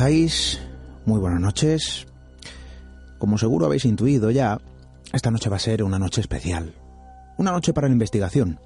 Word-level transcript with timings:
Estáis? 0.00 0.58
Muy 1.04 1.20
buenas 1.20 1.42
noches. 1.42 2.06
Como 3.18 3.36
seguro 3.36 3.66
habéis 3.66 3.84
intuido 3.84 4.30
ya, 4.30 4.58
esta 5.12 5.30
noche 5.30 5.50
va 5.50 5.56
a 5.56 5.58
ser 5.58 5.82
una 5.82 5.98
noche 5.98 6.22
especial. 6.22 6.72
Una 7.36 7.52
noche 7.52 7.74
para 7.74 7.86
la 7.86 7.92
investigación. 7.92 8.58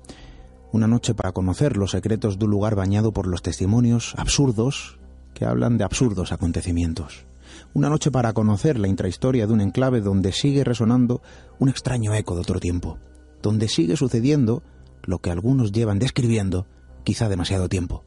Una 0.70 0.86
noche 0.86 1.12
para 1.12 1.32
conocer 1.32 1.76
los 1.76 1.90
secretos 1.90 2.38
de 2.38 2.44
un 2.44 2.52
lugar 2.52 2.76
bañado 2.76 3.10
por 3.12 3.26
los 3.26 3.42
testimonios 3.42 4.14
absurdos 4.16 5.00
que 5.34 5.44
hablan 5.44 5.76
de 5.76 5.82
absurdos 5.82 6.30
acontecimientos. 6.30 7.26
Una 7.72 7.88
noche 7.88 8.12
para 8.12 8.32
conocer 8.32 8.78
la 8.78 8.86
intrahistoria 8.86 9.48
de 9.48 9.54
un 9.54 9.60
enclave 9.60 10.02
donde 10.02 10.30
sigue 10.30 10.62
resonando 10.62 11.20
un 11.58 11.68
extraño 11.68 12.14
eco 12.14 12.36
de 12.36 12.42
otro 12.42 12.60
tiempo. 12.60 12.98
Donde 13.42 13.66
sigue 13.66 13.96
sucediendo 13.96 14.62
lo 15.02 15.18
que 15.18 15.32
algunos 15.32 15.72
llevan 15.72 15.98
describiendo 15.98 16.68
quizá 17.02 17.28
demasiado 17.28 17.68
tiempo. 17.68 18.04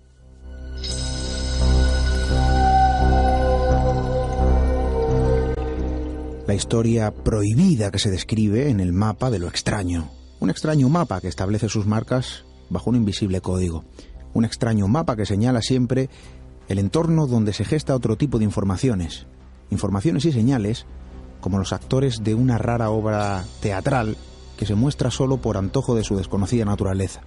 La 6.48 6.56
historia 6.56 7.14
prohibida 7.14 7.92
que 7.92 8.00
se 8.00 8.10
describe 8.10 8.70
en 8.70 8.80
el 8.80 8.94
mapa 8.94 9.30
de 9.30 9.38
lo 9.38 9.50
extraño. 9.50 10.10
Un 10.40 10.50
extraño 10.50 10.88
mapa 10.88 11.20
que 11.20 11.28
establece 11.28 11.68
sus 11.68 11.86
marcas 11.86 12.46
bajo 12.70 12.90
un 12.90 12.96
invisible 12.96 13.42
código. 13.42 13.84
Un 14.34 14.46
extraño 14.46 14.88
mapa 14.88 15.18
que 15.18 15.26
señala 15.26 15.62
siempre 15.62 16.10
el 16.70 16.80
entorno 16.80 17.28
donde 17.28 17.52
se 17.52 17.66
gesta 17.66 17.96
otro 17.96 18.16
tipo 18.16 18.40
de 18.40 18.46
informaciones. 18.46 19.28
Informaciones 19.72 20.24
y 20.24 20.32
señales 20.32 20.86
como 21.42 21.58
los 21.58 21.74
actores 21.74 22.24
de 22.24 22.34
una 22.34 22.58
rara 22.58 22.92
obra 22.92 23.44
teatral 23.62 24.16
que 24.56 24.66
se 24.66 24.76
muestra 24.76 25.12
solo 25.12 25.38
por 25.38 25.58
antojo 25.58 25.96
de 25.96 26.06
su 26.06 26.16
desconocida 26.16 26.64
naturaleza. 26.64 27.24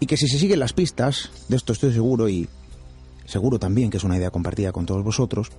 Y 0.00 0.06
que 0.06 0.16
si 0.16 0.26
se 0.26 0.40
siguen 0.40 0.58
las 0.58 0.72
pistas, 0.72 1.30
de 1.48 1.56
esto 1.56 1.72
estoy 1.72 1.92
seguro 1.92 2.28
y 2.28 2.48
seguro 3.26 3.60
también 3.60 3.90
que 3.90 3.98
es 3.98 4.04
una 4.04 4.16
idea 4.16 4.32
compartida 4.32 4.72
con 4.72 4.86
todos 4.86 5.04
vosotros, 5.04 5.52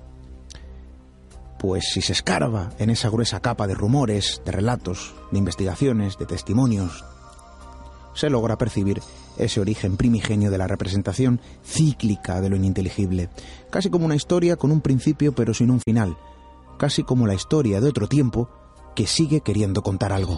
pues 1.65 1.85
si 1.91 2.01
se 2.03 2.13
escarba 2.13 2.69
en 2.77 2.91
esa 2.91 3.09
gruesa 3.09 3.39
capa 3.39 3.65
de 3.65 3.73
rumores, 3.73 4.39
de 4.45 4.51
relatos, 4.51 5.15
de 5.31 5.39
investigaciones, 5.39 6.15
de 6.19 6.27
testimonios, 6.27 7.03
se 8.13 8.29
logra 8.29 8.55
percibir 8.55 9.01
ese 9.39 9.61
origen 9.61 9.97
primigenio 9.97 10.51
de 10.51 10.59
la 10.59 10.67
representación 10.67 11.41
cíclica 11.65 12.39
de 12.39 12.49
lo 12.51 12.55
ininteligible, 12.55 13.29
casi 13.71 13.89
como 13.89 14.05
una 14.05 14.13
historia 14.13 14.57
con 14.57 14.71
un 14.71 14.79
principio 14.79 15.33
pero 15.33 15.55
sin 15.55 15.71
un 15.71 15.81
final, 15.81 16.15
casi 16.77 17.01
como 17.01 17.25
la 17.25 17.33
historia 17.33 17.81
de 17.81 17.89
otro 17.89 18.07
tiempo 18.07 18.47
que 18.95 19.07
sigue 19.07 19.41
queriendo 19.41 19.81
contar 19.81 20.13
algo. 20.13 20.37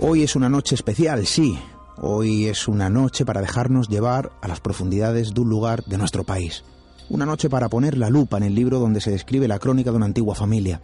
Hoy 0.00 0.22
es 0.22 0.36
una 0.36 0.48
noche 0.48 0.74
especial, 0.74 1.26
sí, 1.26 1.58
Hoy 1.98 2.46
es 2.46 2.68
una 2.68 2.88
noche 2.88 3.26
para 3.26 3.42
dejarnos 3.42 3.88
llevar 3.88 4.32
a 4.40 4.48
las 4.48 4.60
profundidades 4.60 5.34
de 5.34 5.40
un 5.42 5.50
lugar 5.50 5.84
de 5.84 5.98
nuestro 5.98 6.24
país. 6.24 6.64
Una 7.10 7.26
noche 7.26 7.50
para 7.50 7.68
poner 7.68 7.98
la 7.98 8.08
lupa 8.08 8.38
en 8.38 8.44
el 8.44 8.54
libro 8.54 8.78
donde 8.78 9.02
se 9.02 9.10
describe 9.10 9.46
la 9.46 9.58
crónica 9.58 9.90
de 9.90 9.98
una 9.98 10.06
antigua 10.06 10.34
familia. 10.34 10.80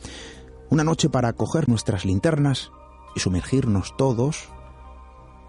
Una 0.69 0.85
noche 0.85 1.09
para 1.09 1.33
coger 1.33 1.67
nuestras 1.67 2.05
linternas 2.05 2.71
y 3.17 3.21
sumergirnos 3.21 3.97
todos, 3.97 4.51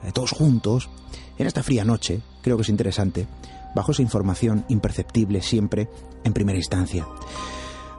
eh, 0.04 0.14
todos 0.14 0.32
juntos, 0.32 0.90
en 1.38 1.46
esta 1.46 1.62
fría 1.62 1.84
noche, 1.84 2.22
creo 2.42 2.56
que 2.56 2.64
es 2.64 2.70
interesante, 2.70 3.28
bajo 3.76 3.92
esa 3.92 4.02
información 4.02 4.64
imperceptible 4.70 5.42
siempre 5.42 5.90
en 6.24 6.32
primera 6.32 6.58
instancia. 6.58 7.06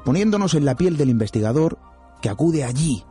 Poniéndonos 0.07 0.55
en 0.55 0.65
la 0.65 0.77
piel 0.77 0.97
del 0.97 1.11
investigador 1.11 1.79
que 2.23 2.31
acude 2.31 2.65
allí 2.65 3.05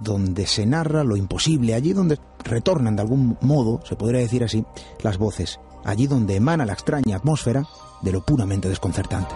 donde 0.00 0.46
se 0.46 0.66
narra 0.66 1.04
lo 1.04 1.16
imposible, 1.16 1.74
allí 1.74 1.92
donde 1.92 2.18
retornan 2.44 2.96
de 2.96 3.02
algún 3.02 3.36
modo, 3.40 3.80
se 3.84 3.96
podría 3.96 4.20
decir 4.20 4.44
así, 4.44 4.64
las 5.02 5.18
voces, 5.18 5.60
allí 5.84 6.06
donde 6.06 6.36
emana 6.36 6.66
la 6.66 6.74
extraña 6.74 7.16
atmósfera 7.16 7.64
de 8.02 8.12
lo 8.12 8.24
puramente 8.24 8.68
desconcertante. 8.68 9.34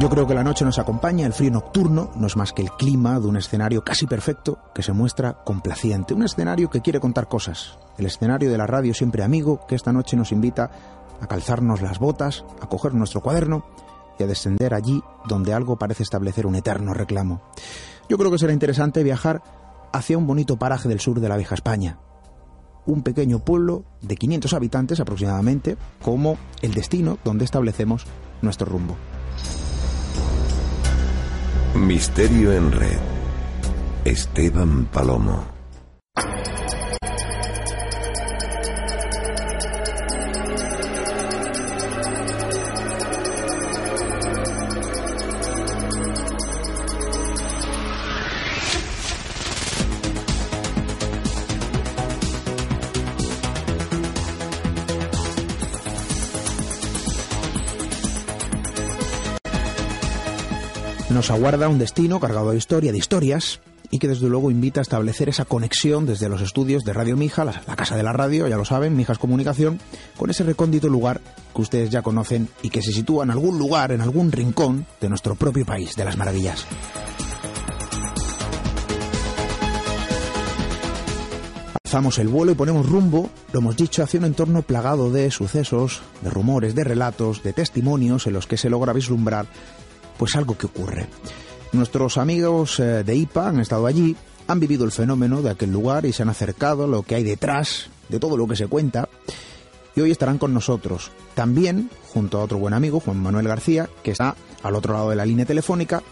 Yo 0.00 0.08
creo 0.08 0.26
que 0.26 0.34
la 0.34 0.42
noche 0.42 0.64
nos 0.64 0.78
acompaña, 0.78 1.26
el 1.26 1.34
frío 1.34 1.50
nocturno 1.50 2.10
no 2.14 2.26
es 2.26 2.34
más 2.34 2.54
que 2.54 2.62
el 2.62 2.70
clima 2.70 3.20
de 3.20 3.26
un 3.26 3.36
escenario 3.36 3.84
casi 3.84 4.06
perfecto 4.06 4.58
que 4.74 4.82
se 4.82 4.94
muestra 4.94 5.34
complaciente, 5.44 6.14
un 6.14 6.22
escenario 6.22 6.70
que 6.70 6.80
quiere 6.80 7.00
contar 7.00 7.28
cosas, 7.28 7.78
el 7.98 8.06
escenario 8.06 8.50
de 8.50 8.56
la 8.56 8.66
radio 8.66 8.94
siempre 8.94 9.22
amigo 9.22 9.66
que 9.66 9.74
esta 9.74 9.92
noche 9.92 10.16
nos 10.16 10.32
invita 10.32 10.70
a 11.20 11.26
calzarnos 11.26 11.82
las 11.82 11.98
botas, 11.98 12.46
a 12.62 12.66
coger 12.66 12.94
nuestro 12.94 13.20
cuaderno 13.20 13.66
descender 14.26 14.74
allí 14.74 15.02
donde 15.26 15.52
algo 15.52 15.78
parece 15.78 16.02
establecer 16.02 16.46
un 16.46 16.54
eterno 16.54 16.94
reclamo. 16.94 17.42
Yo 18.08 18.18
creo 18.18 18.30
que 18.30 18.38
será 18.38 18.52
interesante 18.52 19.02
viajar 19.02 19.42
hacia 19.92 20.18
un 20.18 20.26
bonito 20.26 20.56
paraje 20.56 20.88
del 20.88 21.00
sur 21.00 21.20
de 21.20 21.28
la 21.28 21.36
vieja 21.36 21.54
España, 21.54 21.98
un 22.86 23.02
pequeño 23.02 23.40
pueblo 23.40 23.84
de 24.00 24.16
500 24.16 24.52
habitantes 24.52 25.00
aproximadamente, 25.00 25.76
como 26.02 26.38
el 26.62 26.74
destino 26.74 27.18
donde 27.24 27.44
establecemos 27.44 28.06
nuestro 28.42 28.66
rumbo. 28.66 28.96
Misterio 31.74 32.52
en 32.52 32.72
red. 32.72 32.98
Esteban 34.04 34.86
Palomo. 34.86 35.59
Aguarda 61.30 61.68
un 61.68 61.78
destino 61.78 62.20
cargado 62.20 62.50
de 62.50 62.58
historia, 62.58 62.92
de 62.92 62.98
historias, 62.98 63.60
y 63.90 63.98
que 63.98 64.08
desde 64.08 64.28
luego 64.28 64.50
invita 64.50 64.80
a 64.80 64.82
establecer 64.82 65.28
esa 65.28 65.44
conexión 65.44 66.06
desde 66.06 66.28
los 66.28 66.40
estudios 66.42 66.84
de 66.84 66.92
Radio 66.92 67.16
Mija, 67.16 67.44
la, 67.44 67.62
la 67.66 67.76
casa 67.76 67.96
de 67.96 68.02
la 68.02 68.12
radio, 68.12 68.46
ya 68.46 68.56
lo 68.56 68.64
saben, 68.64 68.96
Mijas 68.96 69.18
Comunicación, 69.18 69.80
con 70.16 70.30
ese 70.30 70.44
recóndito 70.44 70.88
lugar 70.88 71.20
que 71.54 71.62
ustedes 71.62 71.90
ya 71.90 72.02
conocen 72.02 72.48
y 72.62 72.70
que 72.70 72.82
se 72.82 72.92
sitúa 72.92 73.24
en 73.24 73.30
algún 73.30 73.58
lugar, 73.58 73.92
en 73.92 74.00
algún 74.00 74.30
rincón 74.30 74.86
de 75.00 75.08
nuestro 75.08 75.34
propio 75.34 75.66
país 75.66 75.96
de 75.96 76.04
las 76.04 76.16
maravillas. 76.16 76.66
Alzamos 81.84 82.20
el 82.20 82.28
vuelo 82.28 82.52
y 82.52 82.54
ponemos 82.54 82.88
rumbo, 82.88 83.30
lo 83.52 83.58
hemos 83.58 83.76
dicho, 83.76 84.04
hacia 84.04 84.20
un 84.20 84.26
entorno 84.26 84.62
plagado 84.62 85.10
de 85.10 85.32
sucesos, 85.32 86.02
de 86.22 86.30
rumores, 86.30 86.76
de 86.76 86.84
relatos, 86.84 87.42
de 87.42 87.52
testimonios 87.52 88.28
en 88.28 88.34
los 88.34 88.46
que 88.46 88.56
se 88.56 88.70
logra 88.70 88.92
vislumbrar 88.92 89.46
pues 90.20 90.36
algo 90.36 90.58
que 90.58 90.66
ocurre. 90.66 91.06
Nuestros 91.72 92.18
amigos 92.18 92.78
eh, 92.78 93.04
de 93.04 93.16
IPA 93.16 93.48
han 93.48 93.60
estado 93.60 93.86
allí, 93.86 94.14
han 94.48 94.60
vivido 94.60 94.84
el 94.84 94.92
fenómeno 94.92 95.40
de 95.40 95.48
aquel 95.48 95.72
lugar 95.72 96.04
y 96.04 96.12
se 96.12 96.22
han 96.22 96.28
acercado 96.28 96.84
a 96.84 96.86
lo 96.86 97.04
que 97.04 97.14
hay 97.14 97.24
detrás 97.24 97.88
de 98.10 98.20
todo 98.20 98.36
lo 98.36 98.46
que 98.46 98.54
se 98.54 98.66
cuenta 98.66 99.08
y 99.96 100.00
hoy 100.02 100.10
estarán 100.10 100.36
con 100.36 100.52
nosotros. 100.52 101.10
También, 101.34 101.88
junto 102.12 102.38
a 102.38 102.44
otro 102.44 102.58
buen 102.58 102.74
amigo, 102.74 103.00
Juan 103.00 103.16
Manuel 103.16 103.48
García, 103.48 103.88
que 104.02 104.10
está 104.10 104.36
al 104.62 104.74
otro 104.74 104.92
lado 104.92 105.08
de 105.08 105.16
la 105.16 105.24
línea 105.24 105.46
telefónica, 105.46 106.02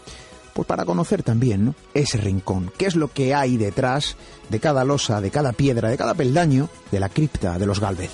pues 0.55 0.67
para 0.67 0.85
conocer 0.85 1.21
también 1.21 1.75
ese 1.93 2.17
rincón, 2.17 2.71
qué 2.79 2.87
es 2.87 2.95
lo 2.95 3.09
que 3.09 3.35
hay 3.35 3.57
detrás 3.57 4.15
de 4.49 4.59
cada 4.59 4.85
losa, 4.85 5.21
de 5.21 5.29
cada 5.29 5.53
piedra, 5.53 5.87
de 5.87 5.97
cada 5.97 6.15
peldaño 6.15 6.67
de 6.91 6.99
la 6.99 7.09
cripta 7.09 7.59
de 7.59 7.67
los 7.67 7.79
Galvez. 7.79 8.09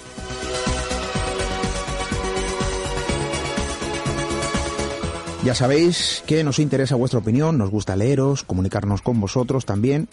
Ya 5.46 5.54
sabéis 5.54 6.24
que 6.26 6.44
nos 6.44 6.58
interesa 6.58 6.96
vuestra 6.96 7.20
opinión, 7.20 7.60
nos 7.60 7.70
gusta 7.70 7.96
leeros, 7.96 8.42
comunicarnos 8.42 9.04
con 9.04 9.22
vosotros 9.22 9.64
también 9.64 10.10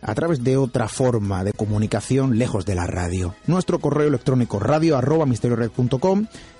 a 0.00 0.14
través 0.14 0.42
de 0.42 0.56
otra 0.56 0.88
forma 0.88 1.44
de 1.44 1.52
comunicación 1.52 2.38
lejos 2.38 2.64
de 2.64 2.74
la 2.74 2.86
radio. 2.86 3.34
Nuestro 3.46 3.78
correo 3.78 4.08
electrónico 4.08 4.58
radio 4.58 4.96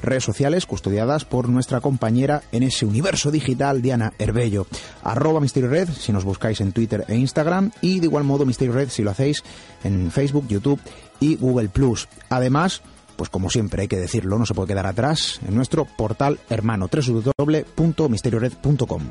redes 0.03 0.23
sociales 0.23 0.67
custodiadas 0.67 1.25
por 1.25 1.49
nuestra 1.49 1.81
compañera 1.81 2.43
en 2.53 2.63
ese 2.63 2.85
universo 2.85 3.31
digital, 3.31 3.81
Diana 3.81 4.13
Herbello. 4.19 4.67
Arroba 5.03 5.41
Misterio 5.41 5.71
Red 5.71 5.89
si 5.89 6.13
nos 6.13 6.25
buscáis 6.25 6.61
en 6.61 6.73
Twitter 6.73 7.07
e 7.09 7.17
Instagram 7.17 7.71
y 7.81 8.01
de 8.01 8.07
igual 8.07 8.25
modo 8.25 8.45
Misterio 8.45 8.75
Red 8.75 8.91
si 8.91 9.03
lo 9.03 9.13
hacéis 9.13 9.43
en 9.83 10.11
Facebook, 10.11 10.47
YouTube 10.47 10.81
y 11.21 11.37
Google 11.37 11.71
Plus. 11.71 12.07
Además, 12.29 12.83
pues 13.17 13.31
como 13.31 13.51
siempre 13.51 13.83
hay 13.83 13.89
que 13.89 13.99
decirlo, 13.99 14.39
no 14.39 14.47
se 14.47 14.55
puede 14.55 14.69
quedar 14.69 14.87
atrás 14.87 15.41
en 15.47 15.55
nuestro 15.55 15.85
portal 15.85 16.41
hermano 16.49 16.89
www.misteriored.com. 16.89 19.03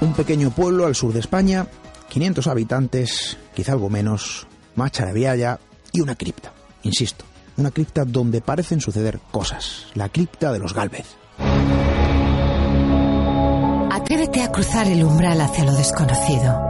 Un 0.00 0.14
pequeño 0.14 0.50
pueblo 0.50 0.86
al 0.86 0.94
sur 0.94 1.12
de 1.12 1.20
España, 1.20 1.66
500 2.08 2.46
habitantes, 2.46 3.36
quizá 3.54 3.72
algo 3.72 3.90
menos, 3.90 4.46
Macharabiaya 4.74 5.58
y 5.92 6.00
una 6.00 6.14
cripta. 6.14 6.54
Insisto, 6.82 7.26
una 7.58 7.70
cripta 7.70 8.06
donde 8.06 8.40
parecen 8.40 8.80
suceder 8.80 9.20
cosas. 9.30 9.86
La 9.94 10.08
cripta 10.08 10.52
de 10.52 10.58
los 10.58 10.72
Galvez. 10.72 11.04
Atrévete 13.92 14.42
a 14.42 14.50
cruzar 14.50 14.88
el 14.88 15.04
umbral 15.04 15.40
hacia 15.40 15.64
lo 15.64 15.74
desconocido. 15.74 16.69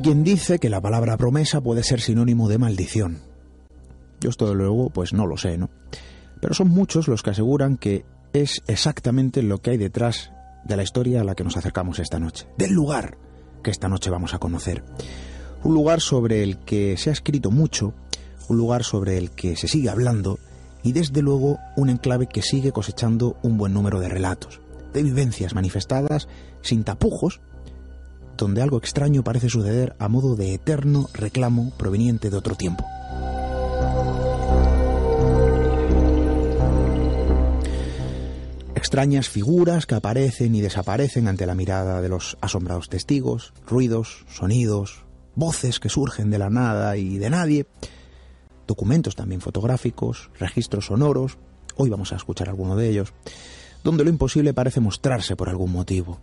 Quien 0.00 0.24
dice 0.24 0.58
que 0.58 0.70
la 0.70 0.80
palabra 0.80 1.16
promesa 1.16 1.60
puede 1.60 1.82
ser 1.82 2.00
sinónimo 2.00 2.48
de 2.48 2.58
maldición. 2.58 3.18
Yo 4.20 4.30
esto 4.30 4.48
de 4.48 4.54
luego 4.54 4.90
pues 4.90 5.12
no 5.12 5.26
lo 5.26 5.36
sé, 5.36 5.58
¿no? 5.58 5.70
Pero 6.40 6.54
son 6.54 6.68
muchos 6.68 7.08
los 7.08 7.22
que 7.22 7.30
aseguran 7.30 7.76
que 7.76 8.04
es 8.32 8.62
exactamente 8.66 9.42
lo 9.42 9.58
que 9.58 9.70
hay 9.70 9.76
detrás 9.76 10.32
de 10.64 10.76
la 10.76 10.82
historia 10.82 11.20
a 11.20 11.24
la 11.24 11.34
que 11.34 11.44
nos 11.44 11.56
acercamos 11.56 11.98
esta 11.98 12.18
noche, 12.18 12.46
del 12.56 12.72
lugar 12.72 13.18
que 13.62 13.70
esta 13.70 13.88
noche 13.88 14.10
vamos 14.10 14.32
a 14.32 14.38
conocer. 14.38 14.82
Un 15.64 15.74
lugar 15.74 16.00
sobre 16.00 16.42
el 16.42 16.58
que 16.58 16.96
se 16.96 17.10
ha 17.10 17.12
escrito 17.12 17.50
mucho, 17.50 17.92
un 18.48 18.56
lugar 18.56 18.84
sobre 18.84 19.18
el 19.18 19.30
que 19.30 19.56
se 19.56 19.68
sigue 19.68 19.90
hablando 19.90 20.38
y 20.82 20.92
desde 20.92 21.20
luego 21.20 21.58
un 21.76 21.90
enclave 21.90 22.26
que 22.26 22.42
sigue 22.42 22.72
cosechando 22.72 23.36
un 23.42 23.58
buen 23.58 23.74
número 23.74 24.00
de 24.00 24.08
relatos, 24.08 24.60
de 24.94 25.02
vivencias 25.02 25.54
manifestadas 25.54 26.28
sin 26.62 26.84
tapujos 26.84 27.40
donde 28.40 28.62
algo 28.62 28.78
extraño 28.78 29.22
parece 29.22 29.50
suceder 29.50 29.94
a 29.98 30.08
modo 30.08 30.34
de 30.34 30.54
eterno 30.54 31.08
reclamo 31.12 31.72
proveniente 31.76 32.30
de 32.30 32.36
otro 32.38 32.54
tiempo. 32.54 32.84
Extrañas 38.74 39.28
figuras 39.28 39.84
que 39.84 39.94
aparecen 39.94 40.54
y 40.54 40.62
desaparecen 40.62 41.28
ante 41.28 41.44
la 41.44 41.54
mirada 41.54 42.00
de 42.00 42.08
los 42.08 42.38
asombrados 42.40 42.88
testigos, 42.88 43.52
ruidos, 43.66 44.24
sonidos, 44.32 45.04
voces 45.34 45.78
que 45.78 45.90
surgen 45.90 46.30
de 46.30 46.38
la 46.38 46.48
nada 46.48 46.96
y 46.96 47.18
de 47.18 47.28
nadie, 47.28 47.66
documentos 48.66 49.16
también 49.16 49.42
fotográficos, 49.42 50.30
registros 50.38 50.86
sonoros, 50.86 51.36
hoy 51.76 51.90
vamos 51.90 52.12
a 52.12 52.16
escuchar 52.16 52.48
alguno 52.48 52.74
de 52.74 52.88
ellos, 52.88 53.12
donde 53.84 54.02
lo 54.02 54.10
imposible 54.10 54.54
parece 54.54 54.80
mostrarse 54.80 55.36
por 55.36 55.50
algún 55.50 55.72
motivo. 55.72 56.20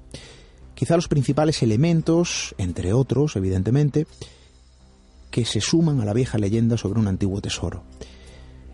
Quizá 0.78 0.96
los 0.96 1.08
principales 1.08 1.64
elementos, 1.64 2.54
entre 2.60 2.94
otros, 2.94 3.36
evidentemente, 3.36 4.06
que 5.32 5.44
se 5.44 5.60
suman 5.60 6.02
a 6.02 6.06
la 6.06 6.14
vieja 6.14 6.38
leyenda 6.38 6.78
sobre 6.78 7.00
un 7.00 7.08
antiguo 7.08 7.42
tesoro. 7.42 7.82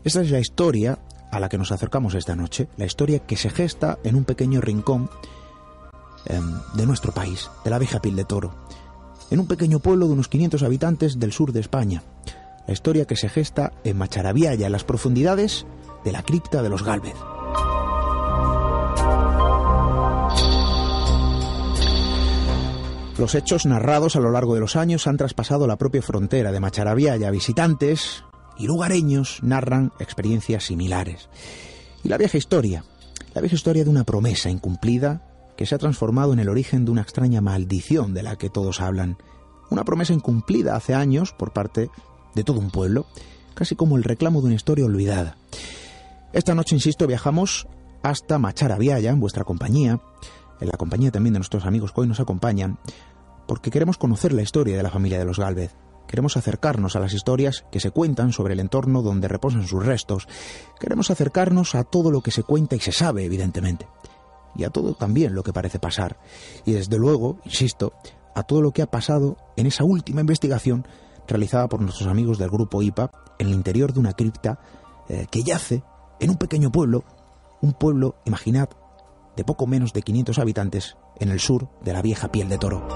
Esta 0.03 0.19
es 0.19 0.29
la 0.29 0.41
historia 0.41 0.99
a 1.31 1.39
la 1.39 1.47
que 1.47 1.57
nos 1.57 1.71
acercamos 1.71 2.13
esta 2.15 2.35
noche, 2.35 2.67
la 2.75 2.85
historia 2.85 3.19
que 3.19 3.37
se 3.37 3.49
gesta 3.49 3.99
en 4.03 4.17
un 4.17 4.25
pequeño 4.25 4.59
rincón 4.59 5.09
em, 6.25 6.43
de 6.73 6.85
nuestro 6.85 7.13
país, 7.13 7.49
de 7.63 7.69
la 7.69 7.79
vieja 7.79 8.01
Pil 8.01 8.17
de 8.17 8.25
Toro, 8.25 8.53
en 9.31 9.39
un 9.39 9.47
pequeño 9.47 9.79
pueblo 9.79 10.07
de 10.07 10.11
unos 10.11 10.27
500 10.27 10.61
habitantes 10.63 11.19
del 11.21 11.31
sur 11.31 11.53
de 11.53 11.61
España. 11.61 12.03
La 12.67 12.73
historia 12.73 13.05
que 13.05 13.15
se 13.15 13.29
gesta 13.29 13.71
en 13.85 13.97
Macharabiaya, 13.97 14.65
en 14.65 14.73
las 14.73 14.83
profundidades 14.83 15.65
de 16.03 16.11
la 16.11 16.23
cripta 16.23 16.61
de 16.61 16.69
los 16.69 16.83
Gálvez. 16.83 17.15
Los 23.17 23.35
hechos 23.35 23.67
narrados 23.67 24.15
a 24.15 24.19
lo 24.19 24.31
largo 24.31 24.55
de 24.55 24.59
los 24.59 24.75
años 24.75 25.05
han 25.05 25.17
traspasado 25.17 25.67
la 25.67 25.77
propia 25.77 26.01
frontera 26.01 26.51
de 26.51 26.59
Macharabiaya. 26.59 27.29
Visitantes 27.29 28.23
y 28.57 28.65
lugareños 28.65 29.37
narran 29.43 29.91
experiencias 29.99 30.63
similares. 30.63 31.29
Y 32.03 32.09
la 32.09 32.17
vieja 32.17 32.39
historia, 32.39 32.83
la 33.35 33.41
vieja 33.41 33.55
historia 33.55 33.83
de 33.83 33.91
una 33.91 34.03
promesa 34.03 34.49
incumplida 34.49 35.21
que 35.55 35.67
se 35.67 35.75
ha 35.75 35.77
transformado 35.77 36.33
en 36.33 36.39
el 36.39 36.49
origen 36.49 36.85
de 36.85 36.91
una 36.91 37.03
extraña 37.03 37.39
maldición 37.39 38.15
de 38.15 38.23
la 38.23 38.35
que 38.35 38.49
todos 38.49 38.81
hablan. 38.81 39.17
Una 39.69 39.83
promesa 39.83 40.13
incumplida 40.13 40.75
hace 40.75 40.95
años 40.95 41.33
por 41.33 41.53
parte 41.53 41.91
de 42.33 42.43
todo 42.43 42.59
un 42.59 42.71
pueblo, 42.71 43.05
casi 43.53 43.75
como 43.75 43.95
el 43.95 44.03
reclamo 44.03 44.41
de 44.41 44.47
una 44.47 44.55
historia 44.55 44.85
olvidada. 44.85 45.37
Esta 46.33 46.55
noche, 46.55 46.73
insisto, 46.73 47.05
viajamos 47.05 47.67
hasta 48.01 48.39
Macharabiaya 48.39 49.11
en 49.11 49.19
vuestra 49.19 49.43
compañía 49.43 50.01
en 50.63 50.69
la 50.69 50.77
compañía 50.77 51.11
también 51.11 51.33
de 51.33 51.39
nuestros 51.39 51.65
amigos 51.65 51.91
que 51.91 52.01
hoy 52.01 52.07
nos 52.07 52.19
acompañan, 52.19 52.79
porque 53.47 53.69
queremos 53.69 53.97
conocer 53.97 54.31
la 54.31 54.41
historia 54.41 54.77
de 54.77 54.83
la 54.83 54.89
familia 54.89 55.19
de 55.19 55.25
los 55.25 55.37
Gálvez. 55.37 55.75
Queremos 56.07 56.37
acercarnos 56.37 56.95
a 56.95 56.99
las 56.99 57.13
historias 57.13 57.65
que 57.71 57.79
se 57.79 57.91
cuentan 57.91 58.31
sobre 58.31 58.53
el 58.53 58.59
entorno 58.59 59.01
donde 59.01 59.27
reposan 59.27 59.67
sus 59.67 59.85
restos. 59.85 60.27
Queremos 60.79 61.11
acercarnos 61.11 61.75
a 61.75 61.83
todo 61.83 62.11
lo 62.11 62.21
que 62.21 62.31
se 62.31 62.43
cuenta 62.43 62.75
y 62.75 62.79
se 62.79 62.91
sabe, 62.91 63.25
evidentemente. 63.25 63.87
Y 64.55 64.63
a 64.63 64.69
todo 64.69 64.93
también 64.93 65.35
lo 65.35 65.43
que 65.43 65.53
parece 65.53 65.79
pasar. 65.79 66.17
Y 66.65 66.73
desde 66.73 66.97
luego, 66.97 67.39
insisto, 67.43 67.93
a 68.35 68.43
todo 68.43 68.61
lo 68.61 68.71
que 68.71 68.83
ha 68.83 68.91
pasado 68.91 69.37
en 69.57 69.65
esa 69.65 69.83
última 69.83 70.21
investigación 70.21 70.87
realizada 71.27 71.67
por 71.67 71.81
nuestros 71.81 72.07
amigos 72.07 72.37
del 72.37 72.49
grupo 72.49 72.81
IPA 72.81 73.11
en 73.39 73.47
el 73.47 73.53
interior 73.53 73.93
de 73.93 73.99
una 73.99 74.13
cripta 74.13 74.59
eh, 75.09 75.27
que 75.29 75.43
yace 75.43 75.83
en 76.19 76.29
un 76.29 76.37
pequeño 76.37 76.71
pueblo, 76.71 77.03
un 77.61 77.73
pueblo, 77.73 78.15
imaginad, 78.25 78.69
de 79.35 79.43
poco 79.43 79.67
menos 79.67 79.93
de 79.93 80.01
500 80.01 80.39
habitantes 80.39 80.97
en 81.19 81.29
el 81.29 81.39
sur 81.39 81.69
de 81.83 81.93
la 81.93 82.01
vieja 82.01 82.31
piel 82.31 82.49
de 82.49 82.57
toro. 82.57 82.87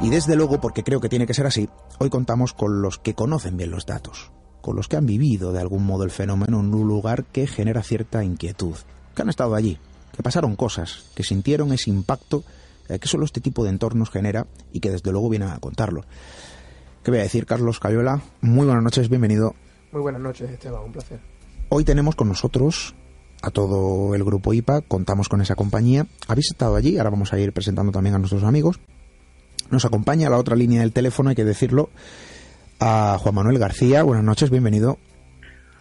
Y 0.00 0.10
desde 0.10 0.36
luego, 0.36 0.60
porque 0.60 0.84
creo 0.84 1.00
que 1.00 1.08
tiene 1.08 1.26
que 1.26 1.34
ser 1.34 1.46
así, 1.46 1.68
hoy 1.98 2.08
contamos 2.08 2.52
con 2.52 2.82
los 2.82 2.98
que 2.98 3.14
conocen 3.14 3.56
bien 3.56 3.70
los 3.70 3.84
datos, 3.84 4.30
con 4.60 4.76
los 4.76 4.86
que 4.86 4.96
han 4.96 5.06
vivido 5.06 5.52
de 5.52 5.60
algún 5.60 5.84
modo 5.84 6.04
el 6.04 6.10
fenómeno 6.10 6.60
en 6.60 6.72
un 6.72 6.86
lugar 6.86 7.24
que 7.24 7.46
genera 7.46 7.82
cierta 7.82 8.22
inquietud, 8.22 8.76
que 9.14 9.22
han 9.22 9.28
estado 9.28 9.56
allí, 9.56 9.78
que 10.16 10.22
pasaron 10.22 10.54
cosas, 10.54 11.06
que 11.16 11.24
sintieron 11.24 11.72
ese 11.72 11.90
impacto 11.90 12.44
eh, 12.88 12.98
que 12.98 13.08
solo 13.08 13.24
este 13.24 13.40
tipo 13.40 13.64
de 13.64 13.70
entornos 13.70 14.10
genera 14.10 14.46
y 14.72 14.80
que 14.80 14.90
desde 14.90 15.10
luego 15.10 15.28
vienen 15.28 15.50
a 15.50 15.58
contarlo. 15.58 16.04
¿Qué 17.02 17.10
voy 17.10 17.20
a 17.20 17.24
decir, 17.24 17.44
Carlos 17.44 17.80
Cayola? 17.80 18.22
Muy 18.40 18.66
buenas 18.66 18.82
noches, 18.82 19.08
bienvenido. 19.08 19.54
Muy 19.92 20.02
buenas 20.02 20.20
noches, 20.20 20.50
Esteban, 20.50 20.82
un 20.82 20.92
placer. 20.92 21.18
Hoy 21.70 21.84
tenemos 21.84 22.14
con 22.14 22.28
nosotros 22.28 22.94
a 23.42 23.50
todo 23.50 24.14
el 24.14 24.24
grupo 24.24 24.52
IPA, 24.52 24.82
contamos 24.82 25.28
con 25.28 25.40
esa 25.40 25.54
compañía. 25.54 26.06
Habéis 26.26 26.50
estado 26.50 26.76
allí, 26.76 26.98
ahora 26.98 27.10
vamos 27.10 27.32
a 27.32 27.38
ir 27.38 27.52
presentando 27.52 27.92
también 27.92 28.14
a 28.14 28.18
nuestros 28.18 28.42
amigos. 28.44 28.80
Nos 29.70 29.84
acompaña 29.84 30.28
a 30.28 30.30
la 30.30 30.38
otra 30.38 30.56
línea 30.56 30.80
del 30.80 30.92
teléfono, 30.92 31.30
hay 31.30 31.36
que 31.36 31.44
decirlo, 31.44 31.90
a 32.80 33.18
Juan 33.20 33.34
Manuel 33.34 33.58
García. 33.58 34.02
Buenas 34.02 34.24
noches, 34.24 34.50
bienvenido. 34.50 34.98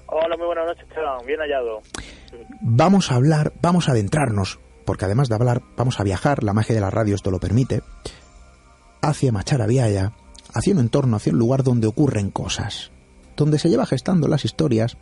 Hola, 0.07 0.37
muy 0.37 0.45
buenas 0.45 0.67
noches, 0.67 0.85
Esteban. 0.87 1.25
Bien 1.25 1.39
hallado. 1.39 1.81
Vamos 2.61 3.11
a 3.11 3.15
hablar, 3.15 3.53
vamos 3.61 3.87
a 3.87 3.91
adentrarnos, 3.91 4.59
porque 4.85 5.05
además 5.05 5.29
de 5.29 5.35
hablar, 5.35 5.61
vamos 5.75 5.99
a 5.99 6.03
viajar, 6.03 6.43
la 6.43 6.53
magia 6.53 6.75
de 6.75 6.81
la 6.81 6.89
radio 6.89 7.15
esto 7.15 7.31
lo 7.31 7.39
permite, 7.39 7.81
hacia 9.01 9.31
Macharabiaya, 9.31 10.13
hacia 10.53 10.73
un 10.73 10.79
entorno, 10.79 11.17
hacia 11.17 11.33
un 11.33 11.39
lugar 11.39 11.63
donde 11.63 11.87
ocurren 11.87 12.29
cosas, 12.29 12.91
donde 13.38 13.60
se 13.60 13.70
lleva 13.70 13.86
gestando 13.86 14.27
las 14.27 14.44
historias, 14.44 14.98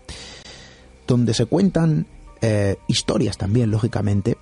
donde 1.07 1.33
se 1.33 1.45
cuentan 1.45 2.05
eh, 2.41 2.75
historias 2.87 3.37
también, 3.37 3.71
lógicamente, 3.71 4.37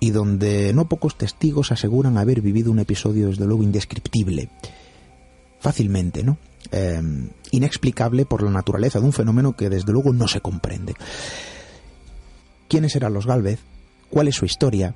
y 0.00 0.10
donde 0.10 0.72
no 0.72 0.88
pocos 0.88 1.18
testigos 1.18 1.72
aseguran 1.72 2.16
haber 2.16 2.40
vivido 2.40 2.70
un 2.70 2.78
episodio, 2.78 3.28
desde 3.28 3.44
luego, 3.44 3.62
indescriptible. 3.62 4.48
Fácilmente, 5.60 6.22
¿no? 6.22 6.38
Eh, 6.70 7.02
inexplicable 7.50 8.24
por 8.24 8.42
la 8.42 8.50
naturaleza 8.50 8.98
de 8.98 9.06
un 9.06 9.12
fenómeno 9.12 9.54
que 9.54 9.68
desde 9.68 9.92
luego 9.92 10.12
no 10.12 10.26
se 10.28 10.40
comprende. 10.40 10.94
¿Quiénes 12.68 12.96
eran 12.96 13.12
los 13.12 13.26
Galvez? 13.26 13.60
¿Cuál 14.10 14.28
es 14.28 14.36
su 14.36 14.44
historia? 14.44 14.94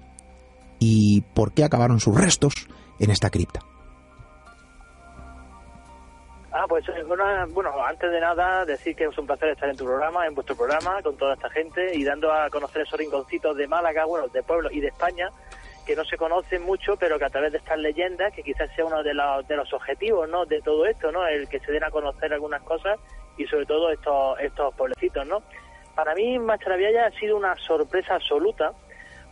¿Y 0.79 1.21
por 1.35 1.53
qué 1.53 1.65
acabaron 1.65 2.01
sus 2.01 2.15
restos 2.15 2.55
en 2.99 3.11
esta 3.11 3.31
cripta? 3.31 3.61
Ah, 6.59 6.65
pues 6.67 6.87
bueno, 7.53 7.85
antes 7.85 8.11
de 8.11 8.19
nada 8.19 8.65
decir 8.65 8.97
que 8.97 9.05
es 9.05 9.19
un 9.19 9.27
placer 9.27 9.51
estar 9.51 9.69
en 9.69 9.77
tu 9.77 9.85
programa, 9.85 10.27
en 10.27 10.35
vuestro 10.35 10.57
programa, 10.57 11.03
con 11.03 11.15
toda 11.15 11.35
esta 11.35 11.51
gente 11.51 11.95
y 11.95 12.03
dando 12.03 12.33
a 12.33 12.49
conocer 12.49 12.81
esos 12.81 12.99
rinconcitos 12.99 13.55
de 13.59 13.69
Málaga, 13.69 14.07
bueno, 14.07 14.27
de 14.29 14.43
pueblo 14.43 14.71
y 14.73 14.81
de 14.81 14.89
España, 14.89 15.29
que 15.85 15.95
no 15.95 16.03
se 16.07 16.17
conocen 16.17 16.63
mucho, 16.63 16.97
pero 16.97 17.19
que 17.19 17.27
a 17.27 17.29
través 17.29 17.53
de 17.53 17.59
estas 17.59 17.79
leyendas, 17.79 18.33
que 18.33 18.43
quizás 18.43 18.75
sea 18.75 18.87
uno 18.87 19.03
de 19.03 19.13
los, 19.13 19.47
de 19.47 19.55
los 19.55 19.71
objetivos, 19.75 20.31
¿no? 20.31 20.47
De 20.47 20.63
todo 20.63 20.87
esto, 20.87 21.13
¿no? 21.13 21.27
El 21.27 21.47
que 21.47 21.61
se 21.61 21.73
den 21.73 21.85
a 21.85 21.91
conocer 21.91 22.33
algunas 22.33 22.63
cosas 22.63 22.99
y 23.37 23.45
sobre 23.45 23.67
todo 23.67 23.91
estos, 23.91 24.41
estos 24.41 24.75
pueblecitos, 24.77 25.27
¿no? 25.27 25.43
Para 25.95 26.15
mí 26.15 26.39
Macharavilla 26.39 27.05
ha 27.05 27.11
sido 27.21 27.37
una 27.37 27.55
sorpresa 27.57 28.15
absoluta, 28.15 28.73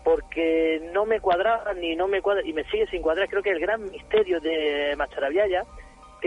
porque 0.02 0.90
no 0.93 1.07
me 1.07 1.21
cuadraba 1.21 1.73
ni 1.73 1.97
no 1.97 2.07
me 2.07 2.21
cuadra, 2.21 2.43
y 2.45 2.52
me 2.52 2.64
sigue 2.64 2.87
sin 2.88 3.00
cuadrar, 3.00 3.31
creo 3.31 3.43
que 3.43 3.52
el 3.52 3.61
gran 3.61 3.83
misterio 3.90 4.40
de 4.40 4.95
Macharavilla 4.99 5.64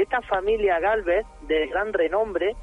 esta 0.01 0.22
familia 0.22 0.80
Galvez, 0.80 1.25
de 1.48 1.68
gran 1.68 1.94
renombre, 1.94 2.56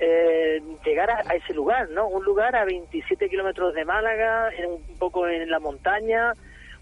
eh, 0.00 0.62
llegara 0.84 1.24
a 1.26 1.34
ese 1.34 1.52
lugar, 1.54 1.90
¿no? 1.90 2.06
Un 2.06 2.24
lugar 2.24 2.54
a 2.54 2.64
27 2.64 3.28
kilómetros 3.28 3.74
de 3.74 3.84
Málaga, 3.84 4.50
un 4.68 4.98
poco 4.98 5.26
en 5.26 5.50
la 5.50 5.58
montaña, 5.58 6.34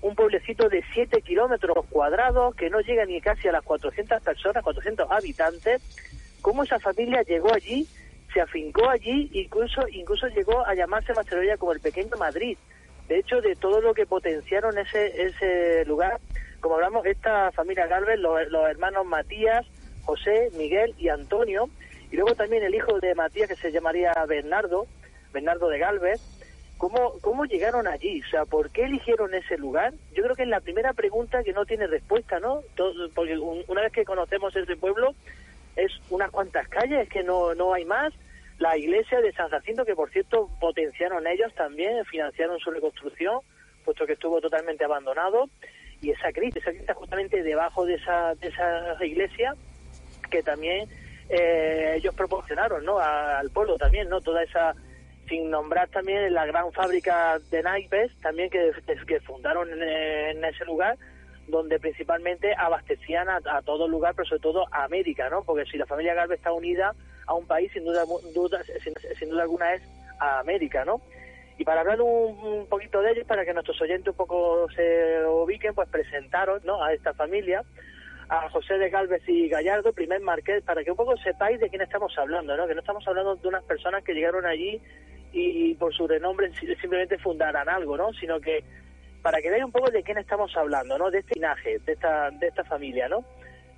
un 0.03 0.15
pueblecito 0.15 0.69
de 0.69 0.85
7 0.93 1.23
kilómetros 1.23 1.87
cuadrados 1.89 2.55
que 2.55 2.69
no 2.69 2.81
llega 2.81 3.07
ni 3.07 3.21
casi 3.21 3.49
a 3.49 3.53
las 3.53 3.63
400 3.63 4.23
personas, 4.23 4.63
400 4.63 5.11
habitantes. 5.11 5.83
¿Cómo 6.43 6.63
esa 6.63 6.79
familia 6.79 7.23
llegó 7.23 7.53
allí, 7.55 7.87
se 8.35 8.41
afincó 8.41 8.91
allí, 8.91 9.31
incluso 9.33 9.89
incluso 9.89 10.27
llegó 10.29 10.67
a 10.67 10.75
llamarse 10.75 11.15
Macedonia 11.15 11.57
como 11.57 11.73
el 11.73 11.81
pequeño 11.81 12.17
Madrid? 12.19 12.59
De 13.09 13.19
hecho, 13.19 13.41
de 13.41 13.57
todo 13.57 13.81
lo 13.81 13.95
que 13.95 14.05
potenciaron 14.05 14.77
ese 14.77 15.23
ese 15.23 15.87
lugar, 15.87 16.21
como 16.61 16.75
hablamos, 16.75 17.07
esta 17.07 17.51
familia 17.53 17.87
Galvez, 17.87 18.19
los, 18.19 18.47
los 18.51 18.69
hermanos 18.69 19.07
Matías, 19.07 19.65
José, 20.07 20.51
Miguel 20.57 20.95
y 20.99 21.09
Antonio, 21.09 21.69
y 22.11 22.17
luego 22.17 22.35
también 22.35 22.63
el 22.63 22.75
hijo 22.75 22.99
de 23.01 23.15
Matías 23.15 23.49
que 23.49 23.57
se 23.57 23.73
llamaría 23.73 24.13
Bernardo, 24.27 24.87
Bernardo 25.33 25.69
de 25.69 25.79
Galvez. 25.79 26.21
¿Cómo, 26.79 27.15
¿Cómo 27.23 27.47
llegaron 27.47 27.87
allí? 27.87 28.23
O 28.23 28.29
sea, 28.29 28.45
¿por 28.45 28.71
qué 28.71 28.85
eligieron 28.85 29.35
ese 29.35 29.57
lugar? 29.57 29.95
Yo 30.15 30.23
creo 30.23 30.37
que 30.37 30.43
es 30.43 30.49
la 30.49 30.61
primera 30.61 30.93
pregunta 30.93 31.43
que 31.43 31.53
no 31.53 31.65
tiene 31.65 31.87
respuesta, 31.87 32.39
¿no? 32.39 32.61
porque 33.15 33.39
una 33.39 33.81
vez 33.81 33.93
que 33.93 34.05
conocemos 34.05 34.55
ese 34.55 34.77
pueblo, 34.77 35.15
es 35.75 35.91
unas 36.11 36.31
cuantas 36.31 36.69
calles, 36.69 37.09
que 37.09 37.23
no, 37.23 37.55
no 37.55 37.73
hay 37.73 37.85
más. 37.85 38.13
La 38.59 38.77
iglesia 38.77 39.21
de 39.21 39.33
San 39.33 39.49
Jacinto, 39.49 39.85
que 39.85 39.95
por 39.95 40.11
cierto 40.11 40.49
potenciaron 40.61 41.27
ellos 41.27 41.53
también, 41.55 42.05
financiaron 42.07 42.59
su 42.59 42.71
reconstrucción, 42.71 43.41
puesto 43.85 44.07
que 44.07 44.15
estuvo 44.15 44.41
totalmente 44.41 44.85
abandonado. 44.85 45.49
Y 46.03 46.11
esa 46.11 46.31
cripta, 46.31 46.71
esa 46.71 46.95
justamente 46.95 47.43
debajo 47.43 47.87
de 47.87 47.95
esa, 47.95 48.35
de 48.35 48.49
esa 48.49 49.05
iglesia, 49.05 49.55
que 50.29 50.43
también 50.43 50.89
eh, 51.29 51.95
ellos 51.97 52.15
proporcionaron 52.15 52.85
¿no? 52.85 52.99
al 52.99 53.51
pueblo 53.51 53.77
también, 53.77 54.09
¿no? 54.09 54.21
Toda 54.21 54.43
esa, 54.43 54.75
sin 55.29 55.51
nombrar 55.51 55.89
también 55.89 56.33
la 56.33 56.47
gran 56.47 56.73
fábrica 56.73 57.39
de 57.51 57.63
naipes 57.63 58.17
también 58.21 58.51
que, 58.51 58.73
que 59.07 59.21
fundaron 59.21 59.69
en, 59.71 60.45
ese 60.45 60.65
lugar, 60.65 60.97
donde 61.49 61.79
principalmente 61.79 62.55
abastecían 62.57 63.29
a, 63.29 63.63
todo 63.63 63.87
el 63.87 63.91
lugar, 63.91 64.15
pero 64.15 64.29
sobre 64.29 64.43
todo 64.43 64.67
a 64.71 64.85
América, 64.85 65.29
¿no? 65.29 65.43
Porque 65.43 65.65
si 65.71 65.77
la 65.77 65.87
familia 65.87 66.15
Galvez 66.15 66.39
está 66.39 66.53
unida 66.53 66.95
a 67.27 67.35
un 67.35 67.47
país, 67.47 67.73
sin 67.73 67.85
duda, 67.85 68.05
duda 68.35 68.61
sin, 69.19 69.31
duda 69.31 69.43
alguna 69.43 69.75
es 69.75 69.83
a 70.21 70.41
América, 70.41 70.85
¿no? 70.85 71.01
Y 71.59 71.65
para 71.65 71.81
hablar 71.81 72.01
un, 72.03 72.67
poquito 72.69 73.01
de 73.01 73.13
ellos, 73.13 73.27
para 73.27 73.45
que 73.45 73.55
nuestros 73.55 73.81
oyentes 73.81 74.09
un 74.09 74.17
poco 74.17 74.69
se 74.75 75.25
ubiquen, 75.27 75.75
pues 75.75 75.89
presentaron 75.89 76.61
¿no? 76.65 76.85
a 76.85 76.93
esta 76.93 77.15
familia 77.15 77.65
a 78.29 78.49
José 78.51 78.75
de 78.79 78.91
Galvez 78.91 79.23
y 79.29 79.49
Gallardo, 79.49 79.93
primer 79.93 80.21
marqués, 80.21 80.63
para 80.65 80.83
que 80.83 80.91
un 80.91 80.97
poco 80.97 81.17
sepáis 81.19 81.61
de 81.61 81.69
quién 81.69 81.83
estamos 81.83 82.17
hablando, 82.19 82.57
¿no? 82.57 82.67
Que 82.67 82.75
no 82.75 82.81
estamos 82.81 83.07
hablando 83.07 83.37
de 83.37 83.49
unas 83.49 83.65
personas 83.65 84.03
que 84.03 84.15
llegaron 84.15 84.45
allí 84.47 84.81
y, 85.33 85.75
por 85.75 85.95
su 85.95 86.09
renombre 86.09 86.51
simplemente 86.81 87.19
fundaran 87.19 87.69
algo, 87.69 87.97
¿no? 87.97 88.13
Sino 88.15 88.41
que 88.41 88.65
para 89.23 89.41
que 89.41 89.51
veáis 89.51 89.65
un 89.65 89.73
poco 89.73 89.91
de 89.91 90.03
quién 90.03 90.19
estamos 90.19 90.57
hablando, 90.57 90.99
¿no? 90.99 91.11
De 91.11 91.19
este 91.19 91.35
linaje, 91.35 91.79
de 91.81 91.93
esta, 91.93 92.31
de 92.31 92.49
esta 92.49 92.65
familia, 92.65 93.09
¿no? 93.09 93.25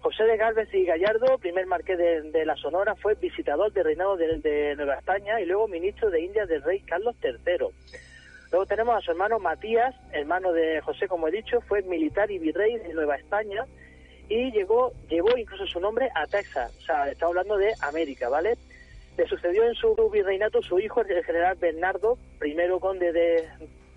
José 0.01 0.25
de 0.25 0.37
Galvez 0.37 0.73
y 0.73 0.85
Gallardo, 0.85 1.39
primer 1.39 1.67
marqués 1.67 1.99
de, 1.99 2.47
la 2.47 2.55
Sonora, 2.57 2.95
fue 2.95 3.15
visitador 3.17 3.73
del 3.73 3.85
reinado 3.85 4.17
de, 4.17 4.39
de, 4.39 4.77
Nueva 4.77 4.95
España 4.95 5.41
y 5.41 5.47
luego 5.47 5.67
ministro 5.67 6.09
de 6.11 6.21
India 6.21 6.47
del 6.47 6.63
rey 6.63 6.81
Carlos 6.83 7.17
III. 7.23 7.67
Luego 8.53 8.67
tenemos 8.67 8.97
a 8.97 9.01
su 9.01 9.11
hermano 9.11 9.39
Matías, 9.41 9.95
hermano 10.13 10.53
de 10.53 10.81
José, 10.83 11.09
como 11.09 11.29
he 11.29 11.33
dicho, 11.33 11.61
fue 11.63 11.83
militar 11.83 12.31
y 12.31 12.39
virrey 12.39 12.79
de 12.79 12.95
Nueva 12.95 13.17
España 13.17 13.67
y 14.29 14.51
llegó, 14.53 14.93
llevó 15.09 15.37
incluso 15.37 15.67
su 15.67 15.81
nombre 15.81 16.11
a 16.15 16.27
Texas, 16.27 16.73
o 16.79 16.83
sea, 16.83 17.11
está 17.11 17.27
hablando 17.27 17.57
de 17.57 17.73
América, 17.81 18.29
¿vale? 18.29 18.57
Le 19.17 19.27
sucedió 19.27 19.65
en 19.65 19.75
su 19.75 19.95
virreinato 20.11 20.63
su 20.63 20.79
hijo, 20.79 21.01
el 21.01 21.25
general 21.25 21.57
Bernardo, 21.57 22.19
primero 22.39 22.79
conde 22.79 23.13
de, 23.13 23.49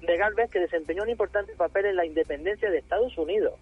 de 0.02 0.18
Galvez, 0.18 0.50
que 0.50 0.60
desempeñó 0.60 1.04
un 1.04 1.10
importante 1.10 1.54
papel 1.56 1.86
en 1.86 1.96
la 1.96 2.06
independencia 2.06 2.72
de 2.72 2.80
Estados 2.80 3.18
Unidos. 3.18 3.54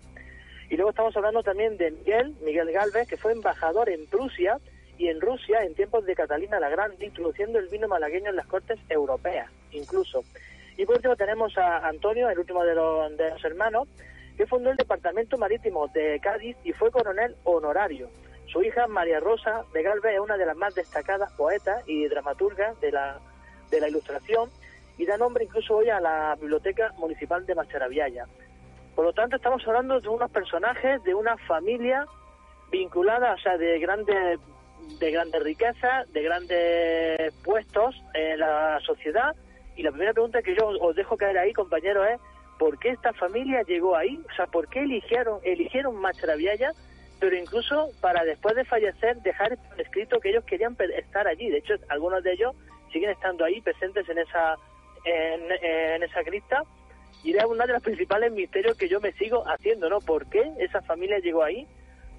Y 0.69 0.75
luego 0.75 0.91
estamos 0.91 1.17
hablando 1.17 1.41
también 1.41 1.77
de 1.77 1.91
Miguel, 1.91 2.35
Miguel 2.41 2.71
Galvez, 2.71 3.07
que 3.07 3.17
fue 3.17 3.31
embajador 3.31 3.89
en 3.89 4.05
Prusia 4.05 4.59
y 4.97 5.07
en 5.07 5.19
Rusia 5.19 5.63
en 5.63 5.73
tiempos 5.73 6.05
de 6.05 6.13
Catalina 6.13 6.59
la 6.59 6.69
Grande, 6.69 7.05
introduciendo 7.05 7.57
el 7.57 7.67
vino 7.69 7.87
malagueño 7.87 8.29
en 8.29 8.35
las 8.35 8.45
cortes 8.45 8.79
europeas, 8.87 9.49
incluso. 9.71 10.23
Y 10.77 10.85
por 10.85 10.97
último 10.97 11.15
tenemos 11.15 11.57
a 11.57 11.87
Antonio, 11.87 12.29
el 12.29 12.37
último 12.37 12.63
de 12.63 12.75
los, 12.75 13.17
de 13.17 13.31
los 13.31 13.43
hermanos, 13.43 13.87
que 14.39 14.47
fundó 14.47 14.71
el 14.71 14.77
Departamento 14.77 15.37
Marítimo 15.37 15.89
de 15.89 16.17
Cádiz 16.21 16.55
y 16.63 16.71
fue 16.71 16.91
coronel 16.91 17.35
honorario. 17.43 18.09
Su 18.45 18.63
hija 18.63 18.87
María 18.87 19.19
Rosa 19.19 19.65
de 19.73 19.83
Galvez 19.83 20.13
es 20.13 20.21
una 20.21 20.37
de 20.37 20.45
las 20.45 20.55
más 20.55 20.73
destacadas 20.73 21.29
poetas 21.33 21.83
y 21.87 22.07
dramaturgas 22.07 22.79
de 22.79 22.93
la, 22.93 23.19
de 23.69 23.81
la 23.81 23.89
ilustración 23.89 24.49
y 24.97 25.05
da 25.05 25.17
nombre 25.17 25.43
incluso 25.43 25.75
hoy 25.75 25.89
a 25.89 25.99
la 25.99 26.37
Biblioteca 26.39 26.93
Municipal 26.97 27.45
de 27.45 27.53
Macharabiaya. 27.53 28.27
Por 28.95 29.03
lo 29.03 29.11
tanto, 29.11 29.35
estamos 29.35 29.61
hablando 29.67 29.99
de 29.99 30.07
unos 30.07 30.31
personajes 30.31 31.03
de 31.03 31.13
una 31.13 31.35
familia 31.39 32.05
vinculada, 32.71 33.33
o 33.33 33.37
sea, 33.39 33.57
de 33.57 33.77
grandes 33.79 34.39
de 35.01 35.11
grandes 35.11 35.43
riquezas, 35.43 36.09
de 36.13 36.23
grandes 36.23 37.33
puestos 37.43 37.93
en 38.13 38.39
la 38.39 38.79
sociedad. 38.85 39.35
Y 39.75 39.83
la 39.83 39.91
primera 39.91 40.13
pregunta 40.13 40.41
que 40.41 40.55
yo 40.55 40.69
os 40.69 40.95
dejo 40.95 41.17
caer 41.17 41.37
ahí, 41.37 41.51
compañeros, 41.51 42.07
es 42.07 42.21
por 42.59 42.77
qué 42.77 42.89
esta 42.89 43.13
familia 43.13 43.63
llegó 43.63 43.95
ahí, 43.95 44.19
o 44.31 44.35
sea, 44.35 44.45
por 44.45 44.67
qué 44.67 44.81
eligieron, 44.81 45.39
eligieron 45.43 45.95
Macharabiaya, 45.95 46.73
pero 47.19 47.35
incluso 47.35 47.89
para 48.01 48.23
después 48.23 48.55
de 48.55 48.65
fallecer 48.65 49.17
dejar 49.23 49.57
escrito 49.77 50.19
que 50.19 50.29
ellos 50.29 50.43
querían 50.45 50.77
estar 50.95 51.27
allí. 51.27 51.49
De 51.49 51.57
hecho, 51.57 51.73
algunos 51.87 52.23
de 52.23 52.33
ellos 52.33 52.55
siguen 52.93 53.09
estando 53.09 53.43
ahí 53.45 53.61
presentes 53.61 54.07
en 54.07 54.19
esa 54.19 54.55
en, 55.05 56.03
esa 56.03 56.23
cripta 56.23 56.63
y 57.23 57.35
es 57.35 57.45
uno 57.45 57.65
de 57.65 57.73
los 57.73 57.81
principales 57.81 58.31
misterios 58.31 58.77
que 58.77 58.89
yo 58.89 58.99
me 58.99 59.13
sigo 59.13 59.43
haciendo, 59.47 59.89
¿no? 59.89 59.99
¿Por 59.99 60.29
qué 60.29 60.51
esa 60.59 60.81
familia 60.81 61.19
llegó 61.19 61.43
ahí? 61.43 61.67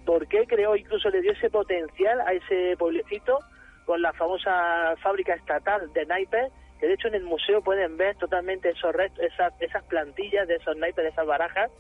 por 0.05 0.27
qué 0.27 0.47
creó, 0.47 0.77
incluso 0.77 1.11
le 1.11 1.21
dio 1.21 1.33
ese 1.33 1.51
potencial 1.51 2.21
a 2.23 2.33
ese 2.33 2.75
pueblecito 2.79 3.39
con 3.85 4.03
la 4.03 4.13
famosa 4.13 4.97
fábrica 5.03 5.35
estatal 5.35 5.93
de 5.93 6.07
naipes, 6.07 6.53
que 6.81 6.87
de 6.87 6.95
hecho 6.95 7.09
en 7.09 7.15
el 7.15 7.25
museo 7.25 7.61
pueden 7.61 7.97
ver 7.99 8.17
totalmente 8.17 8.71
esos 8.71 8.95
restos, 8.95 9.23
esas, 9.23 9.53
esas 9.61 9.85
plantillas 9.85 10.49
de 10.49 10.57
esos 10.57 10.77
naipes, 10.77 11.05
de 11.05 11.11
esas 11.11 11.27
barajas, 11.27 11.71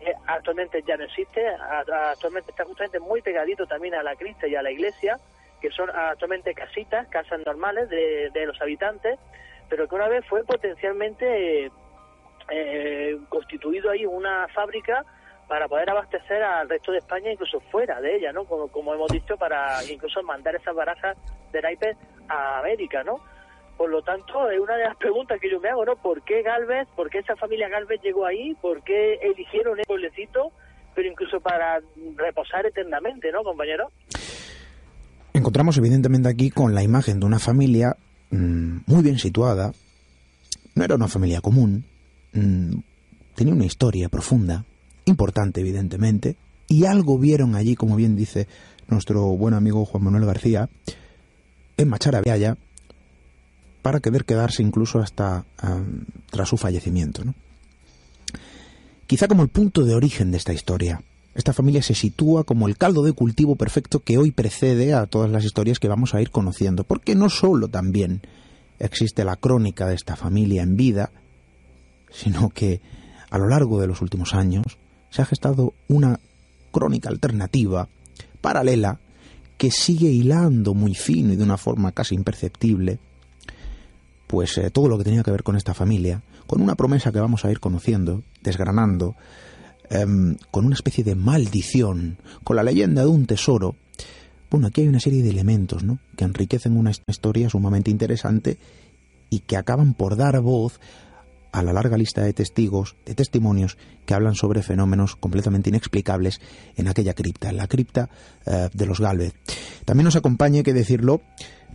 eh, 0.00 0.14
actualmente 0.26 0.82
ya 0.86 0.96
no 0.96 1.04
existe, 1.04 1.46
actualmente 1.48 2.52
está 2.52 2.64
justamente 2.64 3.00
muy 3.00 3.22
pegadito 3.22 3.66
también 3.66 3.94
a 3.94 4.02
la 4.02 4.14
crista 4.14 4.46
y 4.46 4.54
a 4.54 4.62
la 4.62 4.70
iglesia, 4.70 5.18
que 5.60 5.70
son 5.70 5.90
actualmente 5.90 6.54
casitas, 6.54 7.08
casas 7.08 7.40
normales 7.44 7.88
de, 7.88 8.30
de 8.32 8.46
los 8.46 8.60
habitantes, 8.60 9.18
pero 9.68 9.88
que 9.88 9.94
una 9.94 10.08
vez 10.08 10.24
fue 10.26 10.44
potencialmente 10.44 11.70
eh, 12.50 13.18
constituido 13.28 13.90
ahí 13.90 14.06
una 14.06 14.46
fábrica 14.48 15.04
para 15.48 15.66
poder 15.66 15.90
abastecer 15.90 16.42
al 16.42 16.68
resto 16.68 16.92
de 16.92 16.98
España, 16.98 17.32
incluso 17.32 17.60
fuera 17.60 18.00
de 18.00 18.16
ella, 18.16 18.32
¿no? 18.32 18.44
Como, 18.44 18.68
como 18.68 18.94
hemos 18.94 19.10
dicho, 19.10 19.36
para 19.36 19.82
incluso 19.90 20.22
mandar 20.22 20.54
esas 20.54 20.74
barajas 20.74 21.16
de 21.52 21.62
naipes 21.62 21.96
a 22.28 22.58
América, 22.58 23.02
¿no? 23.04 23.20
Por 23.76 23.90
lo 23.90 24.02
tanto, 24.02 24.50
es 24.50 24.58
una 24.58 24.76
de 24.76 24.84
las 24.84 24.96
preguntas 24.96 25.38
que 25.40 25.50
yo 25.50 25.60
me 25.60 25.68
hago, 25.68 25.84
¿no? 25.84 25.96
¿Por 25.96 26.22
qué 26.22 26.42
Galvez, 26.42 26.88
por 26.96 27.10
qué 27.10 27.18
esa 27.18 27.36
familia 27.36 27.68
Galvez 27.68 28.00
llegó 28.02 28.24
ahí? 28.24 28.54
¿Por 28.62 28.82
qué 28.82 29.14
eligieron 29.22 29.78
el 29.78 29.84
pueblecito? 29.84 30.50
Pero 30.94 31.10
incluso 31.10 31.40
para 31.40 31.80
reposar 32.16 32.64
eternamente, 32.64 33.30
¿no, 33.30 33.42
compañero? 33.42 33.90
Encontramos 35.34 35.76
evidentemente 35.76 36.30
aquí 36.30 36.50
con 36.50 36.74
la 36.74 36.82
imagen 36.82 37.20
de 37.20 37.26
una 37.26 37.38
familia 37.38 37.96
mmm, 38.30 38.78
muy 38.86 39.02
bien 39.02 39.18
situada. 39.18 39.72
No 40.74 40.84
era 40.84 40.94
una 40.94 41.08
familia 41.08 41.42
común. 41.42 41.84
Mmm, 42.32 42.78
tenía 43.34 43.52
una 43.52 43.66
historia 43.66 44.08
profunda, 44.08 44.64
importante 45.04 45.60
evidentemente, 45.60 46.36
y 46.68 46.86
algo 46.86 47.18
vieron 47.18 47.54
allí, 47.54 47.76
como 47.76 47.94
bien 47.96 48.16
dice 48.16 48.48
nuestro 48.88 49.22
buen 49.36 49.54
amigo 49.54 49.84
Juan 49.84 50.04
Manuel 50.04 50.24
García, 50.24 50.68
en 51.76 51.88
Machara 51.88 52.22
Vialla, 52.22 52.56
para 53.86 54.00
querer 54.00 54.24
quedarse 54.24 54.64
incluso 54.64 54.98
hasta 54.98 55.44
tras 56.32 56.48
su 56.48 56.56
fallecimiento. 56.56 57.24
¿no? 57.24 57.36
Quizá 59.06 59.28
como 59.28 59.44
el 59.44 59.48
punto 59.48 59.84
de 59.84 59.94
origen 59.94 60.32
de 60.32 60.38
esta 60.38 60.52
historia. 60.52 61.04
Esta 61.36 61.52
familia 61.52 61.80
se 61.82 61.94
sitúa 61.94 62.42
como 62.42 62.66
el 62.66 62.76
caldo 62.76 63.04
de 63.04 63.12
cultivo 63.12 63.54
perfecto 63.54 64.00
que 64.00 64.18
hoy 64.18 64.32
precede 64.32 64.92
a 64.92 65.06
todas 65.06 65.30
las 65.30 65.44
historias 65.44 65.78
que 65.78 65.86
vamos 65.86 66.14
a 66.14 66.20
ir 66.20 66.32
conociendo, 66.32 66.82
porque 66.82 67.14
no 67.14 67.30
solo 67.30 67.68
también 67.68 68.22
existe 68.80 69.22
la 69.22 69.36
crónica 69.36 69.86
de 69.86 69.94
esta 69.94 70.16
familia 70.16 70.64
en 70.64 70.76
vida, 70.76 71.12
sino 72.10 72.48
que 72.48 72.80
a 73.30 73.38
lo 73.38 73.48
largo 73.48 73.80
de 73.80 73.86
los 73.86 74.02
últimos 74.02 74.34
años 74.34 74.64
se 75.10 75.22
ha 75.22 75.26
gestado 75.26 75.74
una 75.86 76.18
crónica 76.72 77.08
alternativa, 77.08 77.88
paralela, 78.40 78.98
que 79.56 79.70
sigue 79.70 80.08
hilando 80.08 80.74
muy 80.74 80.96
fino 80.96 81.32
y 81.32 81.36
de 81.36 81.44
una 81.44 81.56
forma 81.56 81.92
casi 81.92 82.16
imperceptible, 82.16 82.98
pues 84.26 84.58
eh, 84.58 84.70
todo 84.70 84.88
lo 84.88 84.98
que 84.98 85.04
tenía 85.04 85.22
que 85.22 85.30
ver 85.30 85.42
con 85.42 85.56
esta 85.56 85.74
familia, 85.74 86.22
con 86.46 86.60
una 86.60 86.74
promesa 86.74 87.12
que 87.12 87.20
vamos 87.20 87.44
a 87.44 87.50
ir 87.50 87.60
conociendo, 87.60 88.22
desgranando, 88.42 89.14
eh, 89.90 90.04
con 90.50 90.66
una 90.66 90.74
especie 90.74 91.04
de 91.04 91.14
maldición, 91.14 92.18
con 92.44 92.56
la 92.56 92.62
leyenda 92.62 93.02
de 93.02 93.08
un 93.08 93.26
tesoro. 93.26 93.76
Bueno, 94.50 94.68
aquí 94.68 94.82
hay 94.82 94.88
una 94.88 95.00
serie 95.00 95.22
de 95.22 95.30
elementos, 95.30 95.82
¿no? 95.82 95.98
Que 96.16 96.24
enriquecen 96.24 96.76
una 96.76 96.92
historia 97.06 97.50
sumamente 97.50 97.90
interesante 97.90 98.58
y 99.30 99.40
que 99.40 99.56
acaban 99.56 99.94
por 99.94 100.16
dar 100.16 100.40
voz 100.40 100.80
a 101.52 101.62
la 101.62 101.72
larga 101.72 101.96
lista 101.96 102.22
de 102.22 102.32
testigos, 102.32 102.96
de 103.04 103.14
testimonios 103.14 103.78
que 104.04 104.14
hablan 104.14 104.34
sobre 104.34 104.62
fenómenos 104.62 105.16
completamente 105.16 105.70
inexplicables 105.70 106.40
en 106.76 106.88
aquella 106.88 107.14
cripta, 107.14 107.50
en 107.50 107.56
la 107.56 107.66
cripta 107.66 108.08
eh, 108.44 108.68
de 108.72 108.86
los 108.86 109.00
Galvez. 109.00 109.34
También 109.84 110.04
nos 110.04 110.16
acompaña, 110.16 110.58
hay 110.58 110.62
que 110.62 110.74
decirlo, 110.74 111.22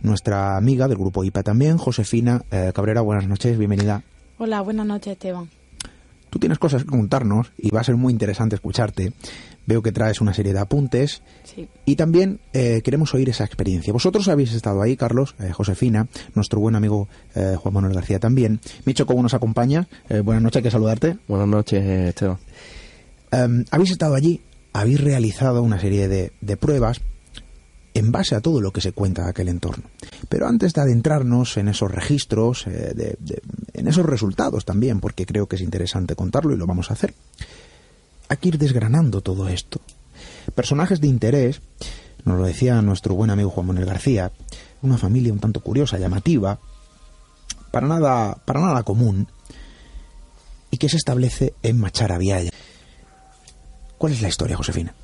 nuestra 0.02 0.56
amiga 0.56 0.88
del 0.88 0.98
grupo 0.98 1.24
IPA 1.24 1.42
también, 1.42 1.78
Josefina 1.78 2.42
eh, 2.50 2.72
Cabrera. 2.74 3.00
Buenas 3.00 3.28
noches, 3.28 3.58
bienvenida. 3.58 4.02
Hola, 4.38 4.60
buenas 4.60 4.86
noches, 4.86 5.12
Esteban. 5.12 5.48
Tú 6.32 6.38
tienes 6.38 6.58
cosas 6.58 6.84
que 6.84 6.88
contarnos 6.88 7.52
y 7.58 7.68
va 7.68 7.80
a 7.80 7.84
ser 7.84 7.96
muy 7.96 8.10
interesante 8.10 8.54
escucharte. 8.54 9.12
Veo 9.66 9.82
que 9.82 9.92
traes 9.92 10.22
una 10.22 10.32
serie 10.32 10.54
de 10.54 10.60
apuntes 10.60 11.20
sí. 11.44 11.68
y 11.84 11.96
también 11.96 12.40
eh, 12.54 12.80
queremos 12.82 13.12
oír 13.12 13.28
esa 13.28 13.44
experiencia. 13.44 13.92
Vosotros 13.92 14.26
habéis 14.28 14.54
estado 14.54 14.80
ahí, 14.80 14.96
Carlos, 14.96 15.34
eh, 15.38 15.52
Josefina, 15.52 16.08
nuestro 16.34 16.58
buen 16.58 16.74
amigo 16.74 17.06
eh, 17.34 17.56
Juan 17.58 17.74
Manuel 17.74 17.92
García 17.92 18.18
también. 18.18 18.60
Micho, 18.86 19.04
¿cómo 19.04 19.22
nos 19.22 19.34
acompaña? 19.34 19.88
Eh, 20.08 20.20
buenas 20.20 20.42
noches, 20.42 20.56
hay 20.56 20.62
que 20.62 20.70
saludarte. 20.70 21.18
Buenas 21.28 21.48
noches, 21.48 21.84
Esteban. 21.84 22.38
Um, 23.30 23.64
habéis 23.70 23.90
estado 23.90 24.14
allí, 24.14 24.40
habéis 24.72 25.02
realizado 25.02 25.62
una 25.62 25.78
serie 25.78 26.08
de, 26.08 26.32
de 26.40 26.56
pruebas 26.56 27.02
en 27.94 28.12
base 28.12 28.34
a 28.34 28.40
todo 28.40 28.60
lo 28.60 28.72
que 28.72 28.80
se 28.80 28.92
cuenta 28.92 29.24
de 29.24 29.30
aquel 29.30 29.48
entorno. 29.48 29.84
Pero 30.28 30.46
antes 30.46 30.72
de 30.72 30.80
adentrarnos 30.80 31.56
en 31.56 31.68
esos 31.68 31.90
registros, 31.90 32.66
eh, 32.66 32.92
de, 32.94 33.42
en 33.74 33.88
esos 33.88 34.06
resultados 34.06 34.64
también, 34.64 35.00
porque 35.00 35.26
creo 35.26 35.46
que 35.46 35.56
es 35.56 35.62
interesante 35.62 36.16
contarlo 36.16 36.54
y 36.54 36.56
lo 36.56 36.66
vamos 36.66 36.90
a 36.90 36.94
hacer, 36.94 37.14
hay 38.28 38.36
que 38.38 38.48
ir 38.48 38.58
desgranando 38.58 39.20
todo 39.20 39.48
esto. 39.48 39.80
Personajes 40.54 41.00
de 41.00 41.08
interés, 41.08 41.60
nos 42.24 42.38
lo 42.38 42.46
decía 42.46 42.80
nuestro 42.82 43.14
buen 43.14 43.30
amigo 43.30 43.50
Juan 43.50 43.66
Manuel 43.66 43.86
García, 43.86 44.32
una 44.80 44.96
familia 44.98 45.32
un 45.32 45.40
tanto 45.40 45.60
curiosa, 45.60 45.98
llamativa, 45.98 46.58
para 47.70 47.86
nada, 47.86 48.36
para 48.44 48.60
nada 48.60 48.82
común, 48.82 49.28
y 50.70 50.78
que 50.78 50.88
se 50.88 50.96
establece 50.96 51.54
en 51.62 51.78
Macharaviaya. 51.78 52.50
¿Cuál 53.98 54.12
es 54.12 54.22
la 54.22 54.28
historia, 54.28 54.56
Josefina? 54.56 54.94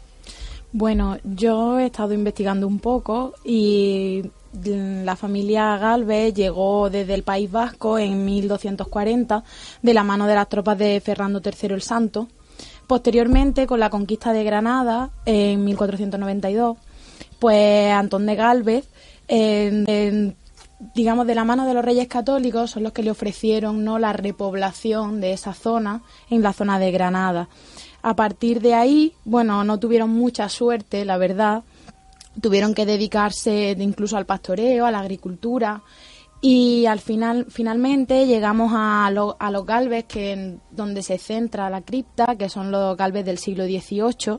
Bueno, 0.72 1.16
yo 1.24 1.78
he 1.78 1.86
estado 1.86 2.12
investigando 2.12 2.66
un 2.66 2.78
poco 2.78 3.34
y 3.44 4.22
la 4.52 5.16
familia 5.16 5.78
Galvez 5.78 6.34
llegó 6.34 6.90
desde 6.90 7.14
el 7.14 7.22
País 7.22 7.50
Vasco 7.50 7.98
en 7.98 8.24
1240 8.24 9.44
de 9.82 9.94
la 9.94 10.04
mano 10.04 10.26
de 10.26 10.34
las 10.34 10.48
tropas 10.48 10.76
de 10.76 11.00
Fernando 11.00 11.40
III 11.42 11.74
el 11.74 11.82
Santo. 11.82 12.28
Posteriormente, 12.86 13.66
con 13.66 13.80
la 13.80 13.90
conquista 13.90 14.32
de 14.32 14.44
Granada 14.44 15.10
en 15.24 15.64
1492, 15.64 16.76
pues 17.38 17.92
Antón 17.92 18.26
de 18.26 18.34
Galvez, 18.34 18.88
digamos, 20.94 21.26
de 21.26 21.34
la 21.34 21.44
mano 21.44 21.66
de 21.66 21.74
los 21.74 21.84
reyes 21.84 22.08
católicos, 22.08 22.70
son 22.72 22.82
los 22.82 22.92
que 22.92 23.02
le 23.02 23.10
ofrecieron 23.10 23.84
no 23.84 23.98
la 23.98 24.12
repoblación 24.12 25.20
de 25.20 25.32
esa 25.32 25.54
zona 25.54 26.02
en 26.30 26.42
la 26.42 26.52
zona 26.52 26.78
de 26.78 26.90
Granada. 26.90 27.48
A 28.08 28.16
partir 28.16 28.62
de 28.62 28.72
ahí, 28.72 29.12
bueno, 29.26 29.64
no 29.64 29.78
tuvieron 29.78 30.08
mucha 30.08 30.48
suerte, 30.48 31.04
la 31.04 31.18
verdad. 31.18 31.62
Tuvieron 32.40 32.72
que 32.72 32.86
dedicarse 32.86 33.76
incluso 33.78 34.16
al 34.16 34.24
pastoreo, 34.24 34.86
a 34.86 34.90
la 34.90 35.00
agricultura. 35.00 35.82
Y 36.40 36.86
al 36.86 37.00
final, 37.00 37.44
finalmente 37.50 38.26
llegamos 38.26 38.72
a, 38.74 39.08
a 39.08 39.50
los 39.50 39.66
galves 39.66 40.04
que 40.04 40.32
en, 40.32 40.62
donde 40.70 41.02
se 41.02 41.18
centra 41.18 41.68
la 41.68 41.82
cripta, 41.82 42.36
que 42.36 42.48
son 42.48 42.70
los 42.70 42.96
galves 42.96 43.26
del 43.26 43.36
siglo 43.36 43.64
XVIII, 43.64 44.38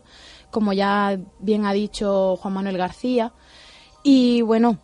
como 0.50 0.74
ya 0.74 1.20
bien 1.38 1.68
ha 1.68 1.74
dicho 1.74 2.38
Juan 2.38 2.56
Manuel 2.56 2.80
García. 2.80 3.34
Y 4.02 4.42
bueno, 4.42 4.80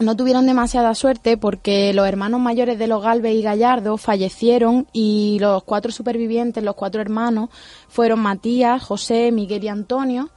no 0.00 0.16
tuvieron 0.16 0.46
demasiada 0.46 0.94
suerte 0.94 1.36
porque 1.36 1.92
los 1.92 2.06
hermanos 2.06 2.40
mayores 2.40 2.78
de 2.78 2.86
los 2.86 3.02
Galvez 3.02 3.34
y 3.34 3.42
Gallardo 3.42 3.96
fallecieron 3.98 4.86
y 4.92 5.38
los 5.40 5.62
cuatro 5.64 5.92
supervivientes, 5.92 6.64
los 6.64 6.74
cuatro 6.74 7.00
hermanos, 7.00 7.50
fueron 7.88 8.20
Matías, 8.20 8.82
José, 8.82 9.30
Miguel 9.30 9.64
y 9.64 9.68
Antonio. 9.68 10.30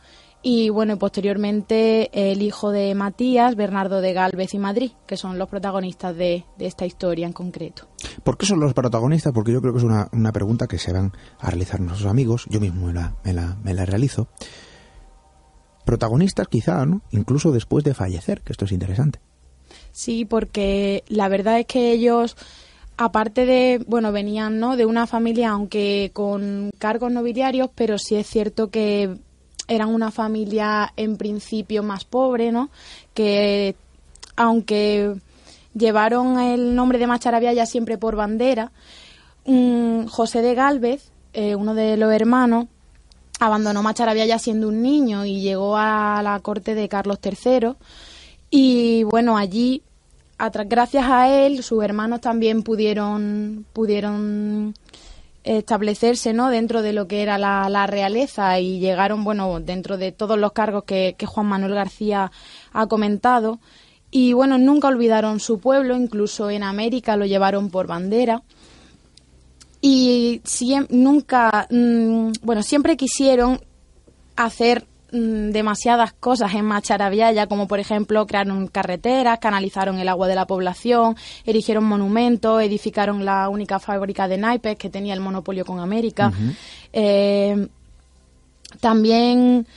Y 0.46 0.68
bueno, 0.70 1.00
posteriormente 1.00 2.32
el 2.32 2.42
hijo 2.42 2.72
de 2.72 2.94
Matías, 2.96 3.56
Bernardo 3.56 4.02
de 4.02 4.12
Galvez 4.12 4.54
y 4.54 4.60
Madrid, 4.60 4.92
que 5.08 5.16
son 5.16 5.40
los 5.40 5.48
protagonistas 5.48 6.14
de, 6.18 6.44
esta 6.60 6.86
historia 6.86 7.26
en 7.26 7.32
concreto. 7.32 7.88
¿Por 8.26 8.38
qué 8.38 8.46
son 8.46 8.60
los 8.60 8.74
protagonistas? 8.74 9.32
Porque 9.32 9.54
yo 9.54 9.62
creo 9.62 9.72
que 9.72 9.80
es 9.80 9.86
una, 9.86 10.32
pregunta 10.34 10.68
que 10.68 10.78
se 10.78 10.92
van 10.92 11.14
a 11.40 11.50
realizar 11.50 11.80
nuestros 11.80 12.12
amigos, 12.12 12.46
yo 12.50 12.60
mismo 12.60 12.88
me 12.88 13.74
la 13.74 13.86
realizo. 13.86 14.28
Protagonistas 15.86 16.50
quizá, 16.50 16.86
¿no? 16.86 17.02
Incluso 17.12 17.54
después 17.54 17.86
de 17.86 17.94
fallecer, 17.94 18.42
que 18.42 18.52
esto 18.52 18.66
es 18.66 18.74
interesante. 18.74 19.20
Sí, 19.94 20.26
porque 20.26 21.04
la 21.08 21.30
verdad 21.30 21.60
es 21.60 21.68
que 21.68 21.92
ellos, 21.92 22.36
aparte 22.98 23.46
de, 23.46 23.82
bueno, 23.88 24.12
venían, 24.12 24.60
¿no? 24.60 24.76
De 24.76 24.88
una 24.88 25.06
familia, 25.06 25.52
aunque 25.52 26.10
con 26.14 26.72
cargos 26.80 27.12
nobiliarios, 27.12 27.70
pero 27.74 28.00
sí 28.00 28.16
es 28.16 28.28
cierto 28.28 28.70
que 28.70 29.16
eran 29.68 29.94
una 29.94 30.10
familia 30.12 30.92
en 30.98 31.16
principio 31.16 31.84
más 31.84 32.06
pobre, 32.06 32.52
¿no? 32.52 32.72
Que 33.14 33.76
aunque 34.36 35.16
llevaron 35.76 36.40
el 36.40 36.76
nombre 36.76 36.98
de 36.98 37.08
Macharabiaya 37.08 37.68
siempre 37.68 38.00
por 38.00 38.16
bandera, 38.16 38.72
um, 39.46 40.08
José 40.08 40.42
de 40.42 40.56
Galvez, 40.56 41.12
eh, 41.34 41.56
uno 41.56 41.76
de 41.76 41.98
los 41.98 42.12
hermanos, 42.12 42.66
abandonó 43.40 43.84
Macharabiaya 43.84 44.40
siendo 44.40 44.70
un 44.70 44.82
niño 44.82 45.24
y 45.24 45.42
llegó 45.42 45.78
a 45.78 46.22
la 46.24 46.40
corte 46.40 46.74
de 46.74 46.90
Carlos 46.90 47.20
III. 47.24 47.76
Y 48.56 49.02
bueno, 49.02 49.36
allí, 49.36 49.82
gracias 50.68 51.06
a 51.08 51.28
él, 51.28 51.64
sus 51.64 51.84
hermanos 51.84 52.22
también 52.22 52.62
pudieron, 52.62 53.66
pudieron 53.74 54.76
establecerse 55.44 56.34
no 56.34 56.52
dentro 56.52 56.84
de 56.84 56.94
lo 56.94 57.08
que 57.08 57.24
era 57.24 57.40
la, 57.40 57.88
realeza 57.88 58.60
y 58.60 58.78
llegaron 58.78 59.24
bueno 59.24 59.60
dentro 59.60 59.98
de 59.98 60.12
todos 60.12 60.38
los 60.38 60.52
cargos 60.52 60.84
que, 60.84 61.16
Juan 61.26 61.48
Manuel 61.48 61.74
García 61.74 62.32
ha 62.74 62.86
comentado. 62.86 63.58
Y 64.12 64.34
bueno 64.34 64.60
nunca 64.60 64.90
olvidaron 64.90 65.40
su 65.40 65.58
pueblo 65.58 65.96
incluso 65.96 66.52
en 66.52 66.62
América 66.62 67.18
lo 67.18 67.26
llevaron 67.26 67.72
por 67.72 67.88
bandera. 67.88 68.44
Y 69.82 70.44
nunca 70.90 71.66
mm, 71.72 72.34
bueno 72.44 72.62
siempre 72.62 72.98
quisieron 72.98 73.62
hacer 74.36 74.86
Mm, 75.16 75.52
demasiadas 75.52 76.12
cosas 76.14 76.56
en 76.56 76.66
Macharabiaya, 76.66 77.46
como 77.46 77.68
por 77.68 77.80
ejemplo 77.80 78.26
crearon 78.26 78.66
carreteras, 78.66 79.38
canalizaron 79.38 80.00
el 80.00 80.10
agua 80.10 80.28
de 80.28 80.34
la 80.34 80.48
población, 80.48 81.16
erigieron 81.46 81.84
monumentos, 81.84 82.64
edificaron 82.64 83.24
la 83.24 83.48
única 83.48 83.78
fábrica 83.78 84.28
de 84.28 84.40
naipes 84.40 84.76
que 84.76 84.90
tenía 84.90 85.14
el 85.14 85.20
monopolio 85.20 85.66
con 85.66 85.80
América. 85.80 86.34
Eh, 86.92 87.68
también, 88.80 89.68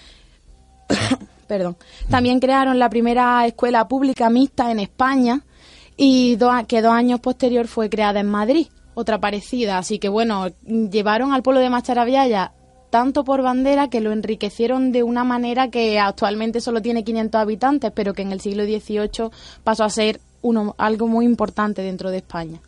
perdón, 1.47 1.77
también 2.09 2.41
crearon 2.41 2.79
la 2.79 2.89
primera 2.89 3.45
escuela 3.45 3.87
pública 3.87 4.31
mixta 4.31 4.71
en 4.71 4.81
España 4.81 5.43
y 5.99 6.39
que 6.67 6.81
dos 6.81 6.93
años 6.93 7.21
posterior 7.21 7.69
fue 7.69 7.91
creada 7.91 8.21
en 8.21 8.31
Madrid 8.31 8.69
otra 8.97 9.21
parecida. 9.21 9.77
Así 9.77 9.99
que 9.99 10.09
bueno, 10.09 10.49
llevaron 10.65 11.35
al 11.35 11.43
pueblo 11.43 11.61
de 11.61 11.69
Macharabiaya 11.69 12.53
tanto 12.91 13.25
por 13.25 13.43
bandera 13.43 13.89
que 13.89 14.01
lo 14.01 14.13
enriquecieron 14.13 14.93
de 14.93 15.03
una 15.03 15.25
manera 15.25 15.71
que 15.71 15.99
actualmente 15.99 16.61
solo 16.61 16.83
tiene 16.83 17.05
500 17.05 17.41
habitantes, 17.41 17.93
pero 17.95 18.15
que 18.15 18.23
en 18.23 18.33
el 18.33 18.41
siglo 18.41 18.65
XVIII 18.65 19.31
pasó 19.65 19.85
a 19.85 19.91
ser 19.91 20.21
uno, 20.43 20.75
algo 20.79 21.09
muy 21.09 21.25
importante 21.25 21.83
dentro 21.83 22.11
de 22.11 22.19
España. 22.19 22.61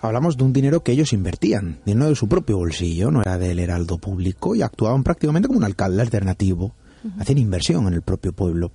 Hablamos 0.00 0.36
de 0.36 0.44
un 0.44 0.52
dinero 0.52 0.82
que 0.82 0.92
ellos 0.92 1.12
invertían, 1.12 1.80
dinero 1.84 2.10
de 2.10 2.14
su 2.14 2.28
propio 2.28 2.58
bolsillo, 2.58 3.10
no 3.10 3.22
era 3.22 3.38
del 3.38 3.58
heraldo 3.58 3.98
público, 3.98 4.54
y 4.54 4.62
actuaban 4.62 5.02
prácticamente 5.02 5.48
como 5.48 5.58
un 5.58 5.64
alcalde 5.64 6.02
alternativo, 6.02 6.74
hacían 7.18 7.38
inversión 7.38 7.86
en 7.86 7.94
el 7.94 8.02
propio 8.02 8.32
pueblo, 8.32 8.72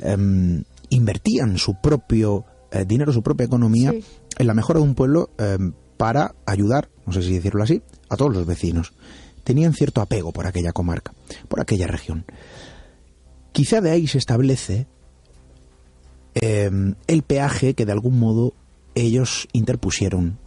em, 0.00 0.64
invertían 0.88 1.58
su 1.58 1.74
propio 1.80 2.44
eh, 2.70 2.84
dinero, 2.86 3.12
su 3.12 3.22
propia 3.22 3.44
economía 3.44 3.92
en 3.92 4.46
la 4.46 4.54
mejora 4.54 4.80
de 4.80 4.84
un 4.84 4.94
pueblo 4.94 5.30
em, 5.36 5.74
para 5.98 6.34
ayudar, 6.46 6.88
no 7.06 7.12
sé 7.12 7.22
si 7.22 7.34
decirlo 7.34 7.62
así, 7.62 7.82
a 8.08 8.16
todos 8.16 8.32
los 8.32 8.46
vecinos 8.46 8.94
tenían 9.44 9.74
cierto 9.74 10.00
apego 10.00 10.32
por 10.32 10.46
aquella 10.46 10.72
comarca, 10.72 11.12
por 11.48 11.60
aquella 11.60 11.86
región. 11.86 12.24
Quizá 13.52 13.80
de 13.80 13.90
ahí 13.90 14.06
se 14.06 14.18
establece 14.18 14.86
em, 16.34 16.94
el 17.06 17.22
peaje 17.22 17.74
que 17.74 17.84
de 17.84 17.92
algún 17.92 18.18
modo 18.18 18.54
ellos 18.94 19.48
interpusieron 19.52 20.38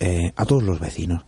eh, 0.00 0.32
a 0.36 0.46
todos 0.46 0.62
los 0.62 0.80
vecinos. 0.80 1.24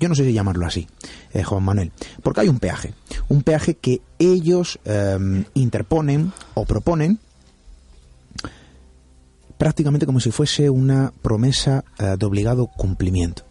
Yo 0.00 0.08
no 0.08 0.16
sé 0.16 0.24
si 0.24 0.32
llamarlo 0.32 0.66
así, 0.66 0.88
eh, 1.32 1.44
Juan 1.44 1.62
Manuel, 1.62 1.92
porque 2.22 2.40
hay 2.40 2.48
un 2.48 2.58
peaje, 2.58 2.92
un 3.28 3.42
peaje 3.42 3.74
que 3.74 4.00
ellos 4.18 4.80
em, 4.84 5.44
interponen 5.54 6.32
o 6.54 6.64
proponen 6.64 7.20
prácticamente 9.58 10.06
como 10.06 10.18
si 10.18 10.32
fuese 10.32 10.70
una 10.70 11.12
promesa 11.22 11.84
eh, 12.00 12.16
de 12.18 12.26
obligado 12.26 12.66
cumplimiento. 12.66 13.44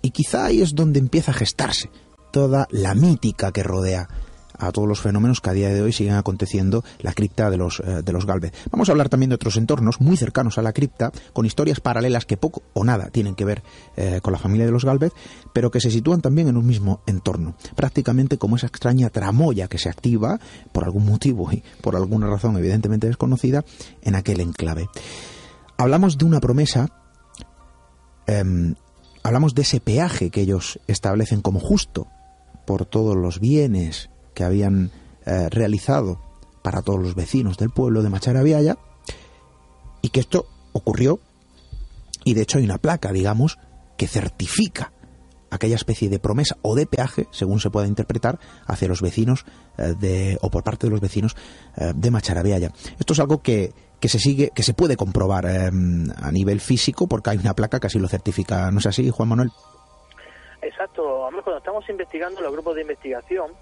Y 0.00 0.12
quizá 0.12 0.46
ahí 0.46 0.62
es 0.62 0.74
donde 0.74 0.98
empieza 0.98 1.32
a 1.32 1.34
gestarse 1.34 1.90
toda 2.30 2.66
la 2.70 2.94
mítica 2.94 3.52
que 3.52 3.62
rodea 3.62 4.08
a 4.58 4.72
todos 4.72 4.88
los 4.88 5.00
fenómenos 5.00 5.40
que 5.40 5.50
a 5.50 5.52
día 5.52 5.68
de 5.68 5.80
hoy 5.82 5.92
siguen 5.92 6.14
aconteciendo 6.14 6.84
la 7.00 7.12
cripta 7.12 7.50
de 7.50 7.56
los, 7.56 7.80
eh, 7.80 8.02
de 8.02 8.12
los 8.12 8.26
Galvez. 8.26 8.52
Vamos 8.70 8.88
a 8.88 8.92
hablar 8.92 9.08
también 9.08 9.30
de 9.30 9.36
otros 9.36 9.56
entornos 9.56 10.00
muy 10.00 10.16
cercanos 10.16 10.58
a 10.58 10.62
la 10.62 10.72
cripta, 10.72 11.12
con 11.32 11.46
historias 11.46 11.80
paralelas 11.80 12.26
que 12.26 12.36
poco 12.36 12.62
o 12.74 12.84
nada 12.84 13.10
tienen 13.10 13.34
que 13.34 13.44
ver 13.44 13.62
eh, 13.96 14.20
con 14.22 14.32
la 14.32 14.38
familia 14.38 14.66
de 14.66 14.72
los 14.72 14.84
Galvez, 14.84 15.12
pero 15.52 15.70
que 15.70 15.80
se 15.80 15.90
sitúan 15.90 16.20
también 16.20 16.48
en 16.48 16.56
un 16.56 16.66
mismo 16.66 17.02
entorno, 17.06 17.54
prácticamente 17.76 18.38
como 18.38 18.56
esa 18.56 18.66
extraña 18.66 19.10
tramoya 19.10 19.68
que 19.68 19.78
se 19.78 19.88
activa, 19.88 20.40
por 20.72 20.84
algún 20.84 21.06
motivo 21.06 21.50
y 21.52 21.62
por 21.80 21.96
alguna 21.96 22.26
razón 22.26 22.56
evidentemente 22.56 23.06
desconocida, 23.06 23.64
en 24.02 24.14
aquel 24.14 24.40
enclave. 24.40 24.88
Hablamos 25.76 26.18
de 26.18 26.24
una 26.24 26.40
promesa 26.40 26.88
em, 28.26 28.74
hablamos 29.22 29.54
de 29.54 29.62
ese 29.62 29.80
peaje 29.80 30.30
que 30.30 30.40
ellos 30.40 30.80
establecen 30.86 31.40
como 31.40 31.60
justo 31.60 32.08
por 32.68 32.84
todos 32.84 33.16
los 33.16 33.40
bienes 33.40 34.10
que 34.34 34.44
habían 34.44 34.90
eh, 35.24 35.48
realizado 35.48 36.20
para 36.60 36.82
todos 36.82 37.00
los 37.00 37.14
vecinos 37.14 37.56
del 37.56 37.70
pueblo 37.70 38.02
de 38.02 38.10
Macharabiaya 38.10 38.76
y 40.02 40.10
que 40.10 40.20
esto 40.20 40.44
ocurrió 40.74 41.18
y 42.24 42.34
de 42.34 42.42
hecho 42.42 42.58
hay 42.58 42.64
una 42.64 42.76
placa, 42.76 43.10
digamos, 43.10 43.58
que 43.96 44.06
certifica 44.06 44.92
aquella 45.50 45.76
especie 45.76 46.10
de 46.10 46.18
promesa 46.18 46.58
o 46.60 46.74
de 46.74 46.84
peaje, 46.84 47.26
según 47.30 47.58
se 47.58 47.70
pueda 47.70 47.86
interpretar, 47.86 48.38
hacia 48.66 48.86
los 48.86 49.00
vecinos 49.00 49.46
eh, 49.78 49.94
de, 49.98 50.36
o 50.42 50.50
por 50.50 50.62
parte 50.62 50.88
de 50.88 50.90
los 50.90 51.00
vecinos 51.00 51.36
eh, 51.78 51.94
de 51.96 52.10
Macharabiaya. 52.10 52.70
Esto 52.98 53.14
es 53.14 53.20
algo 53.20 53.40
que, 53.40 53.72
que 53.98 54.10
se 54.10 54.18
sigue, 54.18 54.50
que 54.54 54.62
se 54.62 54.74
puede 54.74 54.98
comprobar 54.98 55.46
a 55.46 56.32
nivel 56.32 56.60
físico 56.60 57.06
porque 57.06 57.30
hay 57.30 57.38
una 57.38 57.54
placa 57.54 57.80
que 57.80 57.86
así 57.86 57.98
lo 57.98 58.08
certifica. 58.08 58.70
¿No 58.70 58.80
es 58.80 58.86
así, 58.86 59.08
Juan 59.08 59.30
Manuel? 59.30 59.52
Exacto, 60.98 61.28
cuando 61.44 61.58
estamos 61.58 61.88
investigando 61.88 62.40
los 62.40 62.52
grupos 62.52 62.74
de 62.74 62.82
investigación, 62.82 63.52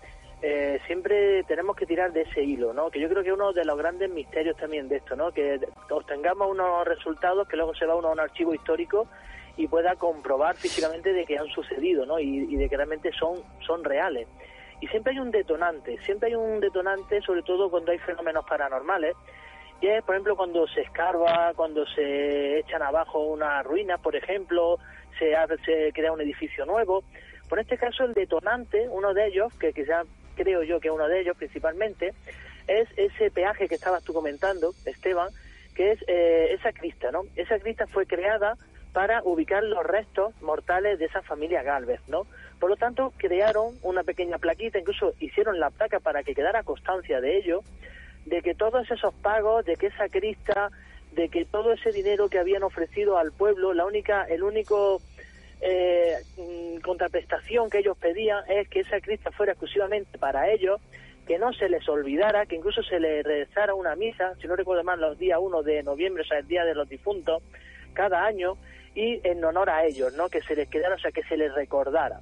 eh, 0.41 0.81
siempre 0.87 1.45
tenemos 1.45 1.77
que 1.77 1.85
tirar 1.85 2.13
de 2.13 2.23
ese 2.23 2.43
hilo, 2.43 2.73
¿no? 2.73 2.91
Que 2.91 2.99
yo 2.99 3.09
creo 3.09 3.23
que 3.23 3.33
uno 3.33 3.53
de 3.53 3.65
los 3.65 3.77
grandes 3.77 4.11
misterios 4.11 4.57
también 4.57 4.89
de 4.89 4.97
esto, 4.97 5.17
¿no? 5.17 5.33
Que 5.33 5.61
obtengamos 5.91 6.51
unos 6.51 6.87
resultados 6.87 7.47
que 7.47 7.57
luego 7.57 7.75
se 7.75 7.85
va 7.85 7.95
uno 7.95 8.09
a 8.09 8.13
un 8.13 8.21
archivo 8.21 8.55
histórico 8.55 9.07
y 9.59 9.69
pueda 9.69 9.97
comprobar 9.97 10.57
físicamente 10.57 11.13
de 11.13 11.27
que 11.27 11.39
han 11.39 11.49
sucedido, 11.49 12.07
¿no? 12.07 12.19
Y, 12.19 12.57
de 12.57 12.69
que 12.69 12.77
realmente 12.77 13.13
son, 13.13 13.43
son 13.67 13.85
reales. 13.85 14.27
Y 14.81 14.87
siempre 14.89 15.13
hay 15.13 15.19
un 15.19 15.31
detonante, 15.31 15.99
siempre 16.05 16.29
hay 16.29 16.37
un 16.37 16.61
detonante, 16.61 17.21
sobre 17.21 17.43
todo 17.43 17.71
cuando 17.71 17.93
hay 17.93 17.99
fenómenos 17.99 18.47
paranormales, 18.47 19.15
y 19.81 19.89
es, 19.89 20.03
por 20.05 20.15
ejemplo, 20.15 20.37
cuando 20.37 20.67
se 20.69 20.81
escarba, 20.83 21.53
cuando 21.55 21.87
se 21.87 22.61
echan 22.61 22.83
abajo 22.83 23.21
unas 23.21 23.63
ruinas, 23.65 24.01
por 24.01 24.17
ejemplo, 24.17 24.79
se, 25.19 25.35
se 25.65 25.93
crea 25.93 26.13
un 26.13 26.21
edificio 26.21 26.65
nuevo. 26.65 27.05
Por 27.49 27.59
este 27.59 27.79
caso, 27.79 28.05
el 28.05 28.15
detonante, 28.15 28.89
uno 28.89 29.15
de 29.15 29.27
ellos, 29.29 29.53
que 29.55 29.73
quizá 29.73 30.03
creo 30.37 30.63
yo 30.63 30.81
que 30.81 30.91
uno 30.91 31.09
de 31.09 31.21
ellos 31.21 31.37
principalmente, 31.37 32.13
es 32.67 32.89
ese 32.97 33.31
peaje 33.31 33.69
que 33.69 33.77
estabas 33.77 34.03
tú 34.05 34.13
comentando, 34.13 34.73
Esteban, 34.85 35.29
que 35.75 35.93
es 35.93 36.05
eh, 36.09 36.53
esa 36.53 36.73
crista, 36.73 37.11
¿no? 37.11 37.23
Esa 37.37 37.59
crista 37.59 37.87
fue 37.87 38.07
creada 38.07 38.57
para 38.93 39.23
ubicar 39.23 39.63
los 39.63 39.85
restos 39.85 40.35
mortales 40.41 40.99
de 40.99 41.05
esa 41.05 41.23
familia 41.23 41.63
Galvez, 41.63 42.01
¿no? 42.09 42.27
Por 42.59 42.71
lo 42.71 42.77
tanto, 42.77 43.13
crearon 43.19 43.75
una 43.83 44.03
pequeña 44.03 44.39
plaquita, 44.39 44.79
incluso 44.79 45.13
hicieron 45.21 45.61
la 45.61 45.71
placa 45.71 46.01
para 46.01 46.23
que 46.23 46.35
quedara 46.35 46.63
constancia 46.63 47.21
de 47.21 47.37
ello, 47.37 47.61
de 48.25 48.41
que 48.41 48.55
todos 48.55 48.91
esos 48.91 49.15
pagos, 49.17 49.67
de 49.67 49.77
que 49.77 49.89
esa 49.89 50.09
crista, 50.09 50.71
de 51.13 51.29
que 51.29 51.45
todo 51.45 51.73
ese 51.73 51.93
dinero 51.93 52.29
que 52.29 52.39
habían 52.39 52.63
ofrecido 52.63 53.19
al 53.19 53.33
pueblo, 53.33 53.75
la 53.75 53.85
única, 53.85 54.25
el 54.25 54.43
único 54.43 55.01
eh, 55.61 56.17
contraprestación 56.83 57.71
que 57.71 57.79
ellos 57.79 57.97
pedían 57.99 58.45
es 58.49 58.69
que 58.69 58.81
esa 58.81 59.01
crista 59.01 59.31
fuera 59.31 59.53
exclusivamente 59.53 60.19
para 60.19 60.51
ellos, 60.51 60.81
que 61.27 61.39
no 61.39 61.53
se 61.53 61.69
les 61.69 61.89
olvidara, 61.89 62.47
que 62.47 62.57
incluso 62.57 62.83
se 62.83 63.01
les 63.01 63.25
rezara 63.25 63.75
una 63.75 63.97
misa, 63.97 64.35
si 64.41 64.47
no 64.47 64.55
recuerdo 64.55 64.85
mal, 64.85 65.01
los 65.01 65.19
días 65.19 65.39
1 65.41 65.63
de 65.63 65.83
noviembre, 65.83 66.23
o 66.23 66.27
sea, 66.27 66.39
el 66.39 66.47
día 66.47 66.65
de 66.65 66.75
los 66.75 66.89
difuntos, 66.89 67.43
cada 67.95 68.25
año, 68.25 68.57
y 68.95 69.21
en 69.25 69.45
honor 69.45 69.71
a 69.71 69.85
ellos, 69.85 70.13
¿no? 70.15 70.29
Que 70.29 70.43
se 70.43 70.55
les 70.55 70.69
quedara, 70.69 70.95
o 70.95 70.99
sea, 70.99 71.11
que 71.11 71.25
se 71.25 71.37
les 71.37 71.53
recordara 71.55 72.21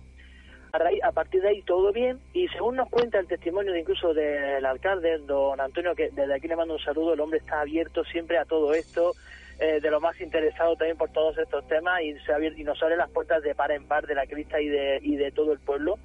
a, 1.02 1.12
partir 1.12 1.40
de 1.42 1.48
ahí 1.48 1.62
todo 1.62 1.92
bien 1.92 2.18
y 2.32 2.48
según 2.48 2.76
nos 2.76 2.88
cuenta 2.88 3.20
el 3.20 3.28
testimonio 3.28 3.72
de 3.72 3.80
incluso 3.80 4.12
del 4.12 4.64
alcalde, 4.66 5.18
don 5.18 5.60
Antonio, 5.60 5.94
que 5.94 6.10
desde 6.10 6.34
aquí 6.34 6.48
le 6.48 6.56
mando 6.56 6.74
un 6.74 6.80
saludo, 6.80 7.14
el 7.14 7.20
hombre 7.20 7.38
está 7.38 7.60
abierto 7.60 8.04
siempre 8.04 8.38
a 8.38 8.44
todo 8.44 8.74
esto, 8.74 9.12
eh, 9.60 9.80
de 9.80 9.90
lo 9.90 10.00
más 10.00 10.20
interesado 10.20 10.74
también 10.76 10.96
por 10.96 11.10
todos 11.10 11.38
estos 11.38 11.66
temas 11.68 12.02
y, 12.02 12.14
se 12.20 12.32
y 12.56 12.64
nos 12.64 12.82
abre 12.82 12.96
las 12.96 13.10
puertas 13.10 13.42
de 13.42 13.54
par 13.54 13.70
en 13.70 13.86
par 13.86 14.06
de 14.06 14.14
la 14.14 14.26
crista 14.26 14.60
y 14.60 14.68
de, 14.68 14.98
y 15.00 15.16
de 15.16 15.30
todo 15.30 15.52
el 15.52 15.60
pueblo. 15.60 15.98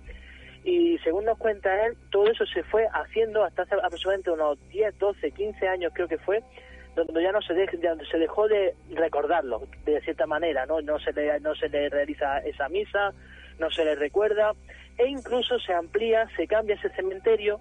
Y 0.64 1.00
según 1.00 1.26
nos 1.26 1.38
cuenta 1.38 1.86
él, 1.86 1.98
todo 2.12 2.30
eso 2.30 2.46
se 2.46 2.64
fue 2.64 2.88
haciendo 2.94 3.44
hasta 3.44 3.64
hace 3.64 3.76
aproximadamente 3.76 4.30
unos 4.30 4.60
10, 4.70 5.00
12, 5.00 5.32
15 5.32 5.68
años 5.68 5.92
creo 5.96 6.08
que 6.08 6.20
fue, 6.20 6.44
donde 6.96 7.24
ya 7.24 7.32
no 7.32 7.42
se, 7.42 7.56
se 7.56 8.18
dejó 8.18 8.48
de 8.48 8.76
recordarlo 8.92 9.62
de 9.86 10.00
cierta 10.02 10.28
manera, 10.28 10.66
¿no? 10.66 10.82
No 10.82 11.00
se 11.00 11.12
le, 11.14 11.40
no 11.40 11.56
se 11.56 11.70
le 11.70 11.90
realiza 11.90 12.40
esa 12.40 12.70
misa, 12.70 13.14
no 13.58 13.72
se 13.72 13.84
le 13.84 13.96
recuerda 13.96 14.54
e 14.98 15.08
incluso 15.08 15.58
se 15.60 15.74
amplía, 15.74 16.28
se 16.36 16.46
cambia 16.46 16.76
ese 16.76 16.90
cementerio, 16.90 17.60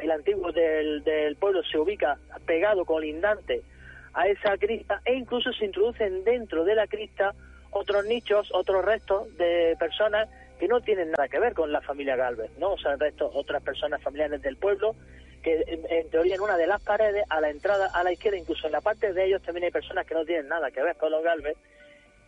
el 0.00 0.10
antiguo 0.12 0.52
del, 0.52 1.02
del 1.02 1.34
pueblo 1.36 1.62
se 1.64 1.78
ubica 1.78 2.18
pegado 2.46 2.84
colindante 2.84 3.62
a 4.18 4.26
esa 4.26 4.58
crista 4.58 5.00
e 5.04 5.14
incluso 5.14 5.52
se 5.52 5.64
introducen 5.64 6.24
dentro 6.24 6.64
de 6.64 6.74
la 6.74 6.88
crista 6.88 7.34
otros 7.70 8.04
nichos, 8.04 8.50
otros 8.52 8.84
restos 8.84 9.36
de 9.36 9.76
personas 9.78 10.28
que 10.58 10.66
no 10.66 10.80
tienen 10.80 11.12
nada 11.12 11.28
que 11.28 11.38
ver 11.38 11.54
con 11.54 11.70
la 11.70 11.80
familia 11.80 12.16
Galvez, 12.16 12.50
¿no? 12.58 12.72
O 12.72 12.78
sea, 12.78 12.96
restos, 12.96 13.30
otras 13.32 13.62
personas 13.62 14.02
familiares 14.02 14.42
del 14.42 14.56
pueblo 14.56 14.96
que 15.40 15.62
en, 15.68 16.10
teoría 16.10 16.34
en 16.34 16.40
una 16.40 16.56
de 16.56 16.66
las 16.66 16.82
paredes, 16.82 17.24
a 17.28 17.40
la 17.40 17.48
entrada, 17.48 17.90
a 17.94 18.02
la 18.02 18.10
izquierda, 18.10 18.38
incluso 18.38 18.66
en 18.66 18.72
la 18.72 18.80
parte 18.80 19.12
de 19.12 19.24
ellos 19.24 19.40
también 19.40 19.66
hay 19.66 19.70
personas 19.70 20.04
que 20.04 20.14
no 20.14 20.24
tienen 20.24 20.48
nada 20.48 20.72
que 20.72 20.82
ver 20.82 20.96
con 20.96 21.12
los 21.12 21.22
Galvez 21.22 21.56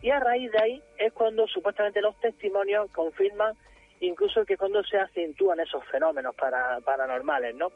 y 0.01 0.11
a 0.11 0.19
raíz 0.21 0.49
de 0.49 0.59
ahí 0.59 0.83
es 0.97 1.11
cuando 1.11 1.45
supuestamente 1.47 1.99
los 1.99 2.17
testimonios 2.21 2.89
confirman 2.91 3.53
incluso 3.99 4.45
que 4.45 4.55
cuando 4.55 4.81
se 4.83 4.97
acentúan 4.97 5.59
esos 5.59 5.83
fenómenos 5.91 6.33
para, 6.35 6.79
paranormales, 6.79 7.53
¿no? 7.55 7.69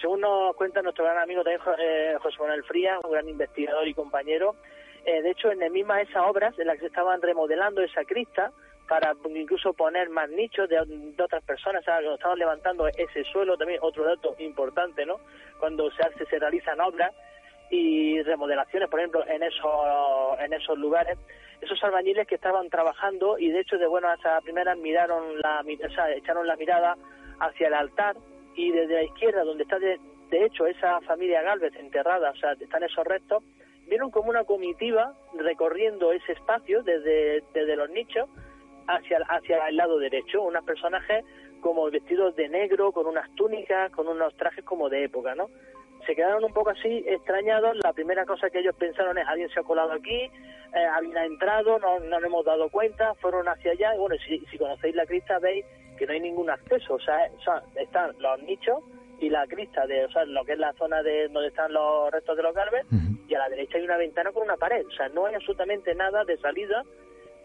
Según 0.00 0.20
nos 0.20 0.54
cuenta 0.56 0.82
nuestro 0.82 1.04
gran 1.04 1.18
amigo 1.18 1.42
también, 1.42 1.60
eh, 1.78 2.16
José 2.20 2.36
Manuel 2.40 2.64
Frías, 2.64 2.98
un 3.04 3.12
gran 3.12 3.28
investigador 3.28 3.86
y 3.86 3.94
compañero, 3.94 4.56
eh, 5.04 5.22
de 5.22 5.30
hecho, 5.30 5.50
en 5.50 5.60
las 5.60 5.70
mismas 5.70 6.08
esas 6.08 6.26
obras 6.26 6.58
en 6.58 6.66
las 6.66 6.76
que 6.76 6.82
se 6.82 6.86
estaban 6.86 7.20
remodelando 7.20 7.82
esa 7.82 8.04
crista, 8.04 8.52
para 8.88 9.14
incluso 9.34 9.72
poner 9.72 10.10
más 10.10 10.28
nichos 10.28 10.68
de, 10.68 10.78
otras 11.22 11.42
personas, 11.44 11.82
o 11.82 11.84
sea, 11.84 12.00
estaban 12.00 12.38
levantando 12.38 12.86
ese 12.86 13.24
suelo, 13.24 13.56
también 13.56 13.78
otro 13.82 14.04
dato 14.04 14.34
importante, 14.38 15.06
¿no? 15.06 15.20
Cuando 15.58 15.90
se 15.92 16.02
hace, 16.02 16.26
se 16.26 16.38
realizan 16.38 16.80
obras 16.80 17.12
y 17.70 18.20
remodelaciones, 18.22 18.90
por 18.90 19.00
ejemplo, 19.00 19.26
en 19.26 19.42
esos, 19.42 20.38
en 20.38 20.52
esos 20.52 20.78
lugares, 20.78 21.18
esos 21.60 21.82
albañiles 21.82 22.26
que 22.26 22.34
estaban 22.34 22.68
trabajando 22.68 23.38
y 23.38 23.50
de 23.50 23.60
hecho 23.60 23.78
de 23.78 23.86
buenas 23.86 24.18
a 24.26 24.40
primeras 24.42 24.76
miraron 24.76 25.38
la, 25.40 25.60
o 25.60 25.94
sea, 25.94 26.12
echaron 26.12 26.46
la 26.46 26.56
mirada 26.56 26.96
hacia 27.40 27.68
el 27.68 27.74
altar 27.74 28.16
y 28.56 28.70
desde 28.70 28.94
la 28.94 29.02
izquierda, 29.04 29.44
donde 29.44 29.64
está 29.64 29.78
de, 29.78 29.98
de 30.30 30.44
hecho 30.44 30.66
esa 30.66 31.00
familia 31.02 31.42
Galvez 31.42 31.74
enterrada, 31.76 32.30
o 32.30 32.36
sea, 32.36 32.52
están 32.52 32.82
esos 32.82 33.04
restos, 33.04 33.42
vieron 33.86 34.10
como 34.10 34.30
una 34.30 34.44
comitiva 34.44 35.14
recorriendo 35.38 36.12
ese 36.12 36.32
espacio 36.32 36.82
desde, 36.82 37.42
desde 37.52 37.76
los 37.76 37.90
nichos 37.90 38.28
hacia, 38.86 39.18
hacia 39.28 39.68
el 39.68 39.76
lado 39.76 39.98
derecho, 39.98 40.42
unos 40.42 40.64
personajes 40.64 41.24
como 41.60 41.90
vestidos 41.90 42.36
de 42.36 42.48
negro, 42.48 42.92
con 42.92 43.06
unas 43.06 43.32
túnicas, 43.34 43.90
con 43.92 44.06
unos 44.08 44.36
trajes 44.36 44.64
como 44.64 44.88
de 44.88 45.04
época, 45.04 45.34
¿no? 45.34 45.48
Se 46.06 46.14
quedaron 46.14 46.44
un 46.44 46.52
poco 46.52 46.70
así 46.70 47.02
extrañados, 47.06 47.78
la 47.82 47.94
primera 47.94 48.26
cosa 48.26 48.50
que 48.50 48.58
ellos 48.58 48.76
pensaron 48.76 49.16
es, 49.16 49.26
alguien 49.26 49.48
se 49.48 49.60
ha 49.60 49.62
colado 49.62 49.92
aquí, 49.92 50.20
eh, 50.74 50.84
alguien 50.92 51.16
ha 51.16 51.24
entrado, 51.24 51.78
no, 51.78 52.00
no 52.00 52.10
nos 52.10 52.24
hemos 52.24 52.44
dado 52.44 52.68
cuenta, 52.68 53.14
fueron 53.14 53.48
hacia 53.48 53.72
allá, 53.72 53.94
y 53.94 53.98
bueno, 53.98 54.16
si, 54.26 54.38
si 54.50 54.58
conocéis 54.58 54.94
la 54.94 55.06
crista 55.06 55.38
veis 55.38 55.64
que 55.96 56.06
no 56.06 56.12
hay 56.12 56.20
ningún 56.20 56.50
acceso, 56.50 56.94
o 56.94 57.00
sea, 57.00 57.26
están 57.76 58.14
los 58.18 58.42
nichos 58.42 58.82
y 59.20 59.30
la 59.30 59.46
crista 59.46 59.86
de, 59.86 60.04
o 60.04 60.10
sea, 60.10 60.24
lo 60.24 60.44
que 60.44 60.52
es 60.52 60.58
la 60.58 60.72
zona 60.74 61.02
de 61.02 61.28
donde 61.28 61.48
están 61.48 61.72
los 61.72 62.10
restos 62.10 62.36
de 62.36 62.42
los 62.42 62.54
galves, 62.54 62.84
y 63.28 63.34
a 63.34 63.38
la 63.38 63.48
derecha 63.48 63.78
hay 63.78 63.84
una 63.84 63.96
ventana 63.96 64.32
con 64.32 64.42
una 64.42 64.56
pared, 64.56 64.84
o 64.86 64.90
sea, 64.92 65.08
no 65.08 65.26
hay 65.26 65.34
absolutamente 65.34 65.94
nada 65.94 66.24
de 66.24 66.36
salida 66.38 66.82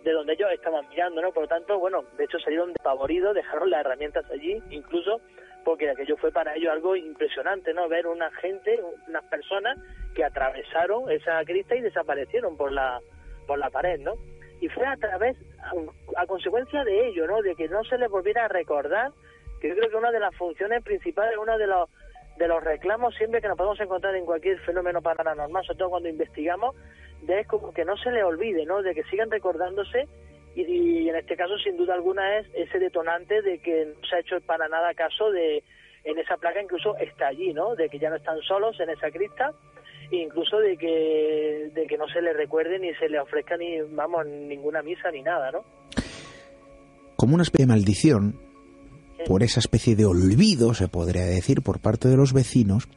de 0.03 0.11
donde 0.11 0.33
ellos 0.33 0.49
estaban 0.53 0.87
mirando, 0.89 1.21
¿no? 1.21 1.31
Por 1.31 1.43
lo 1.43 1.49
tanto, 1.49 1.77
bueno, 1.77 2.03
de 2.17 2.23
hecho 2.23 2.39
salieron 2.39 2.73
despavoridos, 2.73 3.35
dejaron 3.35 3.69
las 3.69 3.81
herramientas 3.81 4.25
allí, 4.31 4.61
incluso 4.69 5.21
porque 5.65 5.89
aquello 5.89 6.15
fue 6.17 6.31
para 6.31 6.55
ellos 6.55 6.71
algo 6.71 6.95
impresionante, 6.95 7.73
¿no? 7.73 7.87
Ver 7.89 8.07
una 8.07 8.31
gente, 8.31 8.79
unas 9.07 9.23
personas 9.25 9.77
que 10.15 10.23
atravesaron 10.23 11.11
esa 11.11 11.43
crista 11.43 11.75
y 11.75 11.81
desaparecieron 11.81 12.55
por 12.55 12.71
la 12.71 12.99
por 13.45 13.59
la 13.59 13.69
pared, 13.69 13.99
¿no? 13.99 14.13
Y 14.61 14.67
fue 14.69 14.85
a 14.85 14.97
través, 14.97 15.37
a, 16.15 16.25
consecuencia 16.25 16.83
de 16.83 17.07
ello, 17.07 17.27
¿no? 17.27 17.41
De 17.41 17.55
que 17.55 17.67
no 17.67 17.83
se 17.83 17.97
les 17.97 18.09
volviera 18.09 18.45
a 18.45 18.47
recordar, 18.47 19.11
que 19.61 19.69
yo 19.69 19.75
creo 19.75 19.89
que 19.89 19.95
una 19.95 20.11
de 20.11 20.19
las 20.19 20.35
funciones 20.35 20.83
principales, 20.83 21.37
uno 21.37 21.57
de 21.57 21.67
los 21.67 21.89
de 22.37 22.47
los 22.47 22.63
reclamos 22.63 23.13
siempre 23.15 23.41
que 23.41 23.49
nos 23.49 23.57
podemos 23.57 23.79
encontrar 23.81 24.15
en 24.15 24.25
cualquier 24.25 24.57
fenómeno 24.61 25.01
paranormal, 25.01 25.65
sobre 25.65 25.77
todo 25.77 25.89
cuando 25.89 26.07
investigamos, 26.07 26.73
de 27.23 27.41
es 27.41 27.47
como 27.47 27.73
que 27.73 27.83
no 27.83 27.97
se 27.97 28.11
le 28.11 28.23
olvide, 28.23 28.65
¿no? 28.65 28.81
De 28.81 28.95
que 28.95 29.03
sigan 29.03 29.29
recordándose 29.29 30.07
y, 30.55 31.09
en 31.09 31.15
este 31.15 31.35
caso 31.35 31.57
sin 31.59 31.77
duda 31.77 31.93
alguna 31.93 32.37
es 32.37 32.47
ese 32.53 32.79
detonante 32.79 33.41
de 33.41 33.59
que 33.59 33.87
no 33.87 34.07
se 34.07 34.15
ha 34.15 34.19
hecho 34.19 34.39
para 34.41 34.69
nada 34.69 34.93
caso 34.93 35.31
de 35.31 35.63
en 36.05 36.17
esa 36.17 36.37
placa 36.37 36.61
incluso 36.61 36.95
está 36.97 37.27
allí, 37.27 37.53
¿no? 37.53 37.75
De 37.75 37.89
que 37.89 37.99
ya 37.99 38.09
no 38.09 38.15
están 38.15 38.39
solos 38.41 38.79
en 38.79 38.89
esa 38.89 39.11
crista 39.11 39.53
incluso 40.11 40.59
de 40.59 40.77
que 40.77 41.71
de 41.73 41.87
que 41.87 41.97
no 41.97 42.07
se 42.07 42.21
le 42.21 42.33
recuerde 42.33 42.79
ni 42.79 42.93
se 42.95 43.09
le 43.09 43.19
ofrezca 43.19 43.57
ni 43.57 43.81
vamos 43.81 44.25
ninguna 44.25 44.81
misa 44.81 45.11
ni 45.11 45.21
nada, 45.21 45.51
¿no? 45.51 45.63
Como 47.15 47.35
una 47.35 47.43
especie 47.43 47.65
de 47.65 47.73
maldición 47.73 48.39
por 49.25 49.43
esa 49.43 49.59
especie 49.59 49.95
de 49.95 50.05
olvido, 50.05 50.73
se 50.73 50.87
podría 50.87 51.25
decir, 51.25 51.61
por 51.61 51.79
parte 51.79 52.07
de 52.07 52.15
los 52.15 52.33
vecinos, 52.33 52.87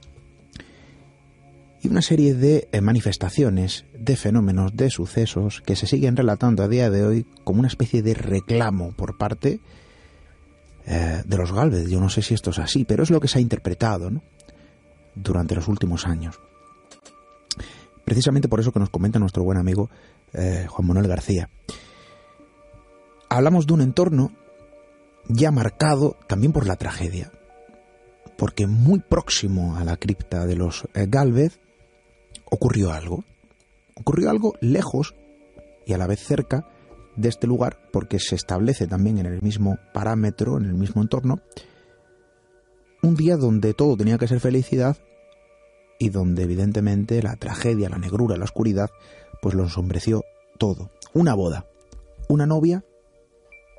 y 1.83 1.89
una 1.89 2.03
serie 2.03 2.35
de 2.35 2.69
eh, 2.71 2.81
manifestaciones, 2.81 3.85
de 3.93 4.15
fenómenos, 4.17 4.77
de 4.77 4.89
sucesos 4.89 5.63
que 5.63 5.75
se 5.75 5.89
siguen 5.89 6.17
relatando 6.17 6.63
a 6.63 6.69
día 6.69 6.91
de 6.91 7.05
hoy 7.05 7.27
como 7.43 7.59
una 7.59 7.69
especie 7.69 8.03
de 8.03 8.15
reclamo 8.15 8.93
por 8.93 9.19
parte 9.19 9.59
eh, 10.87 11.23
de 11.25 11.37
los 11.37 11.53
Galvez. 11.53 11.89
Yo 11.89 12.01
no 12.01 12.09
sé 12.09 12.23
si 12.23 12.35
esto 12.35 12.51
es 12.51 12.61
así, 12.61 12.85
pero 12.85 13.03
es 13.03 13.11
lo 13.11 13.19
que 13.19 13.27
se 13.27 13.39
ha 13.39 13.43
interpretado 13.43 14.13
durante 15.17 15.57
los 15.57 15.67
últimos 15.67 16.07
años. 16.07 16.39
Precisamente 18.13 18.47
por 18.47 18.61
eso 18.61 18.73
que 18.73 18.79
nos 18.79 18.91
comenta 18.91 19.19
nuestro 19.19 19.43
buen 19.43 19.57
amigo 19.57 19.89
eh, 20.35 20.67
Juan 20.69 20.87
Manuel 20.87 21.09
García. 21.09 21.49
Hablamos 23.31 23.67
de 23.67 23.73
un 23.73 23.81
entorno 23.81 24.33
ya 25.29 25.51
marcado 25.51 26.19
también 26.27 26.53
por 26.53 26.67
la 26.67 26.77
tragedia, 26.77 27.33
porque 28.37 28.67
muy 28.67 28.99
próximo 28.99 29.79
a 29.79 29.85
la 29.85 29.97
cripta 29.97 30.45
de 30.45 30.57
los 30.57 30.87
Galvez 30.93 31.59
ocurrió 32.51 32.93
algo. 32.93 33.25
Ocurrió 33.95 34.29
algo 34.29 34.57
lejos 34.61 35.15
y 35.87 35.95
a 35.95 35.97
la 35.97 36.07
vez 36.07 36.21
cerca 36.21 36.69
de 37.17 37.31
este 37.31 37.47
lugar, 37.47 37.79
porque 37.95 38.19
se 38.19 38.35
establece 38.35 38.87
también 38.87 39.17
en 39.17 39.25
el 39.25 39.41
mismo 39.41 39.79
parámetro, 39.95 40.59
en 40.59 40.67
el 40.67 40.75
mismo 40.75 41.01
entorno, 41.01 41.41
un 43.03 43.17
día 43.17 43.39
donde 43.39 43.73
todo 43.73 43.97
tenía 43.97 44.19
que 44.19 44.29
ser 44.29 44.39
felicidad 44.39 44.99
y 46.03 46.09
donde 46.09 46.43
evidentemente 46.43 47.23
la 47.23 47.37
tragedia, 47.37 47.89
la 47.89 47.97
negrura, 47.97 48.37
la 48.37 48.43
oscuridad, 48.43 48.91
pues 49.41 49.55
lo 49.55 49.63
ensombreció 49.63 50.25
todo. 50.59 50.91
Una 51.15 51.35
boda, 51.35 51.67
una 52.29 52.45
novia 52.45 52.85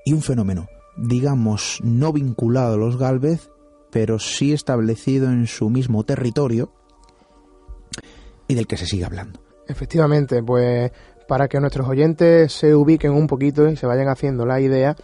y 0.06 0.14
un 0.14 0.22
fenómeno, 0.22 0.68
digamos, 0.96 1.82
no 1.84 2.14
vinculado 2.14 2.76
a 2.76 2.78
los 2.78 2.98
Galvez, 2.98 3.50
pero 3.92 4.20
sí 4.20 4.54
establecido 4.54 5.28
en 5.28 5.48
su 5.48 5.70
mismo 5.70 6.06
territorio, 6.06 6.72
y 8.48 8.56
del 8.56 8.68
que 8.68 8.78
se 8.78 8.86
sigue 8.86 9.04
hablando. 9.04 9.42
Efectivamente, 9.68 10.42
pues 10.42 10.94
para 11.28 11.50
que 11.50 11.60
nuestros 11.60 11.90
oyentes 11.90 12.54
se 12.54 12.74
ubiquen 12.74 13.12
un 13.12 13.28
poquito 13.28 13.68
y 13.68 13.76
se 13.76 13.86
vayan 13.86 14.08
haciendo 14.08 14.46
la 14.46 14.62
idea, 14.62 14.96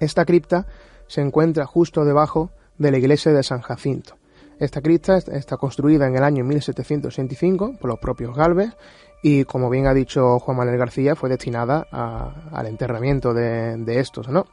esta 0.00 0.24
cripta 0.24 0.66
se 1.08 1.20
encuentra 1.20 1.66
justo 1.66 2.06
debajo 2.06 2.52
de 2.78 2.90
la 2.90 2.96
iglesia 2.96 3.32
de 3.32 3.42
San 3.42 3.60
Jacinto. 3.60 4.16
Esta 4.58 4.80
cripta 4.80 5.16
está 5.16 5.56
construida 5.56 6.08
en 6.08 6.16
el 6.16 6.24
año 6.24 6.44
1765 6.44 7.74
por 7.80 7.90
los 7.90 8.00
propios 8.00 8.36
Galvez 8.36 8.76
y, 9.22 9.44
como 9.44 9.70
bien 9.70 9.86
ha 9.86 9.94
dicho 9.94 10.40
Juan 10.40 10.56
Manuel 10.56 10.78
García, 10.78 11.14
fue 11.14 11.28
destinada 11.28 11.86
al 11.90 12.66
enterramiento 12.66 13.34
de, 13.34 14.00
estos, 14.00 14.28
¿no? 14.28 14.46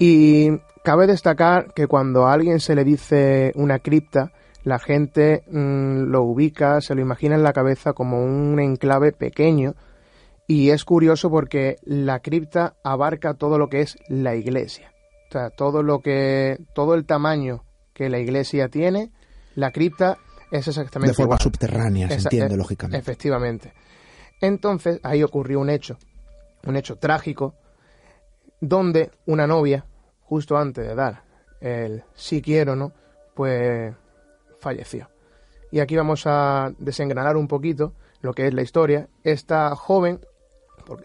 Y 0.00 0.58
cabe 0.82 1.06
destacar 1.06 1.72
que 1.72 1.86
cuando 1.86 2.26
a 2.26 2.32
alguien 2.32 2.58
se 2.58 2.74
le 2.74 2.82
dice 2.82 3.52
una 3.54 3.78
cripta, 3.78 4.32
la 4.64 4.78
gente 4.78 5.44
mm, 5.48 6.10
lo 6.10 6.22
ubica, 6.22 6.80
se 6.80 6.94
lo 6.94 7.00
imagina 7.00 7.36
en 7.36 7.44
la 7.44 7.52
cabeza 7.52 7.92
como 7.92 8.24
un 8.24 8.58
enclave 8.58 9.12
pequeño 9.12 9.74
y 10.46 10.70
es 10.70 10.84
curioso 10.84 11.30
porque 11.30 11.76
la 11.84 12.20
cripta 12.20 12.74
abarca 12.82 13.34
todo 13.34 13.56
lo 13.56 13.68
que 13.68 13.82
es 13.82 13.98
la 14.08 14.34
iglesia. 14.34 14.92
O 15.28 15.32
sea, 15.32 15.50
todo 15.50 15.84
lo 15.84 16.00
que 16.00 16.58
todo 16.74 16.94
el 16.94 17.06
tamaño 17.06 17.62
que 18.00 18.08
la 18.08 18.18
iglesia 18.18 18.70
tiene, 18.70 19.10
la 19.56 19.72
cripta 19.72 20.16
es 20.50 20.66
exactamente 20.66 21.10
de 21.10 21.14
forma 21.14 21.36
subterránea, 21.36 22.08
se 22.08 22.14
entiende 22.14 22.56
lógicamente. 22.56 22.96
Efectivamente. 22.96 23.74
Entonces, 24.40 25.00
ahí 25.02 25.22
ocurrió 25.22 25.60
un 25.60 25.68
hecho, 25.68 25.98
un 26.64 26.76
hecho 26.76 26.96
trágico 26.96 27.52
donde 28.58 29.10
una 29.26 29.46
novia 29.46 29.84
justo 30.22 30.56
antes 30.56 30.88
de 30.88 30.94
dar 30.94 31.24
el 31.60 32.02
sí 32.14 32.40
quiero, 32.40 32.74
¿no? 32.74 32.92
Pues 33.34 33.94
falleció. 34.60 35.10
Y 35.70 35.80
aquí 35.80 35.94
vamos 35.94 36.22
a 36.24 36.72
desengranar 36.78 37.36
un 37.36 37.48
poquito 37.48 37.92
lo 38.22 38.32
que 38.32 38.46
es 38.46 38.54
la 38.54 38.62
historia. 38.62 39.08
Esta 39.24 39.76
joven, 39.76 40.20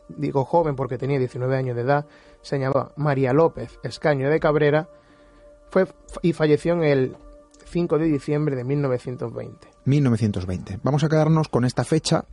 digo 0.07 0.45
joven 0.45 0.77
porque 0.77 0.97
tenía 0.97 1.19
19 1.19 1.57
años 1.57 1.75
de 1.75 1.81
edad, 1.81 2.05
se 2.41 2.57
llamaba 2.57 2.93
María 2.95 3.33
López 3.33 3.79
Escaño 3.83 4.29
de 4.29 4.39
Cabrera, 4.39 4.87
fue 5.69 5.87
y 6.21 6.33
falleció 6.33 6.73
en 6.73 6.83
el 6.83 7.17
5 7.65 7.97
de 7.97 8.05
diciembre 8.05 8.55
de 8.55 8.63
1920. 8.63 9.67
1920. 9.85 10.79
Vamos 10.83 11.03
a 11.03 11.09
quedarnos 11.09 11.49
con 11.49 11.65
esta 11.65 11.83
fecha. 11.83 12.25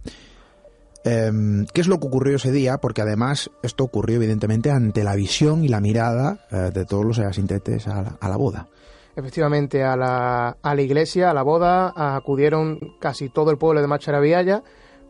Em, 1.05 1.66
¿Qué 1.66 1.81
es 1.81 1.88
lo 1.88 1.99
que 1.99 2.07
ocurrió 2.07 2.37
ese 2.37 2.53
día? 2.53 2.79
Porque 2.79 3.03
además 3.03 3.51
esto 3.62 3.85
ocurrió 3.85 4.16
evidentemente 4.16 4.71
ante 4.71 5.03
la 5.03 5.16
visión 5.16 5.64
y 5.64 5.68
la 5.68 5.81
mirada 5.81 6.47
eh, 6.51 6.71
de 6.73 6.85
todos 6.85 7.05
los 7.05 7.18
asistentes 7.18 7.88
a 7.88 8.16
la 8.21 8.37
boda 8.37 8.68
efectivamente 9.16 9.83
a 9.85 9.97
la, 9.97 10.57
a 10.62 10.75
la 10.75 10.83
iglesia, 10.83 11.31
a 11.31 11.35
la 11.35 11.42
boda, 11.42 11.92
acudieron 11.97 12.79
casi 13.01 13.29
todo 13.29 13.51
el 13.51 13.59
pueblo 13.59 13.81
de 13.81 13.87
Macharabiaya, 13.87 14.62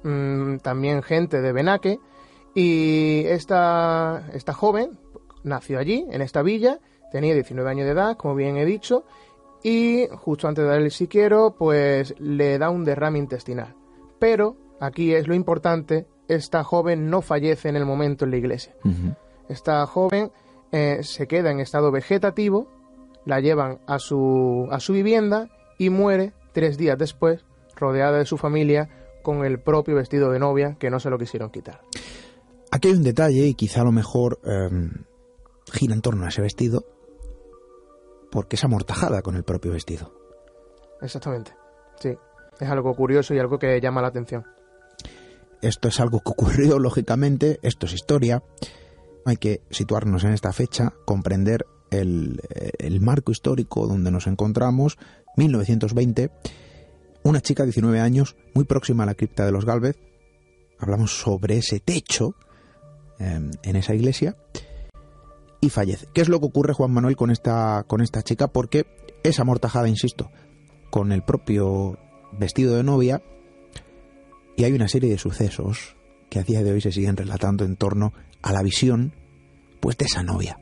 mm, 0.02 0.56
también 0.58 1.02
gente 1.02 1.40
de 1.40 1.52
Benaque, 1.52 1.98
y 2.54 3.24
esta, 3.26 4.28
esta 4.34 4.52
joven 4.52 4.98
nació 5.44 5.78
allí, 5.78 6.06
en 6.10 6.22
esta 6.22 6.42
villa, 6.42 6.80
tenía 7.12 7.34
19 7.34 7.70
años 7.70 7.84
de 7.86 7.92
edad, 7.92 8.16
como 8.16 8.34
bien 8.34 8.56
he 8.56 8.64
dicho, 8.64 9.04
y 9.62 10.08
justo 10.10 10.48
antes 10.48 10.64
de 10.64 10.70
dar 10.70 10.80
el 10.80 10.90
siquiero, 10.90 11.54
pues 11.56 12.14
le 12.18 12.58
da 12.58 12.70
un 12.70 12.84
derrame 12.84 13.18
intestinal. 13.18 13.76
Pero 14.18 14.56
aquí 14.80 15.14
es 15.14 15.28
lo 15.28 15.34
importante, 15.34 16.06
esta 16.26 16.64
joven 16.64 17.08
no 17.08 17.22
fallece 17.22 17.68
en 17.68 17.76
el 17.76 17.86
momento 17.86 18.24
en 18.24 18.32
la 18.32 18.36
iglesia. 18.38 18.74
Esta 19.48 19.86
joven 19.86 20.32
eh, 20.72 21.00
se 21.02 21.26
queda 21.28 21.50
en 21.50 21.60
estado 21.60 21.92
vegetativo, 21.92 22.68
la 23.24 23.40
llevan 23.40 23.80
a 23.86 23.98
su, 23.98 24.66
a 24.70 24.80
su 24.80 24.92
vivienda 24.92 25.50
y 25.78 25.90
muere 25.90 26.32
tres 26.52 26.76
días 26.76 26.98
después, 26.98 27.44
rodeada 27.76 28.18
de 28.18 28.26
su 28.26 28.36
familia, 28.36 28.88
con 29.22 29.44
el 29.44 29.60
propio 29.60 29.94
vestido 29.94 30.30
de 30.30 30.40
novia 30.40 30.76
que 30.78 30.90
no 30.90 30.98
se 30.98 31.10
lo 31.10 31.18
quisieron 31.18 31.50
quitar. 31.50 31.80
Aquí 32.72 32.88
hay 32.88 32.94
un 32.94 33.04
detalle 33.04 33.46
y 33.46 33.54
quizá 33.54 33.82
a 33.82 33.84
lo 33.84 33.92
mejor 33.92 34.40
em, 34.44 35.04
gira 35.72 35.94
en 35.94 36.00
torno 36.00 36.24
a 36.24 36.28
ese 36.28 36.42
vestido 36.42 36.84
porque 38.32 38.56
es 38.56 38.64
amortajada 38.64 39.22
con 39.22 39.36
el 39.36 39.44
propio 39.44 39.70
vestido. 39.70 40.12
Exactamente, 41.00 41.52
sí. 42.00 42.16
Es 42.58 42.68
algo 42.68 42.94
curioso 42.94 43.34
y 43.34 43.38
algo 43.38 43.60
que 43.60 43.80
llama 43.80 44.02
la 44.02 44.08
atención. 44.08 44.44
Esto 45.60 45.86
es 45.86 46.00
algo 46.00 46.20
que 46.20 46.30
ocurrió, 46.30 46.80
lógicamente, 46.80 47.60
esto 47.62 47.86
es 47.86 47.92
historia. 47.92 48.42
Hay 49.24 49.36
que 49.36 49.62
situarnos 49.70 50.24
en 50.24 50.32
esta 50.32 50.52
fecha, 50.52 50.92
comprender 51.04 51.64
el, 51.90 52.40
el 52.78 53.00
marco 53.00 53.30
histórico 53.30 53.86
donde 53.86 54.10
nos 54.10 54.26
encontramos, 54.26 54.98
1920. 55.36 56.30
Una 57.22 57.40
chica 57.40 57.62
de 57.62 57.68
19 57.68 58.00
años, 58.00 58.34
muy 58.54 58.64
próxima 58.64 59.04
a 59.04 59.06
la 59.06 59.14
cripta 59.14 59.44
de 59.44 59.52
los 59.52 59.64
Galvez, 59.64 59.96
hablamos 60.80 61.20
sobre 61.20 61.58
ese 61.58 61.78
techo 61.78 62.34
Em, 63.22 63.52
en 63.62 63.76
esa 63.76 63.94
iglesia 63.94 64.36
y 65.62 65.70
fallece. 65.70 66.08
¿Qué 66.12 66.20
es 66.20 66.28
lo 66.28 66.40
que 66.40 66.46
ocurre, 66.46 66.74
Juan 66.74 66.92
Manuel, 66.92 67.16
con 67.16 67.30
esta, 67.30 67.84
con 67.86 68.02
esta 68.02 68.22
chica? 68.22 68.48
Porque 68.48 68.84
es 69.22 69.38
amortajada, 69.38 69.88
insisto, 69.88 70.30
con 70.90 71.12
el 71.12 71.22
propio 71.22 71.96
vestido 72.32 72.76
de 72.76 72.82
novia 72.82 73.22
y 74.56 74.64
hay 74.64 74.72
una 74.72 74.88
serie 74.88 75.08
de 75.08 75.18
sucesos 75.18 75.96
que 76.28 76.40
a 76.40 76.42
día 76.42 76.62
de 76.62 76.72
hoy 76.72 76.80
se 76.80 76.90
siguen 76.90 77.16
relatando 77.16 77.64
en 77.64 77.76
torno 77.76 78.12
a 78.42 78.52
la 78.52 78.62
visión 78.62 79.12
pues 79.80 79.96
de 79.96 80.06
esa 80.06 80.24
novia. 80.24 80.58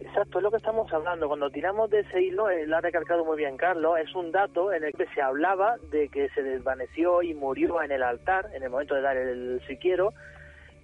Exacto, 0.00 0.38
es 0.38 0.44
lo 0.44 0.50
que 0.50 0.58
estamos 0.58 0.92
hablando. 0.92 1.26
Cuando 1.26 1.50
tiramos 1.50 1.90
de 1.90 2.00
ese 2.00 2.22
hilo, 2.22 2.50
eh, 2.50 2.66
lo 2.66 2.76
ha 2.76 2.80
recalcado 2.80 3.24
muy 3.24 3.38
bien 3.38 3.56
Carlos, 3.56 3.98
es 3.98 4.14
un 4.14 4.32
dato 4.32 4.70
en 4.72 4.84
el 4.84 4.92
que 4.92 5.06
se 5.14 5.22
hablaba 5.22 5.76
de 5.90 6.08
que 6.08 6.28
se 6.34 6.42
desvaneció 6.42 7.22
y 7.22 7.34
murió 7.34 7.82
en 7.82 7.90
el 7.90 8.02
altar 8.02 8.50
en 8.54 8.62
el 8.62 8.70
momento 8.70 8.94
de 8.94 9.00
dar 9.00 9.16
el 9.16 9.60
siquiero 9.66 10.12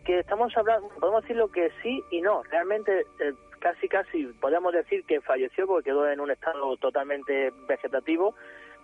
que 0.04 0.20
estamos 0.20 0.56
hablando, 0.56 0.88
podemos 1.00 1.22
decirlo 1.22 1.50
que 1.50 1.70
sí 1.82 2.02
y 2.10 2.20
no. 2.20 2.42
Realmente, 2.44 3.06
eh, 3.20 3.34
casi, 3.58 3.88
casi 3.88 4.24
podemos 4.40 4.72
decir 4.72 5.04
que 5.04 5.20
falleció 5.20 5.66
porque 5.66 5.90
quedó 5.90 6.08
en 6.08 6.20
un 6.20 6.30
estado 6.30 6.76
totalmente 6.76 7.52
vegetativo, 7.68 8.34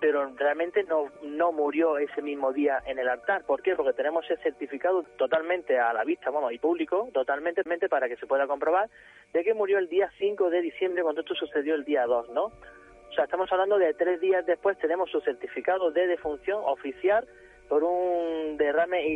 pero 0.01 0.31
realmente 0.37 0.85
no, 0.85 1.11
no 1.23 1.53
murió 1.53 1.99
ese 1.99 2.21
mismo 2.21 2.53
día 2.53 2.83
en 2.87 2.99
el 2.99 3.09
altar. 3.09 3.45
¿Por 3.45 3.63
qué? 3.63 3.75
Porque 3.75 3.95
tenemos 3.95 4.25
ese 4.27 4.43
certificado 4.43 5.03
totalmente 5.17 5.79
a 5.79 5.93
la 5.93 6.05
vista, 6.05 6.31
vamos, 6.31 6.53
y 6.53 6.59
público, 6.59 7.09
totalmente 7.13 7.63
para 7.89 8.09
que 8.09 8.17
se 8.17 8.27
pueda 8.27 8.47
comprobar, 8.47 8.91
de 9.33 9.43
que 9.43 9.55
murió 9.55 9.79
el 9.79 9.89
día 9.89 10.11
5 10.19 10.51
de 10.51 10.61
diciembre 10.61 11.03
cuando 11.03 11.23
esto 11.23 11.35
sucedió 11.35 11.75
el 11.75 11.85
día 11.85 12.05
2, 12.07 12.31
¿no? 12.31 12.53
O 13.09 13.13
sea, 13.15 13.25
estamos 13.25 13.51
hablando 13.51 13.79
de 13.79 13.95
tres 13.95 14.21
días 14.21 14.45
después 14.45 14.77
tenemos 14.79 15.11
su 15.11 15.21
certificado 15.21 15.91
de 15.91 16.07
defunción 16.07 16.61
oficial 16.65 17.27
por 17.69 17.85
un 17.85 18.57
derrame 18.57 19.07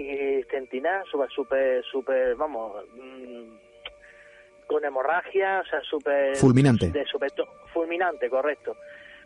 intestinal 0.40 1.04
súper, 1.10 1.30
súper, 1.30 1.84
súper, 1.84 2.34
vamos, 2.36 2.84
mm, 2.94 3.70
con 4.66 4.84
hemorragia, 4.84 5.60
o 5.60 5.68
sea, 5.68 5.80
súper... 5.82 6.36
Fulminante. 6.36 6.90
De 6.90 7.04
super, 7.04 7.30
fulminante, 7.72 8.28
correcto. 8.28 8.76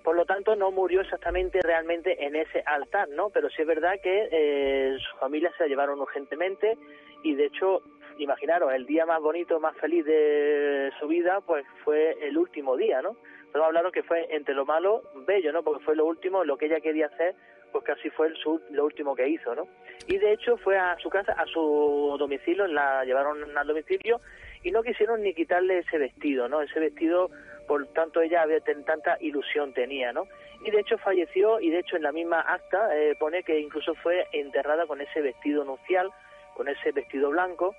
Por 0.03 0.17
lo 0.17 0.27
tanto, 0.27 0.55
no 0.55 0.71
murió 0.71 1.01
exactamente 1.01 1.61
realmente 1.63 2.27
en 2.27 2.37
ese 2.37 2.63
altar, 2.67 3.09
¿no? 3.09 3.31
Pero 3.31 3.49
sí 3.49 3.63
es 3.63 3.67
verdad 3.67 3.95
que 4.03 4.29
eh, 4.31 4.97
su 4.99 5.17
familia 5.19 5.51
se 5.57 5.65
la 5.65 5.69
llevaron 5.69 6.01
urgentemente 6.01 6.77
y, 7.23 7.35
de 7.35 7.47
hecho, 7.47 7.81
imaginaros, 8.19 8.73
el 8.75 8.85
día 8.85 9.07
más 9.07 9.21
bonito, 9.21 9.59
más 9.61 9.77
feliz 9.79 10.05
de 10.05 10.93
su 11.01 11.09
vida, 11.09 11.41
pues 11.41 11.65
fue 11.85 12.17
el 12.21 12.37
último 12.37 12.77
día, 12.77 13.01
¿no? 13.01 13.17
Pero 13.51 13.65
hablaron 13.65 13.93
que 13.93 14.03
fue 14.03 14.27
entre 14.35 14.55
lo 14.55 14.67
malo, 14.67 15.03
bello, 15.27 15.53
¿no? 15.53 15.63
Porque 15.63 15.85
fue 15.85 15.97
lo 15.97 16.05
último, 16.05 16.45
lo 16.45 16.59
que 16.59 16.67
ella 16.67 16.81
quería 16.81 17.07
hacer 17.07 17.35
pues 17.75 17.85
casi 17.87 18.09
fue 18.11 18.29
el 18.29 18.37
lo 18.71 18.85
último 18.85 19.17
que 19.17 19.29
hizo, 19.29 19.53
¿no? 19.53 19.67
Y 20.07 20.17
de 20.19 20.33
hecho 20.33 20.57
fue 20.59 20.79
a 20.79 20.97
su 21.03 21.11
casa, 21.11 21.33
a 21.33 21.45
su 21.45 22.15
domicilio, 22.21 22.69
la 22.69 23.05
llevaron 23.05 23.59
al 23.59 23.67
domicilio 23.67 24.21
y 24.63 24.71
no 24.71 24.85
quisieron 24.85 25.23
ni 25.23 25.35
quitarle 25.35 25.81
ese 25.81 25.99
vestido, 25.99 26.49
¿no? 26.49 26.63
Ese 26.63 26.79
vestido, 26.79 27.33
por 27.67 27.85
tanto 27.89 28.21
ella 28.21 28.43
había 28.43 28.61
tanta 28.61 29.17
ilusión 29.19 29.75
tenía, 29.75 30.13
¿no? 30.13 30.29
Y 30.65 30.71
de 30.71 30.79
hecho 30.79 30.99
falleció 30.99 31.59
y 31.59 31.71
de 31.71 31.81
hecho 31.81 31.97
en 31.97 32.05
la 32.05 32.13
misma 32.13 32.43
acta 32.43 32.97
eh, 32.97 33.17
pone 33.19 33.43
que 33.43 33.59
incluso 33.59 33.97
fue 33.97 34.25
enterrada 34.31 34.87
con 34.87 35.01
ese 35.01 35.21
vestido 35.21 35.65
nupcial, 35.65 36.13
con 36.55 36.69
ese 36.69 36.93
vestido 36.93 37.31
blanco 37.31 37.75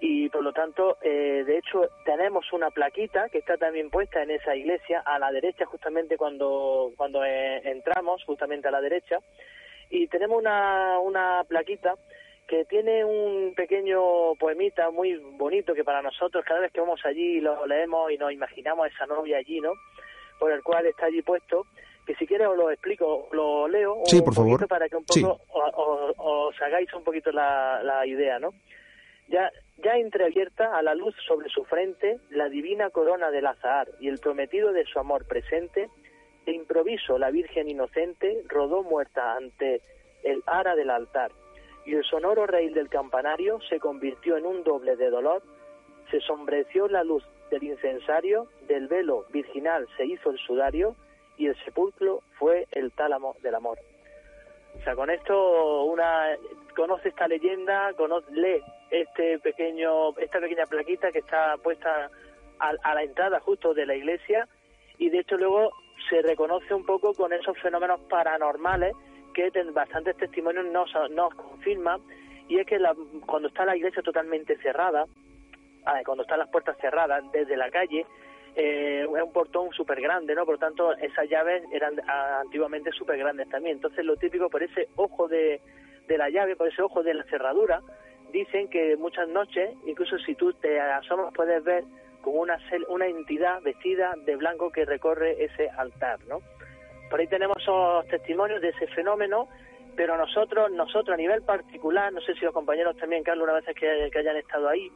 y 0.00 0.28
por 0.28 0.42
lo 0.42 0.52
tanto, 0.52 0.98
eh, 1.00 1.44
de 1.46 1.58
hecho, 1.58 1.88
tenemos 2.04 2.52
una 2.52 2.70
plaquita 2.70 3.28
que 3.28 3.38
está 3.38 3.56
también 3.56 3.90
puesta 3.90 4.22
en 4.22 4.30
esa 4.30 4.54
iglesia 4.54 5.00
a 5.00 5.18
la 5.18 5.32
derecha, 5.32 5.64
justamente 5.64 6.16
cuando, 6.16 6.92
cuando 6.96 7.24
eh, 7.24 7.62
entramos, 7.64 8.22
justamente 8.24 8.68
a 8.68 8.72
la 8.72 8.80
derecha, 8.80 9.18
y 9.88 10.06
tenemos 10.08 10.38
una, 10.38 10.98
una 10.98 11.44
plaquita 11.48 11.94
que 12.46 12.64
tiene 12.64 13.04
un 13.04 13.54
pequeño 13.56 14.34
poemita 14.38 14.90
muy 14.90 15.16
bonito 15.16 15.74
que 15.74 15.82
para 15.82 16.02
nosotros 16.02 16.44
cada 16.44 16.60
vez 16.60 16.72
que 16.72 16.80
vamos 16.80 17.00
allí 17.04 17.40
lo 17.40 17.66
leemos 17.66 18.12
y 18.12 18.18
nos 18.18 18.32
imaginamos 18.32 18.84
a 18.84 18.88
esa 18.88 19.06
novia 19.06 19.38
allí, 19.38 19.60
¿no? 19.60 19.72
Por 20.38 20.52
el 20.52 20.62
cual 20.62 20.86
está 20.86 21.06
allí 21.06 21.22
puesto, 21.22 21.66
que 22.06 22.14
si 22.14 22.26
quieres 22.26 22.46
os 22.46 22.56
lo 22.56 22.70
explico, 22.70 23.28
lo 23.32 23.66
leo 23.66 24.02
sí, 24.04 24.22
por 24.22 24.34
favor. 24.34 24.68
para 24.68 24.88
que 24.88 24.96
un 24.96 25.04
poco 25.04 25.40
os, 25.48 26.62
hagáis 26.62 26.92
un 26.94 27.02
poquito 27.02 27.32
la, 27.32 27.82
la 27.82 28.06
idea, 28.06 28.38
¿no? 28.38 28.50
Ya 29.28 29.50
ya 29.78 29.96
entreabierta 29.96 30.76
a 30.76 30.82
la 30.82 30.94
luz 30.94 31.14
sobre 31.26 31.48
su 31.50 31.64
frente 31.64 32.18
la 32.30 32.48
divina 32.48 32.90
corona 32.90 33.30
del 33.30 33.46
azahar 33.46 33.88
y 34.00 34.08
el 34.08 34.18
prometido 34.18 34.72
de 34.72 34.84
su 34.86 34.98
amor 34.98 35.26
presente, 35.26 35.90
de 36.46 36.52
improviso 36.52 37.18
la 37.18 37.30
Virgen 37.30 37.68
inocente 37.68 38.42
rodó 38.48 38.82
muerta 38.82 39.36
ante 39.36 39.82
el 40.22 40.42
ara 40.46 40.74
del 40.74 40.90
altar, 40.90 41.30
y 41.84 41.94
el 41.94 42.04
sonoro 42.04 42.46
rey 42.46 42.70
del 42.70 42.88
campanario 42.88 43.60
se 43.68 43.78
convirtió 43.78 44.36
en 44.36 44.46
un 44.46 44.64
doble 44.64 44.96
de 44.96 45.10
dolor, 45.10 45.42
se 46.10 46.20
sombreció 46.20 46.88
la 46.88 47.04
luz 47.04 47.24
del 47.50 47.64
incensario, 47.64 48.48
del 48.66 48.88
velo 48.88 49.26
virginal 49.30 49.86
se 49.96 50.06
hizo 50.06 50.30
el 50.30 50.38
sudario, 50.38 50.96
y 51.36 51.48
el 51.48 51.64
sepulcro 51.64 52.22
fue 52.38 52.66
el 52.72 52.92
tálamo 52.92 53.36
del 53.42 53.54
amor. 53.54 53.78
O 54.80 54.82
sea, 54.82 54.94
con 54.94 55.10
esto 55.10 55.84
una 55.84 56.36
conoce 56.74 57.10
esta 57.10 57.28
leyenda, 57.28 57.92
conoce, 57.94 58.32
lee 58.32 58.62
este 58.90 59.38
pequeño, 59.38 60.16
esta 60.18 60.40
pequeña 60.40 60.66
plaquita 60.66 61.12
que 61.12 61.18
está 61.20 61.56
puesta 61.62 62.10
a, 62.58 62.94
la 62.94 63.02
entrada 63.02 63.40
justo 63.40 63.74
de 63.74 63.86
la 63.86 63.94
iglesia 63.94 64.48
y 64.98 65.10
de 65.10 65.20
hecho 65.20 65.36
luego 65.36 65.70
se 66.08 66.22
reconoce 66.22 66.72
un 66.72 66.84
poco 66.84 67.12
con 67.12 67.32
esos 67.32 67.58
fenómenos 67.60 68.00
paranormales 68.08 68.94
que 69.34 69.50
bastantes 69.72 70.16
testimonios 70.16 70.64
nos, 70.66 70.90
nos 71.10 71.34
confirman 71.34 72.00
y 72.48 72.58
es 72.58 72.66
que 72.66 72.78
cuando 73.26 73.48
está 73.48 73.64
la 73.64 73.76
iglesia 73.76 74.02
totalmente 74.02 74.56
cerrada, 74.58 75.04
cuando 76.04 76.22
están 76.22 76.38
las 76.38 76.48
puertas 76.48 76.76
cerradas 76.80 77.24
desde 77.32 77.56
la 77.56 77.70
calle, 77.70 78.06
eh, 78.54 79.02
es 79.02 79.22
un 79.22 79.32
portón 79.32 79.70
súper 79.72 80.00
grande, 80.00 80.34
¿no? 80.34 80.44
Por 80.44 80.54
lo 80.54 80.58
tanto, 80.58 80.92
esas 80.96 81.28
llaves 81.28 81.62
eran 81.72 82.00
antiguamente 82.08 82.90
súper 82.92 83.18
grandes 83.18 83.48
también. 83.50 83.76
Entonces, 83.76 84.04
lo 84.04 84.16
típico 84.16 84.48
por 84.48 84.62
ese 84.62 84.88
ojo 84.96 85.28
de, 85.28 85.60
de 86.08 86.18
la 86.18 86.30
llave, 86.30 86.56
por 86.56 86.68
ese 86.68 86.82
ojo 86.82 87.02
de 87.02 87.14
la 87.14 87.24
cerradura, 87.24 87.82
dicen 88.32 88.68
que 88.68 88.96
muchas 88.96 89.28
noches, 89.28 89.74
incluso 89.86 90.18
si 90.18 90.34
tú 90.34 90.52
te 90.54 90.80
asomas, 90.80 91.32
puedes 91.34 91.62
ver 91.64 91.84
como 92.22 92.40
una, 92.40 92.58
una 92.88 93.06
entidad 93.06 93.62
vestida 93.62 94.14
de 94.24 94.36
blanco 94.36 94.70
que 94.70 94.84
recorre 94.84 95.44
ese 95.44 95.68
altar, 95.70 96.18
¿no? 96.26 96.40
Por 97.08 97.20
ahí 97.20 97.28
tenemos 97.28 97.56
esos 97.60 98.06
testimonios 98.08 98.60
de 98.60 98.70
ese 98.70 98.88
fenómeno, 98.88 99.48
pero 99.94 100.16
nosotros, 100.16 100.70
nosotros 100.72 101.14
a 101.14 101.16
nivel 101.16 101.42
particular, 101.42 102.12
no 102.12 102.20
sé 102.20 102.34
si 102.34 102.44
los 102.44 102.52
compañeros 102.52 102.96
también, 102.96 103.22
Carlos, 103.22 103.44
una 103.44 103.54
vez 103.54 103.64
que, 103.74 104.10
que 104.10 104.18
hayan 104.18 104.36
estado 104.36 104.68
ahí, 104.68 104.90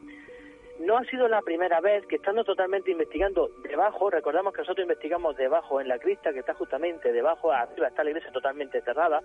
no 0.81 0.97
ha 0.97 1.03
sido 1.05 1.27
la 1.27 1.41
primera 1.41 1.79
vez 1.79 2.05
que 2.07 2.15
estando 2.15 2.43
totalmente 2.43 2.91
investigando 2.91 3.49
debajo, 3.63 4.09
recordamos 4.09 4.53
que 4.53 4.61
nosotros 4.61 4.83
investigamos 4.83 5.37
debajo 5.37 5.79
en 5.79 5.87
la 5.87 5.99
crista 5.99 6.33
que 6.33 6.39
está 6.39 6.53
justamente 6.53 7.11
debajo, 7.11 7.51
arriba 7.51 7.87
está 7.87 8.03
la 8.03 8.11
iglesia 8.11 8.31
totalmente 8.31 8.81
cerrada. 8.81 9.19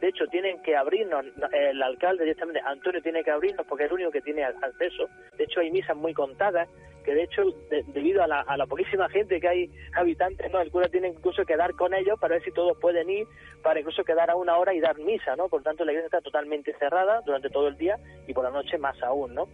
De 0.00 0.08
hecho, 0.08 0.26
tienen 0.26 0.62
que 0.62 0.76
abrirnos, 0.76 1.24
el 1.52 1.82
alcalde 1.82 2.24
directamente, 2.24 2.60
Antonio 2.64 3.02
tiene 3.02 3.22
que 3.22 3.30
abrirnos 3.30 3.66
porque 3.66 3.84
es 3.84 3.90
el 3.90 3.94
único 3.94 4.10
que 4.10 4.22
tiene 4.22 4.44
acceso. 4.44 5.08
De 5.36 5.44
hecho, 5.44 5.60
hay 5.60 5.70
misas 5.70 5.96
muy 5.96 6.14
contadas 6.14 6.68
que 7.02 7.14
de 7.14 7.24
hecho, 7.24 7.42
debido 7.88 8.22
a 8.22 8.26
la, 8.26 8.66
poquísima 8.66 9.08
gente 9.08 9.40
que 9.40 9.48
hay 9.48 9.70
habitantes, 9.94 10.50
¿no? 10.50 10.60
el 10.60 10.70
cura 10.70 10.88
tiene 10.88 11.08
incluso 11.08 11.44
que 11.44 11.56
dar 11.56 11.74
con 11.74 11.94
ellos 11.94 12.18
para 12.20 12.34
ver 12.34 12.44
si 12.44 12.52
todos 12.52 12.78
pueden 12.78 13.10
ir, 13.10 13.26
para 13.62 13.80
incluso 13.80 14.04
quedar 14.04 14.30
a 14.30 14.36
una 14.36 14.56
hora 14.56 14.72
y 14.72 14.80
dar 14.80 14.98
misa, 14.98 15.36
¿no? 15.36 15.48
Por 15.48 15.62
tanto, 15.62 15.84
la 15.84 15.92
iglesia 15.92 16.06
está 16.06 16.20
totalmente 16.20 16.74
cerrada 16.78 17.20
durante 17.26 17.50
todo 17.50 17.68
el 17.68 17.76
día 17.76 17.98
y 18.26 18.32
por 18.32 18.44
la 18.44 18.50
noche 18.50 18.78
más 18.78 19.00
aún, 19.02 19.34
¿no? 19.34 19.48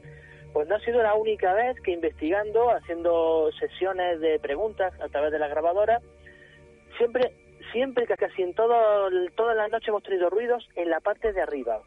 Pues 0.52 0.66
no 0.68 0.76
ha 0.76 0.80
sido 0.80 1.02
la 1.02 1.14
única 1.14 1.52
vez 1.54 1.80
que 1.80 1.92
investigando, 1.92 2.70
haciendo 2.70 3.50
sesiones 3.58 4.20
de 4.20 4.38
preguntas 4.38 4.92
a 5.00 5.08
través 5.08 5.30
de 5.32 5.38
la 5.38 5.48
grabadora, 5.48 6.00
siempre, 6.96 7.32
siempre 7.72 8.06
casi 8.06 8.42
en 8.42 8.54
todo, 8.54 9.08
todas 9.36 9.56
las 9.56 9.70
noches 9.70 9.88
hemos 9.88 10.02
tenido 10.02 10.30
ruidos 10.30 10.68
en 10.74 10.90
la 10.90 11.00
parte 11.00 11.32
de 11.32 11.42
arriba, 11.42 11.80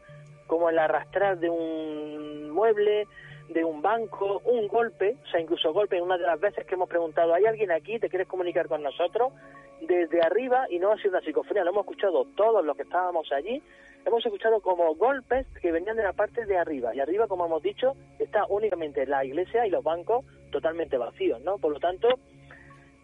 como 0.46 0.70
el 0.70 0.78
arrastrar 0.78 1.38
de 1.38 1.50
un 1.50 2.50
mueble, 2.50 3.06
de 3.52 3.64
un 3.64 3.82
banco, 3.82 4.40
un 4.44 4.68
golpe, 4.68 5.16
o 5.22 5.26
sea, 5.30 5.40
incluso 5.40 5.72
golpe 5.72 5.96
en 5.96 6.04
una 6.04 6.18
de 6.18 6.26
las 6.26 6.40
veces 6.40 6.66
que 6.66 6.74
hemos 6.74 6.88
preguntado, 6.88 7.34
¿hay 7.34 7.44
alguien 7.44 7.70
aquí? 7.70 7.98
¿Te 7.98 8.08
quieres 8.08 8.28
comunicar 8.28 8.68
con 8.68 8.82
nosotros? 8.82 9.32
Desde 9.80 10.20
arriba, 10.20 10.66
y 10.70 10.78
no 10.78 10.92
ha 10.92 10.96
sido 10.96 11.10
una 11.10 11.20
psicofonía, 11.20 11.64
lo 11.64 11.70
hemos 11.70 11.82
escuchado 11.82 12.24
todos 12.36 12.64
los 12.64 12.76
que 12.76 12.82
estábamos 12.82 13.30
allí, 13.32 13.62
hemos 14.04 14.24
escuchado 14.24 14.60
como 14.60 14.94
golpes 14.94 15.46
que 15.60 15.72
venían 15.72 15.96
de 15.96 16.02
la 16.02 16.12
parte 16.12 16.46
de 16.46 16.56
arriba. 16.56 16.94
Y 16.94 17.00
arriba, 17.00 17.26
como 17.26 17.46
hemos 17.46 17.62
dicho, 17.62 17.94
está 18.18 18.46
únicamente 18.48 19.06
la 19.06 19.24
iglesia 19.24 19.66
y 19.66 19.70
los 19.70 19.84
bancos 19.84 20.24
totalmente 20.50 20.96
vacíos, 20.96 21.40
¿no? 21.42 21.58
Por 21.58 21.72
lo 21.72 21.80
tanto, 21.80 22.08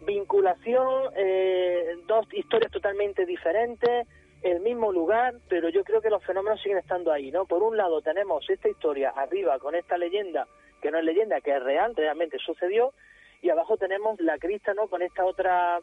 vinculación, 0.05 1.11
eh, 1.15 1.97
dos 2.07 2.25
historias 2.33 2.71
totalmente 2.71 3.25
diferentes, 3.25 4.07
el 4.41 4.61
mismo 4.61 4.91
lugar, 4.91 5.35
pero 5.49 5.69
yo 5.69 5.83
creo 5.83 6.01
que 6.01 6.09
los 6.09 6.23
fenómenos 6.23 6.61
siguen 6.61 6.77
estando 6.77 7.11
ahí, 7.11 7.31
¿no? 7.31 7.45
Por 7.45 7.61
un 7.61 7.75
lado 7.75 8.01
tenemos 8.01 8.49
esta 8.49 8.69
historia 8.69 9.09
arriba 9.09 9.59
con 9.59 9.75
esta 9.75 9.97
leyenda, 9.97 10.47
que 10.81 10.91
no 10.91 10.97
es 10.97 11.03
leyenda, 11.03 11.41
que 11.41 11.55
es 11.55 11.63
real, 11.63 11.95
realmente 11.95 12.37
sucedió, 12.39 12.93
y 13.41 13.49
abajo 13.49 13.77
tenemos 13.77 14.19
la 14.21 14.37
crista, 14.37 14.73
¿no? 14.73 14.87
Con 14.87 15.01
esta 15.01 15.25
otra 15.25 15.79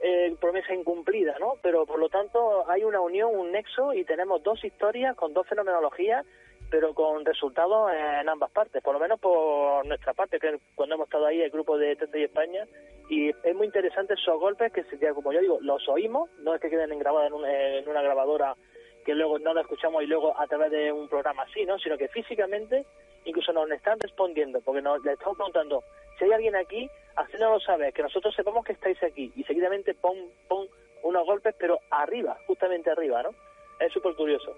eh, 0.00 0.34
promesa 0.40 0.74
incumplida, 0.74 1.36
¿no? 1.38 1.54
Pero 1.62 1.86
por 1.86 1.98
lo 1.98 2.08
tanto 2.08 2.68
hay 2.68 2.84
una 2.84 3.00
unión, 3.00 3.30
un 3.34 3.52
nexo, 3.52 3.94
y 3.94 4.04
tenemos 4.04 4.42
dos 4.42 4.64
historias 4.64 5.16
con 5.16 5.32
dos 5.32 5.46
fenomenologías 5.46 6.26
pero 6.74 6.92
con 6.92 7.24
resultados 7.24 7.92
en 7.92 8.28
ambas 8.28 8.50
partes, 8.50 8.82
por 8.82 8.94
lo 8.94 8.98
menos 8.98 9.20
por 9.20 9.86
nuestra 9.86 10.12
parte, 10.12 10.40
que 10.40 10.58
cuando 10.74 10.96
hemos 10.96 11.06
estado 11.06 11.26
ahí 11.26 11.40
el 11.40 11.50
grupo 11.52 11.78
de 11.78 11.96
y 12.12 12.22
España, 12.24 12.66
y 13.08 13.28
es 13.28 13.54
muy 13.54 13.66
interesante 13.66 14.14
esos 14.14 14.40
golpes 14.40 14.72
que, 14.72 14.82
como 15.14 15.32
yo 15.32 15.38
digo, 15.38 15.58
los 15.60 15.88
oímos, 15.88 16.28
no 16.40 16.52
es 16.52 16.60
que 16.60 16.70
queden 16.70 16.98
grabados 16.98 17.30
en, 17.46 17.88
una 17.88 18.02
grabadora 18.02 18.56
que 19.04 19.14
luego 19.14 19.38
no 19.38 19.54
lo 19.54 19.60
escuchamos 19.60 20.02
y 20.02 20.06
luego 20.06 20.36
a 20.36 20.48
través 20.48 20.72
de 20.72 20.90
un 20.90 21.08
programa 21.08 21.44
así, 21.44 21.64
¿no? 21.64 21.78
Sino 21.78 21.96
que 21.96 22.08
físicamente 22.08 22.84
incluso 23.24 23.52
nos 23.52 23.70
están 23.70 24.00
respondiendo, 24.00 24.60
porque 24.60 24.82
nos 24.82 25.00
le 25.04 25.12
estamos 25.12 25.36
preguntando, 25.36 25.84
si 26.18 26.24
hay 26.24 26.32
alguien 26.32 26.56
aquí, 26.56 26.90
lo 27.38 27.60
saber, 27.60 27.92
que 27.92 28.02
nosotros 28.02 28.34
sepamos 28.34 28.64
que 28.64 28.72
estáis 28.72 29.00
aquí, 29.04 29.32
y 29.36 29.44
seguidamente 29.44 29.94
pon, 29.94 30.16
pon 30.48 30.66
unos 31.04 31.24
golpes, 31.24 31.54
pero 31.56 31.78
arriba, 31.90 32.36
justamente 32.48 32.90
arriba, 32.90 33.22
¿no? 33.22 33.30
Es 33.78 33.92
súper 33.92 34.14
curioso. 34.16 34.56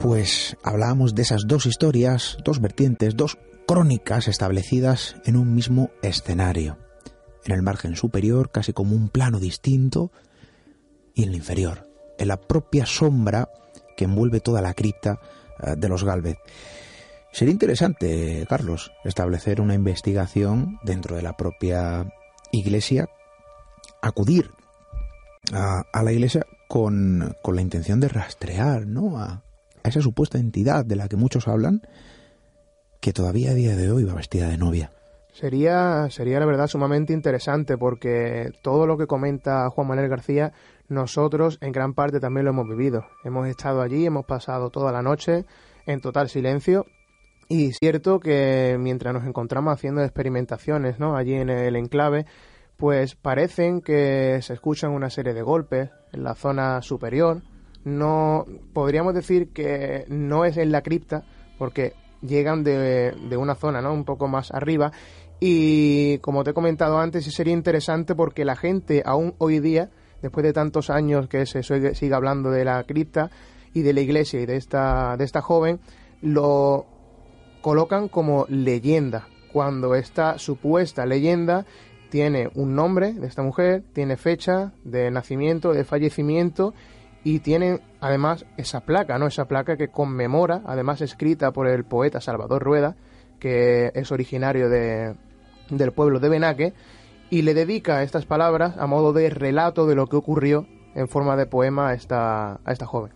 Pues 0.00 0.56
hablábamos 0.62 1.14
de 1.14 1.20
esas 1.20 1.46
dos 1.46 1.66
historias, 1.66 2.38
dos 2.42 2.58
vertientes, 2.58 3.16
dos 3.16 3.36
crónicas 3.66 4.28
establecidas 4.28 5.16
en 5.26 5.36
un 5.36 5.54
mismo 5.54 5.90
escenario. 6.00 6.78
En 7.44 7.52
el 7.52 7.60
margen 7.60 7.96
superior, 7.96 8.50
casi 8.50 8.72
como 8.72 8.96
un 8.96 9.10
plano 9.10 9.38
distinto, 9.38 10.10
y 11.14 11.24
en 11.24 11.28
el 11.28 11.34
inferior, 11.34 11.86
en 12.18 12.28
la 12.28 12.40
propia 12.40 12.86
sombra 12.86 13.50
que 13.94 14.04
envuelve 14.04 14.40
toda 14.40 14.62
la 14.62 14.72
cripta 14.72 15.20
eh, 15.62 15.74
de 15.76 15.88
los 15.90 16.02
Galvez. 16.02 16.38
Sería 17.30 17.52
interesante, 17.52 18.46
Carlos, 18.48 18.92
establecer 19.04 19.60
una 19.60 19.74
investigación 19.74 20.78
dentro 20.82 21.14
de 21.14 21.22
la 21.22 21.36
propia 21.36 22.10
iglesia, 22.52 23.10
acudir 24.00 24.50
a, 25.52 26.02
la 26.02 26.10
iglesia 26.10 26.46
con, 26.68 27.36
la 27.44 27.60
intención 27.60 28.00
de 28.00 28.08
rastrear 28.08 28.86
¿no? 28.86 29.42
Esa 29.88 30.00
supuesta 30.00 30.38
entidad 30.38 30.84
de 30.84 30.96
la 30.96 31.08
que 31.08 31.16
muchos 31.16 31.48
hablan, 31.48 31.82
que 33.00 33.12
todavía 33.12 33.52
a 33.52 33.54
día 33.54 33.76
de 33.76 33.90
hoy 33.90 34.04
va 34.04 34.14
vestida 34.14 34.48
de 34.48 34.58
novia. 34.58 34.90
Sería, 35.32 36.08
sería 36.10 36.40
la 36.40 36.46
verdad 36.46 36.66
sumamente 36.66 37.12
interesante 37.12 37.78
porque 37.78 38.50
todo 38.62 38.86
lo 38.86 38.98
que 38.98 39.06
comenta 39.06 39.70
Juan 39.70 39.86
Manuel 39.86 40.08
García, 40.08 40.52
nosotros 40.88 41.58
en 41.60 41.72
gran 41.72 41.94
parte 41.94 42.20
también 42.20 42.44
lo 42.44 42.50
hemos 42.50 42.68
vivido. 42.68 43.06
Hemos 43.24 43.48
estado 43.48 43.80
allí, 43.80 44.04
hemos 44.04 44.26
pasado 44.26 44.70
toda 44.70 44.92
la 44.92 45.02
noche 45.02 45.44
en 45.86 46.00
total 46.00 46.28
silencio 46.28 46.84
y 47.48 47.72
cierto 47.72 48.20
que 48.20 48.76
mientras 48.78 49.14
nos 49.14 49.26
encontramos 49.26 49.74
haciendo 49.74 50.02
experimentaciones 50.02 50.98
¿no? 50.98 51.16
allí 51.16 51.34
en 51.34 51.50
el 51.50 51.74
enclave, 51.74 52.26
pues 52.76 53.14
parecen 53.14 53.80
que 53.80 54.38
se 54.42 54.54
escuchan 54.54 54.92
una 54.92 55.10
serie 55.10 55.34
de 55.34 55.42
golpes 55.42 55.90
en 56.12 56.22
la 56.22 56.34
zona 56.34 56.80
superior. 56.80 57.42
No 57.84 58.46
podríamos 58.72 59.14
decir 59.14 59.48
que 59.48 60.04
no 60.08 60.44
es 60.44 60.56
en 60.56 60.72
la 60.72 60.82
cripta, 60.82 61.24
porque 61.58 61.94
llegan 62.22 62.62
de, 62.62 63.12
de 63.12 63.36
una 63.36 63.54
zona 63.54 63.80
¿no? 63.80 63.92
un 63.92 64.04
poco 64.04 64.28
más 64.28 64.50
arriba. 64.52 64.92
Y 65.40 66.18
como 66.18 66.44
te 66.44 66.50
he 66.50 66.54
comentado 66.54 66.98
antes, 66.98 67.24
sería 67.24 67.54
interesante 67.54 68.14
porque 68.14 68.44
la 68.44 68.56
gente 68.56 69.02
aún 69.06 69.34
hoy 69.38 69.58
día, 69.58 69.90
después 70.20 70.44
de 70.44 70.52
tantos 70.52 70.90
años 70.90 71.28
que 71.28 71.46
se 71.46 71.62
sigue 71.62 72.14
hablando 72.14 72.50
de 72.50 72.64
la 72.64 72.84
cripta 72.84 73.30
y 73.72 73.82
de 73.82 73.94
la 73.94 74.00
iglesia 74.00 74.40
y 74.40 74.46
de 74.46 74.56
esta, 74.56 75.16
de 75.16 75.24
esta 75.24 75.40
joven, 75.40 75.80
lo 76.20 76.86
colocan 77.62 78.08
como 78.08 78.46
leyenda, 78.48 79.28
cuando 79.52 79.94
esta 79.94 80.38
supuesta 80.38 81.06
leyenda 81.06 81.66
tiene 82.10 82.50
un 82.54 82.74
nombre 82.74 83.12
de 83.12 83.26
esta 83.26 83.42
mujer, 83.42 83.84
tiene 83.92 84.16
fecha 84.16 84.72
de 84.84 85.10
nacimiento, 85.10 85.72
de 85.72 85.84
fallecimiento 85.84 86.74
y 87.24 87.40
tiene 87.40 87.80
además 88.00 88.46
esa 88.56 88.80
placa, 88.80 89.18
¿no? 89.18 89.26
Esa 89.26 89.46
placa 89.46 89.76
que 89.76 89.88
conmemora, 89.88 90.62
además 90.66 91.00
escrita 91.00 91.52
por 91.52 91.66
el 91.68 91.84
poeta 91.84 92.20
Salvador 92.20 92.62
Rueda, 92.62 92.96
que 93.38 93.92
es 93.94 94.10
originario 94.12 94.68
de, 94.68 95.14
del 95.70 95.92
pueblo 95.92 96.20
de 96.20 96.28
Benaque, 96.28 96.74
y 97.30 97.42
le 97.42 97.54
dedica 97.54 98.02
estas 98.02 98.26
palabras 98.26 98.76
a 98.78 98.86
modo 98.86 99.12
de 99.12 99.30
relato 99.30 99.86
de 99.86 99.94
lo 99.94 100.06
que 100.06 100.16
ocurrió 100.16 100.66
en 100.94 101.08
forma 101.08 101.36
de 101.36 101.46
poema 101.46 101.90
a 101.90 101.94
esta, 101.94 102.60
a 102.64 102.72
esta 102.72 102.86
joven. 102.86 103.12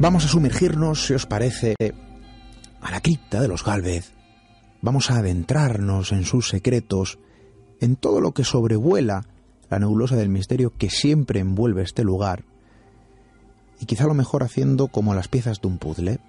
Vamos 0.00 0.24
a 0.24 0.28
sumergirnos, 0.28 1.06
si 1.06 1.14
os 1.14 1.26
parece, 1.26 1.74
a 2.88 2.90
la 2.90 3.02
cripta 3.02 3.42
de 3.42 3.48
los 3.48 3.64
Galvez. 3.64 4.14
Vamos 4.80 5.10
a 5.10 5.18
adentrarnos 5.18 6.10
en 6.12 6.24
sus 6.24 6.48
secretos, 6.48 7.18
en 7.80 7.96
todo 7.96 8.22
lo 8.22 8.32
que 8.32 8.44
sobrevuela 8.44 9.26
la 9.68 9.78
nebulosa 9.78 10.16
del 10.16 10.30
misterio 10.30 10.72
que 10.76 10.88
siempre 10.88 11.40
envuelve 11.40 11.82
este 11.82 12.02
lugar, 12.02 12.44
y 13.78 13.84
quizá 13.84 14.06
lo 14.06 14.14
mejor 14.14 14.42
haciendo 14.42 14.88
como 14.88 15.14
las 15.14 15.28
piezas 15.28 15.60
de 15.60 15.68
un 15.68 15.76
puzzle, 15.76 16.20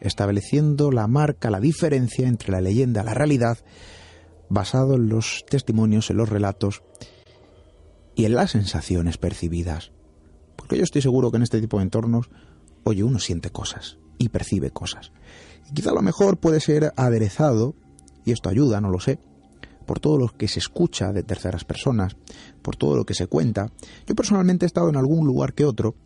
estableciendo 0.00 0.92
la 0.92 1.06
marca, 1.06 1.50
la 1.50 1.60
diferencia 1.60 2.28
entre 2.28 2.52
la 2.52 2.60
leyenda 2.60 3.00
y 3.00 3.06
la 3.06 3.14
realidad, 3.14 3.58
basado 4.50 4.96
en 4.96 5.08
los 5.08 5.46
testimonios, 5.48 6.10
en 6.10 6.18
los 6.18 6.28
relatos 6.28 6.82
y 8.14 8.26
en 8.26 8.34
las 8.34 8.50
sensaciones 8.50 9.16
percibidas. 9.16 9.92
Porque 10.56 10.76
yo 10.76 10.84
estoy 10.84 11.00
seguro 11.00 11.30
que 11.30 11.38
en 11.38 11.42
este 11.42 11.62
tipo 11.62 11.78
de 11.78 11.84
entornos 11.84 12.28
oye, 12.86 13.02
uno 13.02 13.18
siente 13.18 13.50
cosas 13.50 13.98
y 14.16 14.28
percibe 14.28 14.70
cosas. 14.70 15.10
Y 15.68 15.74
quizá 15.74 15.92
lo 15.92 16.02
mejor 16.02 16.38
puede 16.38 16.60
ser 16.60 16.92
aderezado, 16.96 17.74
y 18.24 18.30
esto 18.30 18.48
ayuda, 18.48 18.80
no 18.80 18.90
lo 18.90 19.00
sé, 19.00 19.18
por 19.86 19.98
todo 19.98 20.18
lo 20.18 20.28
que 20.28 20.46
se 20.46 20.60
escucha 20.60 21.12
de 21.12 21.24
terceras 21.24 21.64
personas, 21.64 22.16
por 22.62 22.76
todo 22.76 22.96
lo 22.96 23.04
que 23.04 23.14
se 23.14 23.26
cuenta. 23.26 23.72
Yo 24.06 24.14
personalmente 24.14 24.64
he 24.64 24.68
estado 24.68 24.88
en 24.88 24.96
algún 24.96 25.26
lugar 25.26 25.52
que 25.52 25.64
otro, 25.64 25.96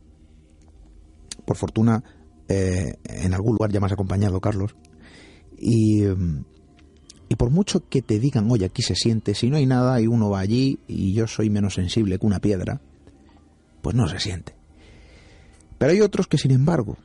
por 1.44 1.56
fortuna 1.56 2.02
eh, 2.48 2.94
en 3.04 3.34
algún 3.34 3.52
lugar 3.52 3.70
ya 3.70 3.80
más 3.80 3.92
acompañado, 3.92 4.40
Carlos, 4.40 4.74
y, 5.58 6.04
y 7.28 7.36
por 7.36 7.50
mucho 7.50 7.86
que 7.88 8.00
te 8.00 8.18
digan, 8.18 8.50
oye, 8.50 8.64
aquí 8.64 8.80
se 8.80 8.94
siente, 8.94 9.34
si 9.34 9.50
no 9.50 9.56
hay 9.56 9.66
nada 9.66 10.00
y 10.00 10.06
uno 10.06 10.30
va 10.30 10.40
allí 10.40 10.78
y 10.88 11.12
yo 11.12 11.26
soy 11.26 11.50
menos 11.50 11.74
sensible 11.74 12.18
que 12.18 12.26
una 12.26 12.40
piedra, 12.40 12.80
pues 13.82 13.94
no 13.94 14.08
se 14.08 14.18
siente. 14.18 14.59
Pero 15.80 15.92
hay 15.92 16.02
otros 16.02 16.26
que, 16.26 16.36
sin 16.36 16.50
embargo, 16.50 16.98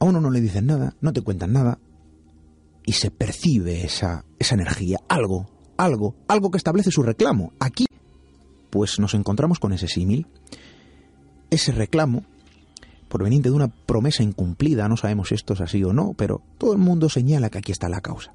a 0.00 0.06
uno 0.06 0.22
no 0.22 0.30
le 0.30 0.40
dicen 0.40 0.64
nada, 0.64 0.94
no 1.02 1.12
te 1.12 1.20
cuentan 1.20 1.52
nada, 1.52 1.78
y 2.86 2.92
se 2.92 3.10
percibe 3.10 3.84
esa, 3.84 4.24
esa 4.38 4.54
energía, 4.54 5.00
algo, 5.06 5.50
algo, 5.76 6.14
algo 6.28 6.50
que 6.50 6.56
establece 6.56 6.90
su 6.90 7.02
reclamo. 7.02 7.52
Aquí, 7.60 7.84
pues 8.70 8.98
nos 8.98 9.12
encontramos 9.12 9.58
con 9.58 9.74
ese 9.74 9.86
símil. 9.86 10.26
Ese 11.50 11.72
reclamo, 11.72 12.24
proveniente 13.10 13.50
de 13.50 13.56
una 13.56 13.68
promesa 13.68 14.22
incumplida, 14.22 14.88
no 14.88 14.96
sabemos 14.96 15.28
si 15.28 15.34
esto 15.34 15.52
es 15.52 15.60
así 15.60 15.84
o 15.84 15.92
no, 15.92 16.14
pero 16.16 16.40
todo 16.56 16.72
el 16.72 16.78
mundo 16.78 17.10
señala 17.10 17.50
que 17.50 17.58
aquí 17.58 17.72
está 17.72 17.90
la 17.90 18.00
causa. 18.00 18.32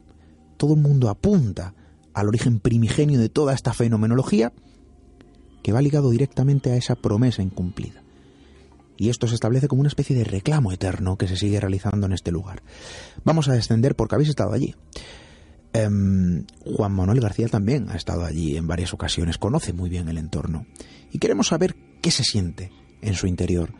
Todo 0.57 0.75
el 0.75 0.79
mundo 0.79 1.09
apunta 1.09 1.73
al 2.13 2.27
origen 2.27 2.59
primigenio 2.59 3.19
de 3.19 3.29
toda 3.29 3.55
esta 3.55 3.73
fenomenología 3.73 4.53
que 5.63 5.71
va 5.71 5.81
ligado 5.81 6.11
directamente 6.11 6.71
a 6.71 6.75
esa 6.75 6.93
promesa 6.93 7.41
incumplida 7.41 8.02
y 9.03 9.09
esto 9.09 9.27
se 9.27 9.35
establece 9.35 9.67
como 9.67 9.81
una 9.81 9.89
especie 9.89 10.15
de 10.15 10.23
reclamo 10.23 10.71
eterno 10.71 11.17
que 11.17 11.27
se 11.27 11.35
sigue 11.35 11.59
realizando 11.59 12.07
en 12.07 12.13
este 12.13 12.31
lugar. 12.31 12.63
Vamos 13.25 13.49
a 13.49 13.51
descender 13.51 13.97
porque 13.97 14.15
habéis 14.15 14.29
estado 14.29 14.53
allí. 14.53 14.75
Em, 15.73 16.45
Juan 16.63 16.93
Manuel 16.93 17.19
García 17.19 17.49
también 17.49 17.89
ha 17.89 17.97
estado 17.97 18.23
allí 18.23 18.55
en 18.55 18.65
varias 18.65 18.93
ocasiones, 18.93 19.37
conoce 19.37 19.73
muy 19.73 19.89
bien 19.89 20.07
el 20.07 20.17
entorno 20.17 20.67
y 21.11 21.19
queremos 21.19 21.47
saber 21.47 21.75
qué 22.01 22.11
se 22.11 22.23
siente 22.23 22.71
en 23.01 23.15
su 23.15 23.27
interior. 23.27 23.73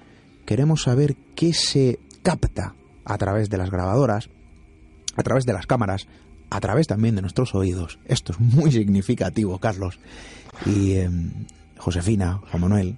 Queremos 0.45 0.81
saber 0.81 1.15
qué 1.35 1.53
se 1.53 1.99
capta 2.21 2.75
a 3.05 3.17
través 3.17 3.49
de 3.49 3.57
las 3.57 3.71
grabadoras, 3.71 4.29
a 5.15 5.23
través 5.23 5.45
de 5.45 5.53
las 5.53 5.67
cámaras, 5.67 6.05
a 6.49 6.59
través 6.59 6.87
también 6.87 7.15
de 7.15 7.21
nuestros 7.21 7.55
oídos. 7.55 7.97
Esto 8.07 8.33
es 8.33 8.41
muy 8.41 8.71
significativo, 8.73 9.57
Carlos. 9.59 10.01
Y 10.65 10.95
em, 10.95 11.31
Josefina, 11.77 12.41
Juan 12.51 12.61
Manuel, 12.61 12.97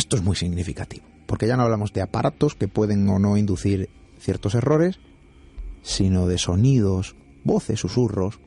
esto 0.00 0.16
es 0.16 0.22
muy 0.22 0.34
significativo, 0.34 1.04
porque 1.26 1.46
ya 1.46 1.58
no 1.58 1.62
hablamos 1.62 1.92
de 1.92 2.00
aparatos 2.00 2.54
que 2.54 2.68
pueden 2.68 3.06
o 3.10 3.18
no 3.18 3.36
inducir 3.36 3.90
ciertos 4.18 4.54
errores, 4.54 4.98
sino 5.82 6.26
de 6.26 6.38
sonidos, 6.38 7.14
voces, 7.44 7.80
susurros, 7.80 8.40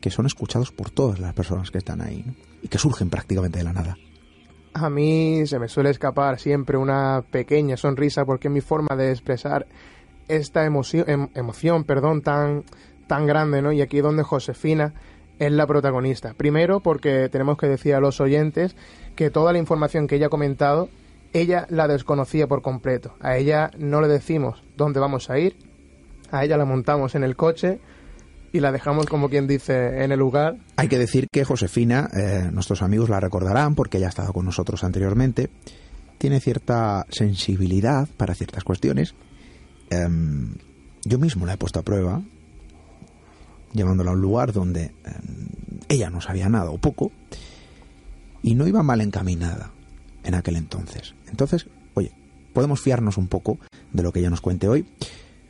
que 0.00 0.10
son 0.10 0.26
escuchados 0.26 0.72
por 0.72 0.90
todas 0.90 1.20
las 1.20 1.32
personas 1.32 1.70
que 1.70 1.78
están 1.78 2.00
ahí 2.00 2.24
y 2.60 2.66
que 2.66 2.78
surgen 2.78 3.08
prácticamente 3.08 3.58
de 3.58 3.64
la 3.64 3.72
nada. 3.72 3.96
A 4.74 4.90
mí 4.90 5.46
se 5.46 5.60
me 5.60 5.68
suele 5.68 5.90
escapar 5.90 6.40
siempre 6.40 6.76
una 6.76 7.22
pequeña 7.30 7.76
sonrisa 7.76 8.24
porque 8.24 8.48
mi 8.48 8.60
forma 8.60 8.96
de 8.96 9.12
expresar 9.12 9.66
esta 10.26 10.64
emoción, 10.64 11.04
em, 11.08 11.28
emoción 11.34 11.84
perdón, 11.84 12.22
tan, 12.22 12.64
tan 13.06 13.26
grande, 13.26 13.62
¿no? 13.62 13.70
Y 13.70 13.80
aquí 13.80 14.00
donde 14.00 14.24
Josefina 14.24 14.92
es 15.40 15.50
la 15.50 15.66
protagonista. 15.66 16.34
Primero 16.34 16.80
porque 16.80 17.28
tenemos 17.30 17.56
que 17.56 17.66
decir 17.66 17.94
a 17.94 18.00
los 18.00 18.20
oyentes 18.20 18.76
que 19.16 19.30
toda 19.30 19.52
la 19.52 19.58
información 19.58 20.06
que 20.06 20.16
ella 20.16 20.26
ha 20.26 20.30
comentado, 20.30 20.88
ella 21.32 21.66
la 21.70 21.88
desconocía 21.88 22.46
por 22.46 22.62
completo. 22.62 23.14
A 23.20 23.36
ella 23.38 23.70
no 23.78 24.02
le 24.02 24.08
decimos 24.08 24.62
dónde 24.76 25.00
vamos 25.00 25.30
a 25.30 25.38
ir, 25.38 25.56
a 26.30 26.44
ella 26.44 26.58
la 26.58 26.66
montamos 26.66 27.14
en 27.14 27.24
el 27.24 27.36
coche 27.36 27.80
y 28.52 28.60
la 28.60 28.70
dejamos 28.70 29.06
como 29.06 29.30
quien 29.30 29.46
dice 29.46 30.04
en 30.04 30.12
el 30.12 30.18
lugar. 30.18 30.56
Hay 30.76 30.88
que 30.88 30.98
decir 30.98 31.26
que 31.32 31.44
Josefina, 31.44 32.10
eh, 32.12 32.50
nuestros 32.52 32.82
amigos 32.82 33.08
la 33.08 33.18
recordarán 33.18 33.74
porque 33.74 33.96
ella 33.96 34.06
ha 34.06 34.10
estado 34.10 34.34
con 34.34 34.44
nosotros 34.44 34.84
anteriormente, 34.84 35.48
tiene 36.18 36.40
cierta 36.40 37.06
sensibilidad 37.08 38.08
para 38.18 38.34
ciertas 38.34 38.62
cuestiones. 38.62 39.14
Em, 39.88 40.54
yo 41.04 41.18
mismo 41.18 41.46
la 41.46 41.54
he 41.54 41.56
puesto 41.56 41.80
a 41.80 41.82
prueba 41.82 42.20
llevándola 43.72 44.10
a 44.10 44.14
un 44.14 44.20
lugar 44.20 44.52
donde 44.52 44.84
eh, 44.84 44.92
ella 45.88 46.10
no 46.10 46.20
sabía 46.20 46.48
nada 46.48 46.70
o 46.70 46.78
poco 46.78 47.12
y 48.42 48.54
no 48.54 48.66
iba 48.66 48.82
mal 48.82 49.00
encaminada 49.00 49.70
en 50.24 50.34
aquel 50.34 50.56
entonces. 50.56 51.14
Entonces, 51.28 51.66
oye, 51.94 52.12
podemos 52.52 52.80
fiarnos 52.80 53.16
un 53.18 53.28
poco 53.28 53.58
de 53.92 54.02
lo 54.02 54.12
que 54.12 54.20
ella 54.20 54.30
nos 54.30 54.40
cuente 54.40 54.68
hoy. 54.68 54.86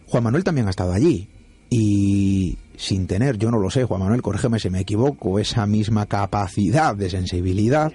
Juan 0.07 0.25
Manuel 0.25 0.45
también 0.45 0.67
ha 0.67 0.71
estado 0.71 0.93
allí 0.93 1.29
y 1.69 2.59
sin 2.77 3.07
tener, 3.07 3.39
yo 3.39 3.51
no 3.51 3.59
lo 3.59 3.71
sé, 3.71 3.85
Juan 3.85 4.01
Manuel, 4.01 4.23
corrígeme 4.23 4.59
si 4.59 4.71
me 4.71 4.81
equivoco, 4.81 5.39
esa 5.39 5.67
misma 5.67 6.07
capacidad 6.07 6.97
de 6.97 7.11
sensibilidad, 7.11 7.93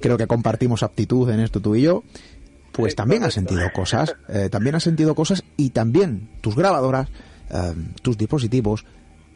creo 0.00 0.16
que 0.16 0.26
compartimos 0.26 0.82
aptitud 0.82 1.28
en 1.28 1.40
esto 1.40 1.60
tú 1.60 1.74
y 1.74 1.82
yo, 1.82 2.04
pues 2.72 2.94
también 2.94 3.24
has 3.24 3.34
sentido 3.34 3.68
cosas, 3.74 4.14
eh, 4.28 4.48
también 4.48 4.76
has 4.76 4.84
sentido 4.84 5.14
cosas 5.14 5.42
y 5.56 5.70
también 5.70 6.30
tus 6.40 6.54
grabadoras, 6.54 7.08
eh, 7.50 7.74
tus 8.00 8.16
dispositivos, 8.16 8.86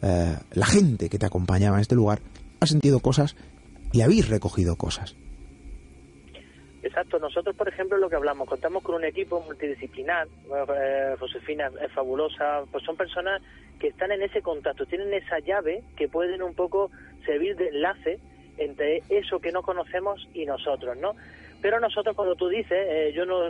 eh, 0.03 0.35
la 0.53 0.65
gente 0.65 1.09
que 1.09 1.17
te 1.17 1.25
acompañaba 1.25 1.77
en 1.77 1.81
este 1.81 1.95
lugar 1.95 2.19
ha 2.59 2.67
sentido 2.67 2.99
cosas 2.99 3.35
y 3.93 4.01
habéis 4.01 4.29
recogido 4.29 4.75
cosas. 4.75 5.15
Exacto, 6.83 7.17
nosotros 7.17 7.55
por 7.55 7.69
ejemplo 7.69 7.97
lo 7.97 8.09
que 8.09 8.17
hablamos, 8.17 8.47
contamos 8.47 8.83
con 8.83 8.95
un 8.95 9.05
equipo 9.05 9.41
multidisciplinar, 9.41 10.27
eh, 10.27 11.15
Josefina 11.17 11.71
es 11.81 11.91
fabulosa, 11.93 12.63
pues 12.69 12.83
son 12.83 12.97
personas 12.97 13.41
que 13.79 13.87
están 13.87 14.11
en 14.11 14.21
ese 14.21 14.41
contacto, 14.41 14.85
tienen 14.85 15.13
esa 15.13 15.39
llave 15.39 15.83
que 15.95 16.09
pueden 16.09 16.43
un 16.43 16.53
poco 16.53 16.91
servir 17.25 17.55
de 17.55 17.69
enlace 17.69 18.19
entre 18.57 19.01
eso 19.09 19.39
que 19.39 19.51
no 19.53 19.61
conocemos 19.61 20.27
y 20.33 20.45
nosotros, 20.45 20.97
¿no? 20.97 21.15
Pero 21.61 21.79
nosotros, 21.79 22.15
cuando 22.15 22.35
tú 22.35 22.49
dices, 22.49 22.77
eh, 22.77 23.13
yo 23.15 23.25
no, 23.25 23.49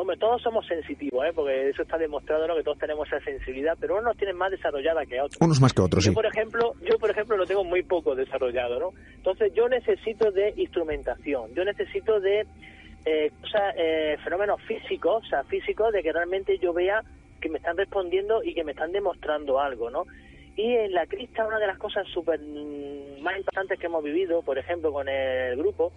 hombre, 0.00 0.16
todos 0.16 0.40
somos 0.42 0.66
sensitivos, 0.66 1.24
¿eh? 1.26 1.32
porque 1.34 1.70
eso 1.70 1.82
está 1.82 1.98
demostrado, 1.98 2.46
¿no? 2.46 2.56
Que 2.56 2.62
todos 2.62 2.78
tenemos 2.78 3.06
esa 3.08 3.20
sensibilidad, 3.20 3.76
pero 3.78 3.98
unos 3.98 4.16
tienen 4.16 4.36
más 4.36 4.50
desarrollada 4.50 5.04
que 5.04 5.20
otros. 5.20 5.40
Unos 5.40 5.60
más 5.60 5.72
que 5.72 5.82
otros, 5.82 6.04
yo, 6.04 6.10
sí. 6.10 6.14
por 6.14 6.26
ejemplo, 6.26 6.74
yo, 6.82 6.98
por 6.98 7.10
ejemplo, 7.10 7.36
lo 7.36 7.46
tengo 7.46 7.64
muy 7.64 7.82
poco 7.82 8.14
desarrollado, 8.14 8.78
¿no? 8.78 8.90
Entonces, 9.14 9.52
yo 9.54 9.68
necesito 9.68 10.30
de 10.30 10.54
instrumentación, 10.56 11.54
yo 11.54 11.64
necesito 11.64 12.20
de 12.20 12.46
eh, 13.04 13.30
cosas, 13.40 13.74
eh, 13.76 14.16
fenómenos 14.24 14.60
físicos, 14.62 15.24
o 15.24 15.28
sea, 15.28 15.44
físicos, 15.44 15.92
de 15.92 16.02
que 16.02 16.12
realmente 16.12 16.58
yo 16.58 16.72
vea 16.72 17.02
que 17.40 17.48
me 17.48 17.58
están 17.58 17.76
respondiendo 17.76 18.42
y 18.42 18.54
que 18.54 18.64
me 18.64 18.72
están 18.72 18.92
demostrando 18.92 19.60
algo, 19.60 19.90
¿no? 19.90 20.04
Y 20.56 20.74
en 20.74 20.92
la 20.92 21.06
crista, 21.06 21.46
una 21.46 21.58
de 21.58 21.66
las 21.66 21.78
cosas 21.78 22.06
súper 22.08 22.40
mm, 22.40 23.22
más 23.22 23.36
importantes 23.36 23.78
que 23.78 23.86
hemos 23.86 24.04
vivido, 24.04 24.42
por 24.42 24.58
ejemplo, 24.58 24.92
con 24.92 25.08
el 25.08 25.56
grupo, 25.56 25.92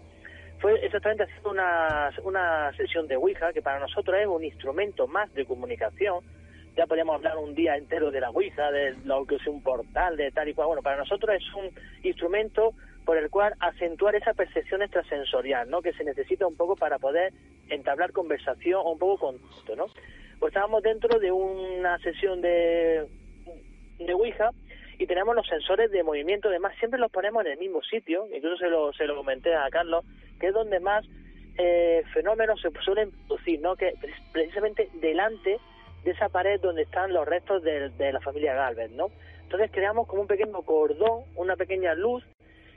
fue 0.60 0.84
exactamente 0.86 1.24
haciendo 1.24 1.52
una, 1.52 2.12
una 2.24 2.74
sesión 2.78 3.08
de 3.08 3.16
Ouija, 3.18 3.54
que 3.54 3.62
para 3.62 3.80
nosotros 3.80 4.18
es 4.20 4.28
un 4.28 4.44
instrumento 4.44 5.08
más 5.08 5.34
de 5.34 5.46
comunicación. 5.46 6.24
Ya 6.76 6.88
podríamos 6.88 7.16
hablar 7.16 7.38
un 7.38 7.56
día 7.56 7.78
entero 7.78 8.12
de 8.12 8.20
la 8.20 8.30
Ouija, 8.30 8.72
de 8.72 8.96
lo 9.06 9.26
que 9.26 9.36
es 9.36 9.48
un 9.48 9.62
portal, 9.62 10.18
de 10.18 10.32
tal 10.32 10.50
y 10.50 10.54
cual. 10.54 10.68
Bueno, 10.68 10.82
para 10.82 10.98
nosotros 10.98 11.36
es 11.36 11.54
un 11.54 11.70
instrumento 12.04 12.74
por 13.06 13.18
el 13.18 13.30
cual 13.30 13.54
acentuar 13.60 14.16
esa 14.16 14.34
percepción 14.34 14.82
extrasensorial, 14.82 15.70
¿no? 15.70 15.82
Que 15.82 15.94
se 15.94 16.04
necesita 16.04 16.48
un 16.48 16.58
poco 16.58 16.76
para 16.76 16.98
poder 16.98 17.32
entablar 17.70 18.12
conversación 18.12 18.82
o 18.84 18.92
un 18.92 19.00
poco 19.00 19.28
contacto, 19.28 19.76
¿no? 19.76 19.86
Pues 20.40 20.52
estábamos 20.52 20.84
dentro 20.84 21.20
de 21.20 21.32
una 21.32 21.98
sesión 22.00 22.42
de, 22.42 23.08
de 24.00 24.14
Ouija 24.14 24.50
y 24.98 25.08
tenemos 25.08 25.36
los 25.36 25.48
sensores 25.48 25.92
de 25.92 26.04
movimiento, 26.04 26.50
además 26.50 26.74
siempre 26.80 27.00
los 27.00 27.12
ponemos 27.12 27.46
en 27.46 27.54
el 27.54 27.58
mismo 27.58 27.82
sitio, 27.84 28.28
incluso 28.34 28.58
se 28.58 28.70
lo, 28.70 28.94
se 28.94 29.06
lo 29.06 29.16
comenté 29.16 29.54
a 29.54 29.70
Carlos, 29.70 30.06
que 30.40 30.48
es 30.48 30.54
donde 30.54 30.80
más 30.80 31.06
eh, 31.58 32.04
fenómenos 32.14 32.62
se 32.62 32.70
suelen 32.84 33.12
producir, 33.12 33.60
¿no? 33.62 33.76
Que 33.76 33.94
precisamente 34.32 34.90
delante 34.96 35.60
de 36.04 36.12
esa 36.12 36.30
pared 36.30 36.60
donde 36.60 36.84
están 36.84 37.14
los 37.14 37.28
restos 37.28 37.64
de, 37.64 37.92
la 37.98 38.20
familia 38.22 38.54
Galvez, 38.54 38.92
¿no? 38.92 39.08
Entonces 39.44 39.70
creamos 39.72 40.08
como 40.08 40.22
un 40.22 40.28
pequeño 40.28 40.62
cordón, 40.64 41.24
una 41.36 41.56
pequeña 41.56 41.94
luz 41.94 42.24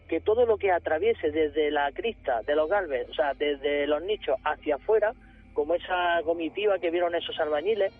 que 0.08 0.20
todo 0.20 0.46
lo 0.46 0.56
que 0.56 0.70
atraviese 0.70 1.30
desde 1.30 1.70
la 1.70 1.92
crista 1.92 2.40
de 2.42 2.54
los 2.54 2.68
Galvez, 2.68 3.08
o 3.10 3.14
sea, 3.14 3.34
desde 3.34 3.86
los 3.86 4.02
nichos 4.02 4.38
hacia 4.44 4.76
afuera, 4.76 5.12
como 5.52 5.74
esa 5.74 6.20
comitiva 6.24 6.78
que 6.78 6.90
vieron 6.90 7.14
esos 7.14 7.38
albañiles, 7.38 7.92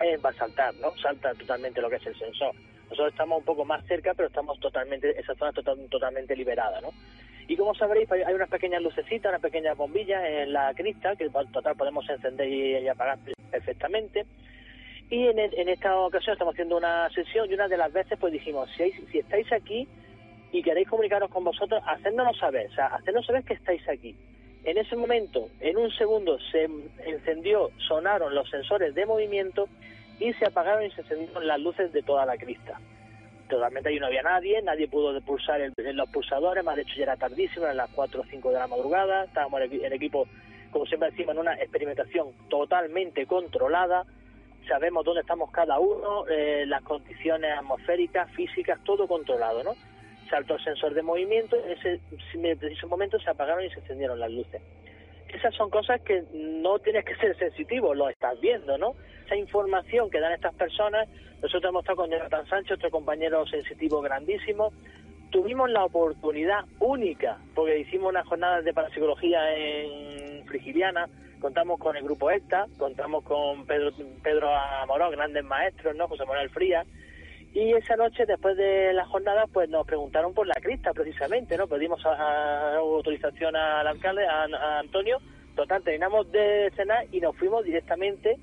eh, 0.00 0.16
va 0.18 0.30
a 0.30 0.34
saltar, 0.34 0.74
¿no? 0.76 0.90
Salta 0.96 1.34
totalmente 1.34 1.80
lo 1.80 1.88
que 1.88 1.96
es 1.96 2.06
el 2.06 2.18
sensor. 2.18 2.52
Nosotros 2.90 3.12
estamos 3.12 3.38
un 3.38 3.44
poco 3.44 3.64
más 3.64 3.84
cerca, 3.86 4.14
pero 4.14 4.28
estamos 4.28 4.58
totalmente, 4.60 5.18
esa 5.18 5.34
zona 5.34 5.52
total, 5.52 5.78
totalmente 5.90 6.36
liberada, 6.36 6.80
¿no? 6.80 6.90
Y 7.48 7.56
como 7.56 7.74
sabréis, 7.74 8.10
hay 8.10 8.34
unas 8.34 8.48
pequeñas 8.48 8.82
lucecitas, 8.82 9.30
unas 9.30 9.40
pequeñas 9.40 9.76
bombillas 9.76 10.24
en 10.24 10.52
la 10.52 10.74
crista, 10.74 11.14
que 11.14 11.28
total 11.28 11.76
podemos 11.76 12.08
encender 12.08 12.48
y, 12.48 12.88
apagar 12.88 13.18
perfectamente. 13.50 14.26
Y 15.10 15.28
en, 15.28 15.38
en, 15.38 15.68
esta 15.68 15.96
ocasión 15.96 16.32
estamos 16.32 16.54
haciendo 16.54 16.76
una 16.76 17.08
sesión 17.10 17.48
y 17.48 17.54
una 17.54 17.68
de 17.68 17.76
las 17.76 17.92
veces 17.92 18.18
pues 18.18 18.32
dijimos, 18.32 18.68
si, 18.76 18.82
hay, 18.82 18.92
si 19.12 19.18
estáis 19.18 19.50
aquí 19.52 19.86
y 20.50 20.62
queréis 20.62 20.88
comunicaros 20.88 21.30
con 21.30 21.44
vosotros, 21.44 21.80
hacednos 21.86 22.36
saber, 22.38 22.66
o 22.68 22.74
sea, 22.74 22.86
hacednos 22.86 23.24
saber 23.24 23.44
que 23.44 23.54
estáis 23.54 23.88
aquí. 23.88 24.16
En 24.64 24.78
ese 24.78 24.96
momento, 24.96 25.48
en 25.60 25.76
un 25.76 25.92
segundo, 25.92 26.38
se 26.50 26.68
encendió, 27.04 27.70
sonaron 27.86 28.34
los 28.34 28.50
sensores 28.50 28.92
de 28.96 29.06
movimiento 29.06 29.68
y 30.20 30.32
se 30.34 30.46
apagaron 30.46 30.84
y 30.84 30.90
se 30.90 31.02
encendieron 31.02 31.46
las 31.46 31.60
luces 31.60 31.92
de 31.92 32.02
toda 32.02 32.26
la 32.26 32.36
crista. 32.36 32.80
Totalmente 33.48 33.88
allí 33.88 34.00
no 34.00 34.06
había 34.06 34.22
nadie, 34.22 34.60
nadie 34.62 34.88
pudo 34.88 35.18
pulsar 35.20 35.60
el, 35.60 35.72
los 35.76 36.08
pulsadores, 36.10 36.64
más 36.64 36.76
de 36.76 36.82
hecho 36.82 36.96
ya 36.96 37.04
era 37.04 37.16
tardísimo, 37.16 37.64
eran 37.64 37.76
las 37.76 37.90
4 37.90 38.20
o 38.20 38.24
5 38.24 38.48
de 38.50 38.58
la 38.58 38.66
madrugada, 38.66 39.24
estábamos 39.24 39.60
el, 39.60 39.84
el 39.84 39.92
equipo, 39.92 40.26
como 40.72 40.86
siempre 40.86 41.10
decimos, 41.10 41.34
en 41.34 41.40
una 41.40 41.54
experimentación 41.54 42.32
totalmente 42.48 43.24
controlada, 43.26 44.04
sabemos 44.66 45.04
dónde 45.04 45.20
estamos 45.20 45.50
cada 45.50 45.78
uno, 45.78 46.26
eh, 46.28 46.64
las 46.66 46.82
condiciones 46.82 47.52
atmosféricas, 47.56 48.30
físicas, 48.32 48.80
todo 48.84 49.06
controlado, 49.06 49.62
¿no? 49.62 49.74
Saltó 50.28 50.54
el 50.56 50.64
sensor 50.64 50.94
de 50.94 51.02
movimiento, 51.02 51.56
en 51.56 51.70
ese 51.70 52.00
preciso 52.56 52.88
momento 52.88 53.18
se 53.20 53.30
apagaron 53.30 53.64
y 53.64 53.70
se 53.70 53.78
encendieron 53.78 54.18
las 54.18 54.30
luces. 54.30 54.60
Esas 55.36 55.54
son 55.54 55.68
cosas 55.68 56.00
que 56.00 56.24
no 56.32 56.78
tienes 56.78 57.04
que 57.04 57.14
ser 57.16 57.36
sensitivo, 57.36 57.92
lo 57.94 58.08
estás 58.08 58.40
viendo, 58.40 58.78
¿no? 58.78 58.94
Esa 59.26 59.36
información 59.36 60.08
que 60.08 60.18
dan 60.18 60.32
estas 60.32 60.54
personas, 60.54 61.06
nosotros 61.42 61.68
hemos 61.68 61.82
estado 61.82 61.96
con 61.96 62.10
Jonathan 62.10 62.46
Sánchez, 62.46 62.78
otro 62.78 62.90
compañero 62.90 63.46
sensitivo 63.46 64.00
grandísimo, 64.00 64.72
tuvimos 65.30 65.68
la 65.68 65.84
oportunidad 65.84 66.64
única, 66.80 67.36
porque 67.54 67.80
hicimos 67.80 68.12
unas 68.12 68.26
jornadas 68.26 68.64
de 68.64 68.72
parapsicología 68.72 69.54
en 69.54 70.46
Frigiliana, 70.46 71.06
contamos 71.38 71.78
con 71.78 71.94
el 71.98 72.04
grupo 72.04 72.30
ECTA, 72.30 72.64
contamos 72.78 73.22
con 73.24 73.66
Pedro, 73.66 73.92
Pedro 74.22 74.48
Amoró, 74.48 75.10
grandes 75.10 75.44
maestros, 75.44 75.94
¿no? 75.96 76.08
José 76.08 76.24
Manuel 76.24 76.48
Frías, 76.48 76.86
y 77.56 77.72
esa 77.72 77.96
noche, 77.96 78.26
después 78.26 78.54
de 78.58 78.92
la 78.92 79.06
jornada, 79.06 79.46
pues 79.50 79.70
nos 79.70 79.86
preguntaron 79.86 80.34
por 80.34 80.46
la 80.46 80.52
crista, 80.60 80.92
precisamente, 80.92 81.56
¿no? 81.56 81.66
Pedimos 81.66 82.04
a, 82.04 82.10
a, 82.10 82.76
autorización 82.76 83.56
al 83.56 83.86
alcalde, 83.86 84.26
a, 84.26 84.78
Antonio. 84.78 85.16
Total, 85.54 85.82
terminamos 85.82 86.30
de 86.30 86.70
cenar 86.76 87.06
y 87.10 87.18
nos 87.18 87.34
fuimos 87.34 87.64
directamente 87.64 88.36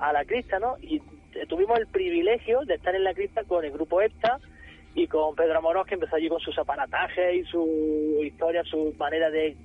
a 0.00 0.12
la 0.12 0.24
crista, 0.24 0.58
¿no? 0.58 0.74
Y 0.80 1.00
tuvimos 1.48 1.78
el 1.78 1.86
privilegio 1.86 2.62
de 2.64 2.74
estar 2.74 2.92
en 2.96 3.04
la 3.04 3.14
crista 3.14 3.44
con 3.44 3.64
el 3.64 3.70
grupo 3.70 4.00
EPTA 4.00 4.40
y 4.96 5.06
con 5.06 5.36
Pedro 5.36 5.58
Amorós, 5.58 5.86
que 5.86 5.94
empezó 5.94 6.16
allí 6.16 6.28
con 6.28 6.40
sus 6.40 6.58
aparatajes 6.58 7.36
y 7.36 7.44
su 7.44 8.18
historia, 8.24 8.64
su 8.64 8.92
manera 8.98 9.30
de 9.30 9.56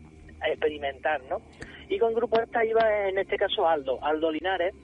experimentar, 0.46 1.22
¿no? 1.28 1.42
Y 1.90 1.98
con 1.98 2.10
el 2.10 2.16
grupo 2.16 2.40
EPTA 2.40 2.66
iba, 2.66 3.10
en 3.10 3.18
este 3.18 3.36
caso, 3.36 3.68
Aldo, 3.68 3.98
Aldo 4.04 4.32
Linares, 4.32 4.76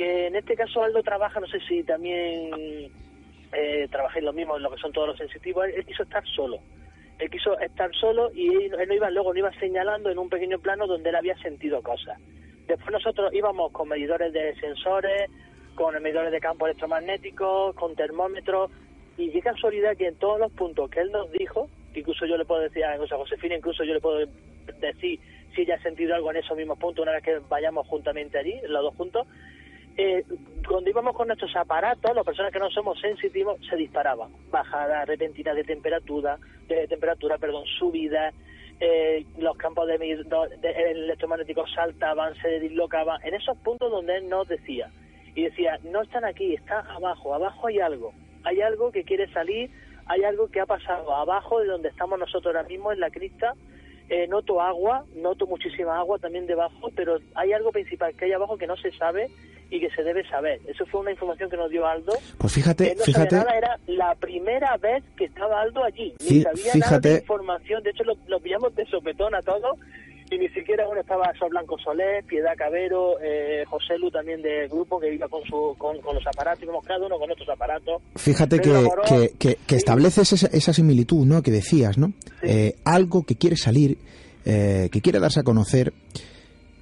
porque 0.00 0.28
en 0.28 0.36
este 0.36 0.56
caso 0.56 0.82
Aldo 0.82 1.02
trabaja, 1.02 1.40
no 1.40 1.46
sé 1.46 1.60
si 1.68 1.82
también 1.82 2.90
eh, 3.52 3.88
trabajáis 3.90 4.24
lo 4.24 4.32
mismo 4.32 4.56
en 4.56 4.62
lo 4.62 4.70
que 4.70 4.80
son 4.80 4.92
todos 4.92 5.08
los 5.08 5.18
sensitivos, 5.18 5.66
él, 5.66 5.84
quiso 5.84 6.02
estar 6.02 6.24
solo. 6.26 6.58
Él 7.18 7.30
quiso 7.30 7.58
estar 7.58 7.94
solo 7.94 8.30
y 8.32 8.48
él, 8.64 8.88
no 8.88 8.94
iba 8.94 9.10
luego, 9.10 9.32
no 9.32 9.38
iba 9.38 9.52
señalando 9.58 10.10
en 10.10 10.18
un 10.18 10.28
pequeño 10.28 10.58
plano 10.58 10.86
donde 10.86 11.10
él 11.10 11.16
había 11.16 11.36
sentido 11.38 11.82
cosas. 11.82 12.18
Después 12.66 12.92
nosotros 12.92 13.32
íbamos 13.34 13.72
con 13.72 13.88
medidores 13.88 14.32
de 14.32 14.54
sensores, 14.60 15.30
con 15.74 16.00
medidores 16.02 16.32
de 16.32 16.40
campo 16.40 16.66
electromagnético, 16.66 17.74
con 17.74 17.94
termómetros, 17.94 18.70
y 19.16 19.30
qué 19.30 19.42
casualidad 19.42 19.96
que 19.96 20.06
en 20.06 20.16
todos 20.16 20.38
los 20.38 20.52
puntos 20.52 20.88
que 20.88 21.00
él 21.00 21.10
nos 21.10 21.30
dijo, 21.32 21.68
incluso 21.94 22.26
yo 22.26 22.36
le 22.36 22.44
puedo 22.44 22.62
decir 22.62 22.84
a 22.84 22.96
Josefina, 22.96 23.56
incluso 23.56 23.84
yo 23.84 23.94
le 23.94 24.00
puedo 24.00 24.26
decir 24.80 25.20
si 25.54 25.62
ella 25.62 25.74
ha 25.74 25.82
sentido 25.82 26.14
algo 26.14 26.30
en 26.30 26.38
esos 26.38 26.56
mismos 26.56 26.78
puntos 26.78 27.02
una 27.02 27.12
vez 27.12 27.24
que 27.24 27.40
vayamos 27.48 27.86
juntamente 27.88 28.38
allí, 28.38 28.60
los 28.68 28.82
dos 28.82 28.94
juntos, 28.96 29.26
eh, 29.96 30.24
cuando 30.66 30.88
íbamos 30.90 31.14
con 31.16 31.26
nuestros 31.26 31.54
aparatos, 31.56 32.14
las 32.14 32.24
personas 32.24 32.52
que 32.52 32.58
no 32.58 32.70
somos 32.70 33.00
sensitivos, 33.00 33.58
se 33.68 33.76
disparaban. 33.76 34.30
Bajadas 34.50 35.06
repentinas 35.06 35.56
de 35.56 35.64
temperatura, 35.64 36.38
de 36.68 36.86
temperatura, 36.86 37.38
perdón, 37.38 37.64
subidas, 37.78 38.34
eh, 38.80 39.26
los 39.38 39.56
campos 39.58 39.86
de, 39.86 39.98
de, 39.98 40.70
electromagnéticos 40.90 41.70
saltaban, 41.74 42.34
se 42.40 42.60
dislocaban, 42.60 43.20
en 43.24 43.34
esos 43.34 43.56
puntos 43.58 43.90
donde 43.90 44.16
él 44.16 44.28
nos 44.28 44.48
decía. 44.48 44.90
Y 45.34 45.42
decía, 45.42 45.78
no 45.84 46.02
están 46.02 46.24
aquí, 46.24 46.54
están 46.54 46.86
abajo, 46.86 47.34
abajo 47.34 47.66
hay 47.66 47.78
algo, 47.78 48.12
hay 48.42 48.62
algo 48.62 48.90
que 48.90 49.04
quiere 49.04 49.30
salir, 49.32 49.70
hay 50.06 50.24
algo 50.24 50.48
que 50.48 50.60
ha 50.60 50.66
pasado 50.66 51.14
abajo 51.14 51.60
de 51.60 51.66
donde 51.66 51.88
estamos 51.88 52.18
nosotros 52.18 52.46
ahora 52.54 52.66
mismo 52.66 52.90
en 52.90 53.00
la 53.00 53.10
crista, 53.10 53.54
eh, 54.10 54.26
noto 54.26 54.60
agua, 54.60 55.04
noto 55.14 55.46
muchísima 55.46 55.96
agua 55.98 56.18
también 56.18 56.46
debajo, 56.46 56.90
pero 56.96 57.18
hay 57.36 57.52
algo 57.52 57.70
principal 57.70 58.12
que 58.14 58.24
hay 58.24 58.32
abajo 58.32 58.58
que 58.58 58.66
no 58.66 58.76
se 58.76 58.90
sabe 58.98 59.30
y 59.70 59.78
que 59.78 59.88
se 59.90 60.02
debe 60.02 60.28
saber. 60.28 60.60
Eso 60.66 60.84
fue 60.86 61.00
una 61.00 61.12
información 61.12 61.48
que 61.48 61.56
nos 61.56 61.70
dio 61.70 61.86
Aldo. 61.86 62.12
Pues 62.36 62.52
fíjate, 62.52 62.96
fíjate. 62.96 63.36
era 63.36 63.78
la 63.86 64.16
primera 64.16 64.76
vez 64.78 65.04
que 65.16 65.26
estaba 65.26 65.60
Aldo 65.60 65.84
allí. 65.84 66.12
Ni 66.28 66.42
sabía 66.42 66.72
fíjate. 66.72 66.78
nada 66.80 66.98
de 66.98 67.14
información. 67.18 67.82
De 67.84 67.90
hecho, 67.90 68.02
lo, 68.02 68.16
lo 68.26 68.40
pillamos 68.40 68.74
de 68.74 68.84
sopetón 68.86 69.32
a 69.36 69.42
todos 69.42 69.78
y 70.30 70.38
ni 70.38 70.48
siquiera 70.50 70.88
uno 70.88 71.00
estaba 71.00 71.32
Sol 71.38 71.50
Blanco 71.50 71.76
Solé, 71.78 72.22
Piedad 72.26 72.52
Cabero, 72.56 73.20
eh, 73.20 73.64
José 73.68 73.98
Lu 73.98 74.10
también 74.10 74.40
del 74.40 74.68
grupo 74.68 75.00
que 75.00 75.12
iba 75.12 75.28
con, 75.28 75.42
su, 75.44 75.74
con, 75.76 75.96
los 75.96 76.26
aparatos, 76.26 76.62
íbamos 76.62 76.84
cada 76.84 77.04
uno 77.04 77.18
con 77.18 77.30
otros 77.30 77.48
aparatos. 77.48 78.00
Fíjate 78.16 78.60
que, 78.60 79.32
que, 79.38 79.58
que, 79.66 79.76
estableces 79.76 80.44
esa, 80.44 80.72
similitud 80.72 81.26
¿no? 81.26 81.42
que 81.42 81.50
decías, 81.50 81.98
¿no? 81.98 82.12
Eh, 82.42 82.76
algo 82.84 83.24
que 83.24 83.34
quiere 83.34 83.56
salir, 83.56 83.98
eh, 84.44 84.88
que 84.92 85.00
quiere 85.00 85.18
darse 85.18 85.40
a 85.40 85.42
conocer, 85.42 85.92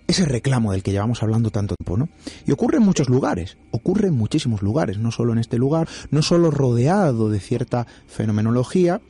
ese 0.06 0.24
reclamo 0.24 0.72
del 0.72 0.82
que 0.82 0.90
llevamos 0.90 1.22
hablando 1.22 1.50
tanto 1.50 1.74
tiempo, 1.74 1.98
¿no? 1.98 2.08
Y 2.46 2.52
ocurre 2.52 2.78
en 2.78 2.82
muchos 2.82 3.08
lugares, 3.08 3.56
ocurre 3.70 4.08
en 4.08 4.14
muchísimos 4.14 4.62
lugares, 4.62 4.98
no 4.98 5.10
solo 5.10 5.32
en 5.32 5.38
este 5.38 5.58
lugar, 5.58 5.88
no 6.10 6.22
solo 6.22 6.50
rodeado 6.50 7.30
de 7.30 7.40
cierta 7.40 7.86
fenomenología, 8.06 9.00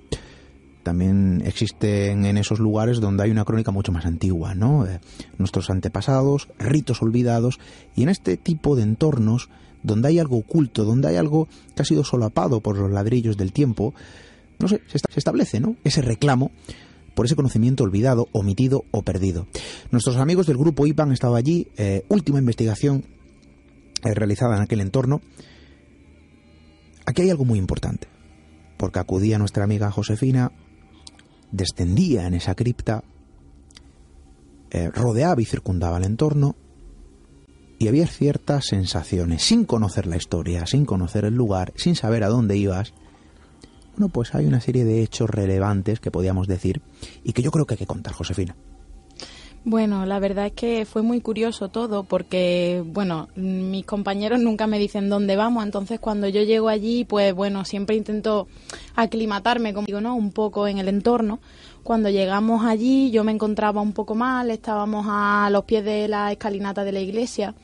también 0.88 1.42
existen 1.44 2.24
en 2.24 2.38
esos 2.38 2.60
lugares 2.60 2.98
donde 2.98 3.22
hay 3.22 3.30
una 3.30 3.44
crónica 3.44 3.70
mucho 3.70 3.92
más 3.92 4.06
antigua, 4.06 4.54
¿no? 4.54 4.86
Eh, 4.86 5.00
nuestros 5.36 5.68
antepasados, 5.68 6.48
ritos 6.58 7.02
olvidados, 7.02 7.60
y 7.94 8.04
en 8.04 8.08
este 8.08 8.38
tipo 8.38 8.74
de 8.74 8.84
entornos 8.84 9.50
donde 9.82 10.08
hay 10.08 10.18
algo 10.18 10.38
oculto, 10.38 10.86
donde 10.86 11.08
hay 11.08 11.16
algo 11.16 11.46
que 11.76 11.82
ha 11.82 11.84
sido 11.84 12.04
solapado 12.04 12.62
por 12.62 12.78
los 12.78 12.90
ladrillos 12.90 13.36
del 13.36 13.52
tiempo, 13.52 13.92
no 14.58 14.66
sé, 14.66 14.80
se, 14.86 14.98
establece, 15.14 15.60
¿no? 15.60 15.76
Ese 15.84 16.00
reclamo 16.00 16.52
por 17.14 17.26
ese 17.26 17.36
conocimiento 17.36 17.84
olvidado, 17.84 18.28
omitido 18.32 18.86
o 18.90 19.02
perdido. 19.02 19.46
Nuestros 19.90 20.16
amigos 20.16 20.46
del 20.46 20.56
grupo 20.56 20.86
IPAN 20.86 21.14
han 21.20 21.34
allí, 21.34 21.68
eh, 21.76 22.06
última 22.08 22.38
investigación 22.38 23.04
eh, 24.04 24.14
realizada 24.14 24.56
en 24.56 24.62
aquel 24.62 24.80
entorno. 24.80 25.20
Aquí 27.04 27.20
hay 27.20 27.28
algo 27.28 27.44
muy 27.44 27.58
importante, 27.58 28.08
porque 28.78 29.00
acudía 29.00 29.38
nuestra 29.38 29.64
amiga 29.64 29.90
Josefina 29.90 30.50
descendía 31.50 32.26
en 32.26 32.34
esa 32.34 32.54
cripta, 32.54 33.02
eh, 34.70 34.90
rodeaba 34.90 35.40
y 35.40 35.44
circundaba 35.44 35.98
el 35.98 36.04
entorno, 36.04 36.56
y 37.78 37.86
había 37.86 38.06
ciertas 38.06 38.66
sensaciones, 38.66 39.42
sin 39.42 39.64
conocer 39.64 40.06
la 40.06 40.16
historia, 40.16 40.66
sin 40.66 40.84
conocer 40.84 41.24
el 41.24 41.34
lugar, 41.34 41.72
sin 41.76 41.94
saber 41.94 42.24
a 42.24 42.28
dónde 42.28 42.56
ibas. 42.56 42.92
Bueno, 43.96 44.12
pues 44.12 44.34
hay 44.34 44.46
una 44.46 44.60
serie 44.60 44.84
de 44.84 45.02
hechos 45.02 45.30
relevantes 45.30 46.00
que 46.00 46.10
podíamos 46.10 46.48
decir 46.48 46.82
y 47.22 47.32
que 47.32 47.42
yo 47.42 47.50
creo 47.50 47.66
que 47.66 47.74
hay 47.74 47.78
que 47.78 47.86
contar, 47.86 48.12
Josefina. 48.14 48.56
Bueno, 49.70 50.06
la 50.06 50.18
verdad 50.18 50.46
es 50.46 50.52
que 50.54 50.86
fue 50.86 51.02
muy 51.02 51.20
curioso 51.20 51.68
todo 51.68 52.02
porque, 52.02 52.82
bueno, 52.86 53.28
mis 53.36 53.84
compañeros 53.84 54.40
nunca 54.40 54.66
me 54.66 54.78
dicen 54.78 55.10
dónde 55.10 55.36
vamos, 55.36 55.62
entonces 55.62 56.00
cuando 56.00 56.26
yo 56.26 56.42
llego 56.42 56.70
allí, 56.70 57.04
pues 57.04 57.34
bueno, 57.34 57.66
siempre 57.66 57.94
intento 57.94 58.48
aclimatarme, 58.96 59.74
como 59.74 59.84
digo, 59.84 60.00
¿no? 60.00 60.16
Un 60.16 60.32
poco 60.32 60.66
en 60.68 60.78
el 60.78 60.88
entorno. 60.88 61.40
Cuando 61.82 62.08
llegamos 62.08 62.64
allí 62.64 63.10
yo 63.10 63.24
me 63.24 63.32
encontraba 63.32 63.82
un 63.82 63.92
poco 63.92 64.14
mal, 64.14 64.50
estábamos 64.50 65.04
a 65.06 65.50
los 65.52 65.64
pies 65.64 65.84
de 65.84 66.08
la 66.08 66.32
escalinata 66.32 66.82
de 66.82 66.92
la 66.92 67.00
iglesia 67.00 67.54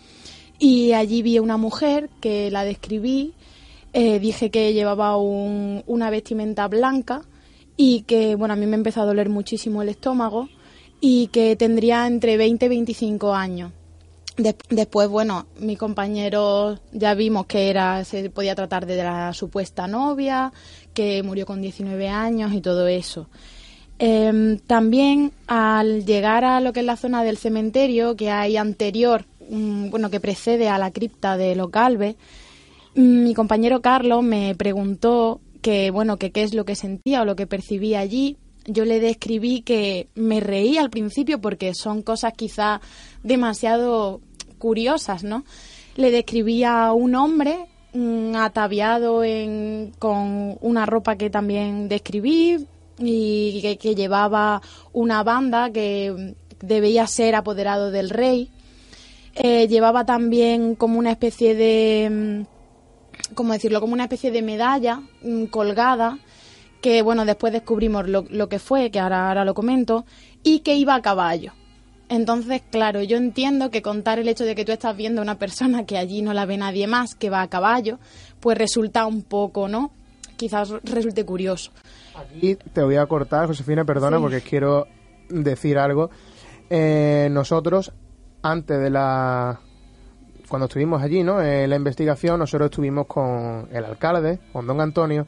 y 0.59 0.93
allí 0.93 1.23
vi 1.23 1.39
una 1.39 1.57
mujer 1.57 2.11
que 2.21 2.51
la 2.51 2.65
describí, 2.65 3.33
eh, 3.95 4.19
dije 4.19 4.51
que 4.51 4.75
llevaba 4.75 5.17
una 5.17 6.11
vestimenta 6.11 6.69
blanca 6.69 7.23
y 7.79 8.03
que, 8.03 8.35
bueno, 8.35 8.53
a 8.53 8.59
mí 8.59 8.67
me 8.67 8.77
empezó 8.77 9.01
a 9.01 9.07
doler 9.07 9.31
muchísimo 9.31 9.81
el 9.81 9.89
estómago 9.89 10.51
y 11.01 11.28
que 11.28 11.57
tendría 11.57 12.07
entre 12.07 12.36
20 12.36 12.66
y 12.66 12.68
25 12.68 13.34
años. 13.34 13.72
después, 14.68 15.09
bueno, 15.09 15.47
mi 15.61 15.76
compañero 15.76 16.80
ya 16.92 17.14
vimos 17.14 17.47
que 17.47 17.70
era 17.70 18.05
se 18.05 18.30
podía 18.30 18.57
tratar 18.57 18.84
de 18.84 18.97
la 18.97 19.32
supuesta 19.32 19.86
novia, 19.86 20.53
que 20.92 21.22
murió 21.22 21.47
con 21.47 21.62
19 21.62 22.09
años 22.09 22.53
y 22.53 22.61
todo 22.61 22.88
eso. 22.88 23.28
Em, 23.99 24.59
también 24.59 25.32
al 25.47 26.05
llegar 26.05 26.45
a 26.45 26.61
lo 26.61 26.72
que 26.72 26.80
es 26.80 26.86
la 26.86 26.97
zona 26.97 27.22
del 27.22 27.36
cementerio 27.36 28.16
que 28.16 28.30
hay 28.30 28.57
anterior, 28.57 29.24
mm, 29.49 29.90
bueno, 29.90 30.11
que 30.11 30.18
precede 30.20 30.68
a 30.68 30.78
la 30.78 30.90
cripta 30.90 31.36
de 31.36 31.55
los 31.55 31.70
Galves, 31.70 32.16
mm, 32.97 33.22
mi 33.24 33.34
compañero 33.34 33.82
Carlos 33.82 34.24
me 34.24 34.55
preguntó 34.57 35.40
que, 35.62 35.90
bueno, 35.90 36.16
que 36.18 36.32
qué 36.32 36.42
es 36.42 36.55
lo 36.55 36.64
que 36.64 36.74
sentía 36.74 37.22
o 37.22 37.24
lo 37.24 37.36
que 37.36 37.47
percibía 37.47 38.01
allí 38.01 38.36
yo 38.67 38.85
le 38.85 39.01
describí 39.01 39.62
que 39.62 40.09
me 40.15 40.41
reí 40.41 40.79
al 40.79 40.91
principio 40.91 41.41
porque 41.41 41.75
son 41.75 42.03
cosas 42.03 42.33
quizá 42.35 42.81
demasiado 43.23 44.21
curiosas, 44.59 45.25
¿no? 45.25 45.45
Le 45.97 46.11
describí 46.11 46.65
a 46.65 46.93
un 46.93 47.15
hombre 47.15 47.67
mm, 47.93 48.35
ataviado 48.37 49.23
en, 49.23 49.93
con 49.99 50.57
una 50.61 50.87
ropa 50.87 51.17
que 51.17 51.31
también 51.31 51.89
describí 51.89 52.67
y 52.99 53.77
que, 53.77 53.95
llevaba 53.95 54.62
una 54.93 55.23
banda 55.23 55.71
que 55.71 56.35
debía 56.61 57.07
ser 57.07 57.35
apoderado 57.35 57.91
del 57.91 58.11
rey. 58.11 58.51
Eh, 59.35 59.67
llevaba 59.69 60.07
también 60.07 60.77
como 60.77 60.99
una 60.99 61.11
especie 61.11 61.55
de, 61.55 62.09
mm, 62.11 63.35
¿cómo 63.35 63.53
decirlo? 63.53 63.81
Como 63.81 63.93
una 63.93 64.05
especie 64.05 64.31
de 64.31 64.43
medalla 64.43 65.03
mm, 65.23 65.45
colgada 65.47 66.19
que 66.85 67.01
bueno, 67.01 67.24
después 67.24 67.51
descubrimos 67.51 68.07
lo, 68.07 68.26
lo 68.28 68.51
que 68.51 68.59
fue, 68.59 68.91
que 68.91 69.01
ahora, 69.01 69.28
ahora 69.28 69.47
lo 69.47 69.55
comento, 69.55 70.05
y 70.43 70.59
que 70.59 70.74
iba 70.74 70.95
a 70.95 71.01
caballo. 71.01 71.55
Entonces, 72.11 72.61
claro, 72.70 73.03
yo 73.03 73.16
entiendo 73.16 73.70
que 73.70 73.80
contar 73.80 74.18
el 74.18 74.28
hecho 74.28 74.45
de 74.45 74.55
que 74.55 74.66
tú 74.66 74.72
estás 74.72 74.95
viendo 74.95 75.22
a 75.22 75.24
una 75.24 75.39
persona 75.39 75.87
que 75.87 75.97
allí 75.97 76.20
no 76.20 76.35
la 76.35 76.45
ve 76.45 76.59
nadie 76.59 76.87
más, 76.87 77.14
que 77.14 77.30
va 77.30 77.41
a 77.41 77.49
caballo, 77.49 78.01
pues 78.39 78.59
resulta 78.59 79.07
un 79.07 79.22
poco, 79.22 79.66
¿no? 79.66 79.93
Quizás 80.37 80.74
resulte 80.82 81.24
curioso. 81.24 81.70
Aquí 82.16 82.57
te 82.57 82.82
voy 82.82 82.97
a 82.97 83.07
cortar, 83.07 83.47
Josefina, 83.47 83.87
perdona, 83.87 84.20
porque 84.20 84.43
quiero 84.43 84.87
decir 85.30 85.78
algo. 85.78 86.11
Eh, 86.68 87.28
nosotros, 87.30 87.95
antes 88.43 88.78
de 88.78 88.91
la... 88.91 89.59
Cuando 90.51 90.66
estuvimos 90.66 91.03
allí, 91.03 91.22
¿no? 91.22 91.41
En 91.41 91.70
la 91.70 91.76
investigación, 91.76 92.41
nosotros 92.41 92.66
estuvimos 92.66 93.07
con 93.07 93.68
el 93.72 93.87
alcalde, 93.87 94.39
con 94.53 94.66
don 94.66 94.82
Antonio, 94.82 95.26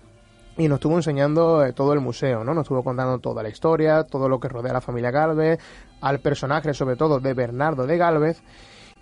y 0.58 0.68
nos 0.68 0.76
estuvo 0.76 0.96
enseñando 0.96 1.64
eh, 1.64 1.72
todo 1.72 1.92
el 1.92 2.00
museo, 2.00 2.44
¿no? 2.44 2.54
Nos 2.54 2.62
estuvo 2.62 2.82
contando 2.82 3.18
toda 3.18 3.42
la 3.42 3.48
historia, 3.48 4.04
todo 4.04 4.28
lo 4.28 4.40
que 4.40 4.48
rodea 4.48 4.70
a 4.70 4.74
la 4.74 4.80
familia 4.80 5.10
Galvez, 5.10 5.60
al 6.00 6.20
personaje 6.20 6.72
sobre 6.74 6.96
todo 6.96 7.20
de 7.20 7.34
Bernardo 7.34 7.86
de 7.86 7.98
Galvez. 7.98 8.42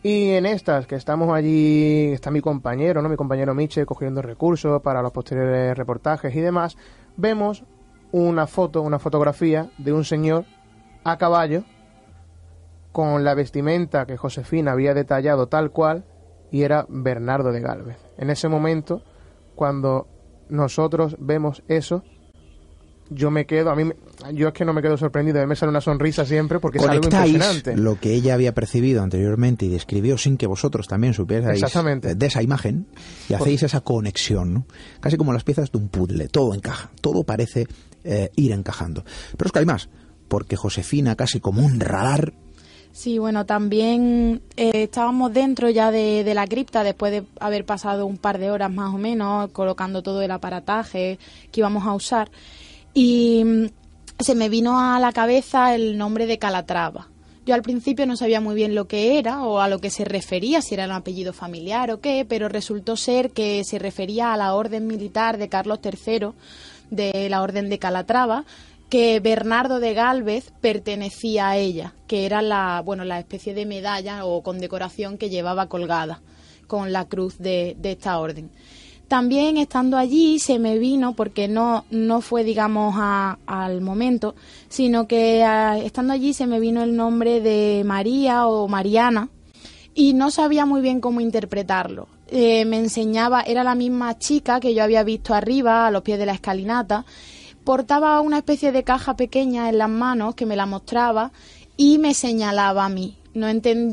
Y 0.03 0.33
en 0.33 0.47
estas 0.47 0.87
que 0.87 0.97
estamos 0.97 1.33
allí, 1.33 2.13
está 2.13 2.31
mi 2.31 2.41
compañero, 2.41 3.01
¿no? 3.01 3.09
Mi 3.09 3.17
compañero 3.17 3.55
Miche 3.55 3.87
cogiendo 3.87 4.21
recursos 4.21 4.83
para 4.83 5.01
los 5.01 5.13
posteriores 5.13 5.77
reportajes 5.79 6.35
y 6.35 6.41
demás, 6.41 6.77
vemos 7.17 7.65
una 8.13 8.47
foto, 8.47 8.83
una 8.83 8.99
fotografía 8.99 9.71
de 9.79 9.93
un 9.93 10.05
señor 10.05 10.45
a 11.05 11.17
caballo 11.17 11.65
con 12.93 13.25
la 13.25 13.35
vestimenta 13.35 14.07
que 14.07 14.17
Josefina 14.17 14.73
había 14.73 14.95
detallado 14.95 15.49
tal 15.49 15.71
cual 15.71 16.05
y 16.51 16.63
era 16.63 16.87
Bernardo 16.89 17.51
de 17.51 17.61
Galvez. 17.61 17.99
En 18.19 18.31
ese 18.31 18.49
momento, 18.49 19.03
cuando 19.57 20.07
nosotros 20.49 21.17
vemos 21.19 21.63
eso, 21.69 22.05
yo 23.11 23.31
me 23.31 23.47
quedo, 23.47 23.71
a 23.71 23.77
mí, 23.77 23.91
yo 24.33 24.49
es 24.49 24.55
que 24.55 24.65
no 24.65 24.73
me 24.73 24.83
quedo 24.83 24.97
sorprendido, 24.97 25.39
a 25.39 25.43
mí 25.43 25.49
me 25.49 25.57
sale 25.57 25.71
una 25.71 25.81
sonrisa 25.81 26.25
siempre 26.25 26.59
porque 26.59 26.79
es 26.79 26.85
algo 26.85 27.05
impresionante. 27.05 27.77
lo 27.77 28.01
que 28.01 28.15
ella 28.15 28.35
había 28.35 28.55
percibido 28.55 29.03
anteriormente 29.03 29.67
y 29.67 29.69
describió 29.69 30.17
sin 30.17 30.37
que 30.37 30.47
vosotros 30.47 30.89
también 30.89 31.15
supierais 31.15 31.61
de 31.61 32.27
esa 32.27 32.43
imagen 32.43 32.87
y 33.29 33.35
hacéis 33.35 33.63
esa 33.63 33.81
conexión, 33.83 34.55
¿no? 34.55 34.67
Casi 35.01 35.17
como 35.17 35.33
las 35.33 35.45
piezas 35.45 35.71
de 35.71 35.79
un 35.79 35.89
puzzle, 35.89 36.29
todo 36.29 36.55
encaja, 36.55 36.91
todo 37.01 37.25
parece 37.25 37.67
eh, 38.05 38.31
ir 38.37 38.53
encajando. 38.53 39.05
Pero 39.37 39.49
es 39.49 39.53
que 39.53 39.59
hay 39.59 39.67
más, 39.67 39.89
porque 40.29 40.57
Josefina, 40.57 41.17
casi 41.17 41.41
como 41.41 41.63
un 41.65 41.81
radar, 41.81 42.35
Sí, 42.95 43.19
bueno, 43.19 43.45
también 43.45 44.41
eh, 44.57 44.85
estábamos 44.85 45.33
dentro 45.33 45.69
ya 45.69 45.91
de, 45.91 46.33
la 46.33 46.47
cripta 46.47 46.85
después 46.85 47.11
de 47.11 47.25
haber 47.41 47.67
pasado 47.67 48.07
un 48.07 48.19
par 48.19 48.39
de 48.39 48.53
horas 48.53 48.71
más 48.71 48.95
o 48.95 48.99
menos 48.99 49.51
colocando 49.51 50.01
todo 50.01 50.23
el 50.23 50.31
aparataje 50.31 51.19
que 51.51 51.61
íbamos 51.61 51.89
a 51.89 51.93
usar 51.93 52.31
y 52.95 53.43
mm, 53.45 53.67
se 54.21 54.37
me 54.37 54.49
vino 54.49 54.79
a 54.79 55.01
la 55.01 55.11
cabeza 55.11 55.75
el 55.75 55.99
nombre 55.99 56.27
de 56.27 56.39
Calatrava. 56.39 57.09
Yo 57.45 57.57
al 57.57 57.63
principio 57.63 58.07
no 58.07 58.17
sabía 58.17 58.41
muy 58.41 58.55
bien 58.55 58.77
lo 58.77 58.87
que 58.87 59.19
era 59.19 59.43
o 59.43 59.59
a 59.59 59.67
lo 59.67 59.81
que 59.81 59.91
se 59.91 60.05
refería, 60.05 60.63
si 60.63 60.75
era 60.75 60.85
un 60.85 60.93
apellido 60.93 61.33
familiar 61.33 61.91
o 61.91 62.01
qué, 62.01 62.25
pero 62.27 62.49
resultó 62.49 62.97
ser 62.97 63.33
que 63.33 63.65
se 63.65 63.81
refería 63.81 64.33
a 64.33 64.37
la 64.37 64.55
orden 64.55 64.87
militar 64.87 65.37
de 65.37 65.49
Carlos 65.49 65.81
III, 65.83 66.29
de 66.91 67.29
la 67.29 67.43
orden 67.43 67.69
de 67.71 67.81
Calatrava, 67.81 68.45
que 68.95 69.19
Bernardo 69.19 69.81
de 69.81 69.93
Galvez 69.93 70.53
pertenecía 70.61 71.49
a 71.49 71.57
ella, 71.57 71.95
que 72.07 72.27
era 72.27 72.43
la, 72.43 72.81
bueno, 72.81 73.03
la 73.03 73.19
especie 73.19 73.53
de 73.53 73.67
medalla 73.67 74.25
o 74.25 74.45
condecoración 74.45 75.19
que 75.19 75.31
llevaba 75.31 75.69
colgada 75.69 76.23
con 76.69 76.93
la 76.93 77.05
cruz 77.07 77.37
de, 77.39 77.75
de 77.77 77.91
esta 77.91 78.17
orden. 78.21 78.53
También 79.09 79.57
estando 79.57 79.97
allí 79.97 80.39
se 80.39 80.61
me 80.61 80.79
vino, 80.79 81.17
porque 81.17 81.49
no, 81.49 81.85
no 81.91 82.21
fue, 82.21 82.45
digamos, 82.45 82.95
al 82.97 83.81
momento, 83.81 84.37
sino 84.69 85.09
que 85.09 85.45
estando 85.85 86.13
allí 86.13 86.33
se 86.33 86.47
me 86.47 86.61
vino 86.61 86.85
el 86.85 86.95
nombre 86.95 87.41
de 87.41 87.83
María 87.85 88.47
o 88.47 88.69
Mariana 88.69 89.29
y 89.93 90.15
no 90.15 90.31
sabía 90.31 90.67
muy 90.67 90.83
bien 90.83 91.01
cómo 91.01 91.21
interpretarlo. 91.21 92.07
Eh, 92.29 92.65
me 92.65 92.79
enseñaba, 92.79 93.43
era 93.43 93.65
la 93.65 93.75
misma 93.75 94.21
chica 94.21 94.61
que 94.61 94.73
yo 94.73 94.85
había 94.85 95.03
visto 95.03 95.35
arriba, 95.35 95.85
a 95.85 95.91
los 95.91 96.03
pies 96.03 96.21
de 96.21 96.27
la 96.27 96.33
escalinata, 96.35 97.05
portaba 97.65 98.21
una 98.21 98.39
especie 98.39 98.73
de 98.73 98.85
caja 98.85 99.17
pequeña 99.17 99.69
en 99.69 99.79
las 99.79 99.89
manos 99.89 100.35
que 100.35 100.47
me 100.47 100.57
la 100.57 100.67
mostraba 100.67 101.33
y 101.77 101.99
me 101.99 102.15
señalaba 102.15 102.85
a 102.85 102.89
mí. 102.89 103.17
No 103.35 103.51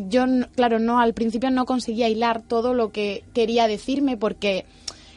yo, 0.10 0.26
claro, 0.56 0.78
no, 0.78 1.00
al 1.00 1.14
principio 1.14 1.50
no 1.50 1.66
conseguía 1.66 2.08
hilar 2.08 2.44
todo 2.44 2.76
lo 2.76 2.92
que 2.92 3.24
quería 3.34 3.68
decirme 3.68 4.16
porque 4.16 4.66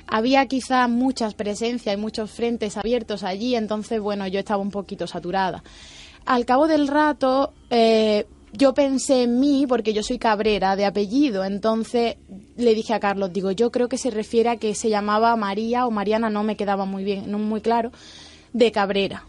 había 0.06 0.46
quizá 0.46 0.88
muchas 0.88 1.34
presencias 1.34 1.94
y 1.94 2.00
muchos 2.00 2.30
frentes 2.30 2.76
abiertos 2.76 3.22
allí, 3.22 3.54
entonces, 3.54 4.00
bueno, 4.00 4.26
yo 4.26 4.38
estaba 4.38 4.62
un 4.62 4.70
poquito 4.70 5.06
saturada. 5.06 5.62
Al 6.24 6.46
cabo 6.46 6.66
del 6.68 6.88
rato, 6.88 7.52
eh, 7.68 8.26
yo 8.52 8.72
pensé 8.72 9.24
en 9.24 9.40
mí, 9.40 9.66
porque 9.68 9.92
yo 9.92 10.02
soy 10.02 10.18
Cabrera 10.18 10.76
de 10.76 10.86
apellido, 10.86 11.44
entonces 11.44 12.16
le 12.56 12.74
dije 12.74 12.94
a 12.94 13.00
Carlos, 13.00 13.32
digo, 13.32 13.50
yo 13.50 13.70
creo 13.70 13.88
que 13.88 13.98
se 13.98 14.10
refiere 14.10 14.48
a 14.48 14.56
que 14.56 14.74
se 14.74 14.88
llamaba 14.88 15.34
María 15.36 15.86
o 15.86 15.90
Mariana, 15.90 16.30
no 16.30 16.44
me 16.44 16.56
quedaba 16.56 16.84
muy 16.84 17.04
bien, 17.04 17.30
no 17.30 17.38
muy 17.38 17.60
claro, 17.60 17.90
de 18.54 18.72
Cabrera. 18.72 19.24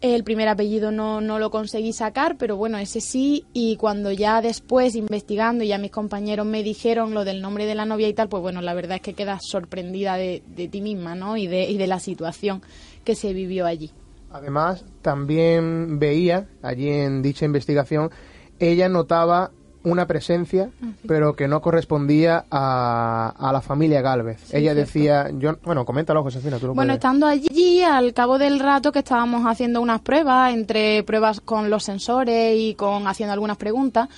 El 0.00 0.24
primer 0.24 0.48
apellido 0.48 0.90
no, 0.90 1.20
no 1.20 1.38
lo 1.38 1.50
conseguí 1.50 1.92
sacar, 1.92 2.38
pero 2.38 2.56
bueno, 2.56 2.78
ese 2.78 3.02
sí. 3.02 3.44
Y 3.52 3.76
cuando 3.76 4.10
ya 4.10 4.40
después, 4.40 4.94
investigando, 4.94 5.62
y 5.62 5.68
ya 5.68 5.76
mis 5.76 5.90
compañeros 5.90 6.46
me 6.46 6.62
dijeron 6.62 7.12
lo 7.12 7.26
del 7.26 7.42
nombre 7.42 7.66
de 7.66 7.74
la 7.74 7.84
novia 7.84 8.08
y 8.08 8.14
tal, 8.14 8.30
pues 8.30 8.40
bueno, 8.40 8.62
la 8.62 8.72
verdad 8.72 8.96
es 8.96 9.02
que 9.02 9.12
quedas 9.12 9.42
sorprendida 9.44 10.16
de, 10.16 10.42
de 10.46 10.68
ti 10.68 10.80
misma, 10.80 11.14
¿no? 11.14 11.36
Y 11.36 11.46
de, 11.46 11.70
y 11.70 11.76
de 11.76 11.86
la 11.86 12.00
situación 12.00 12.62
que 13.04 13.14
se 13.14 13.34
vivió 13.34 13.66
allí. 13.66 13.90
Además, 14.32 14.86
también 15.02 15.98
veía 15.98 16.48
allí 16.62 16.88
en 16.88 17.20
dicha 17.20 17.44
investigación, 17.44 18.10
ella 18.58 18.88
notaba 18.88 19.50
una 19.82 20.06
presencia, 20.06 20.70
ah, 20.82 20.86
pero 21.06 21.34
que 21.34 21.48
no 21.48 21.60
correspondía 21.60 22.44
a, 22.50 23.34
a 23.38 23.52
la 23.52 23.60
familia 23.60 24.02
Galvez. 24.02 24.52
Ella 24.52 24.74
decía, 24.74 25.30
yo, 25.32 25.56
bueno, 25.62 25.84
coméntalo, 25.84 26.22
Josefina, 26.22 26.58
tú 26.58 26.68
lo 26.68 26.74
Bueno, 26.74 26.94
estando 26.94 27.26
allí, 27.26 27.82
al 27.82 28.12
cabo 28.12 28.38
del 28.38 28.60
rato 28.60 28.92
que 28.92 28.98
estábamos 28.98 29.46
haciendo 29.46 29.80
unas 29.80 30.00
pruebas, 30.00 30.52
entre 30.52 31.02
pruebas 31.04 31.40
con 31.40 31.70
los 31.70 31.84
sensores 31.84 32.54
y 32.58 32.74
con 32.74 33.06
haciendo 33.06 33.32
algunas 33.32 33.56
preguntas, 33.56 34.08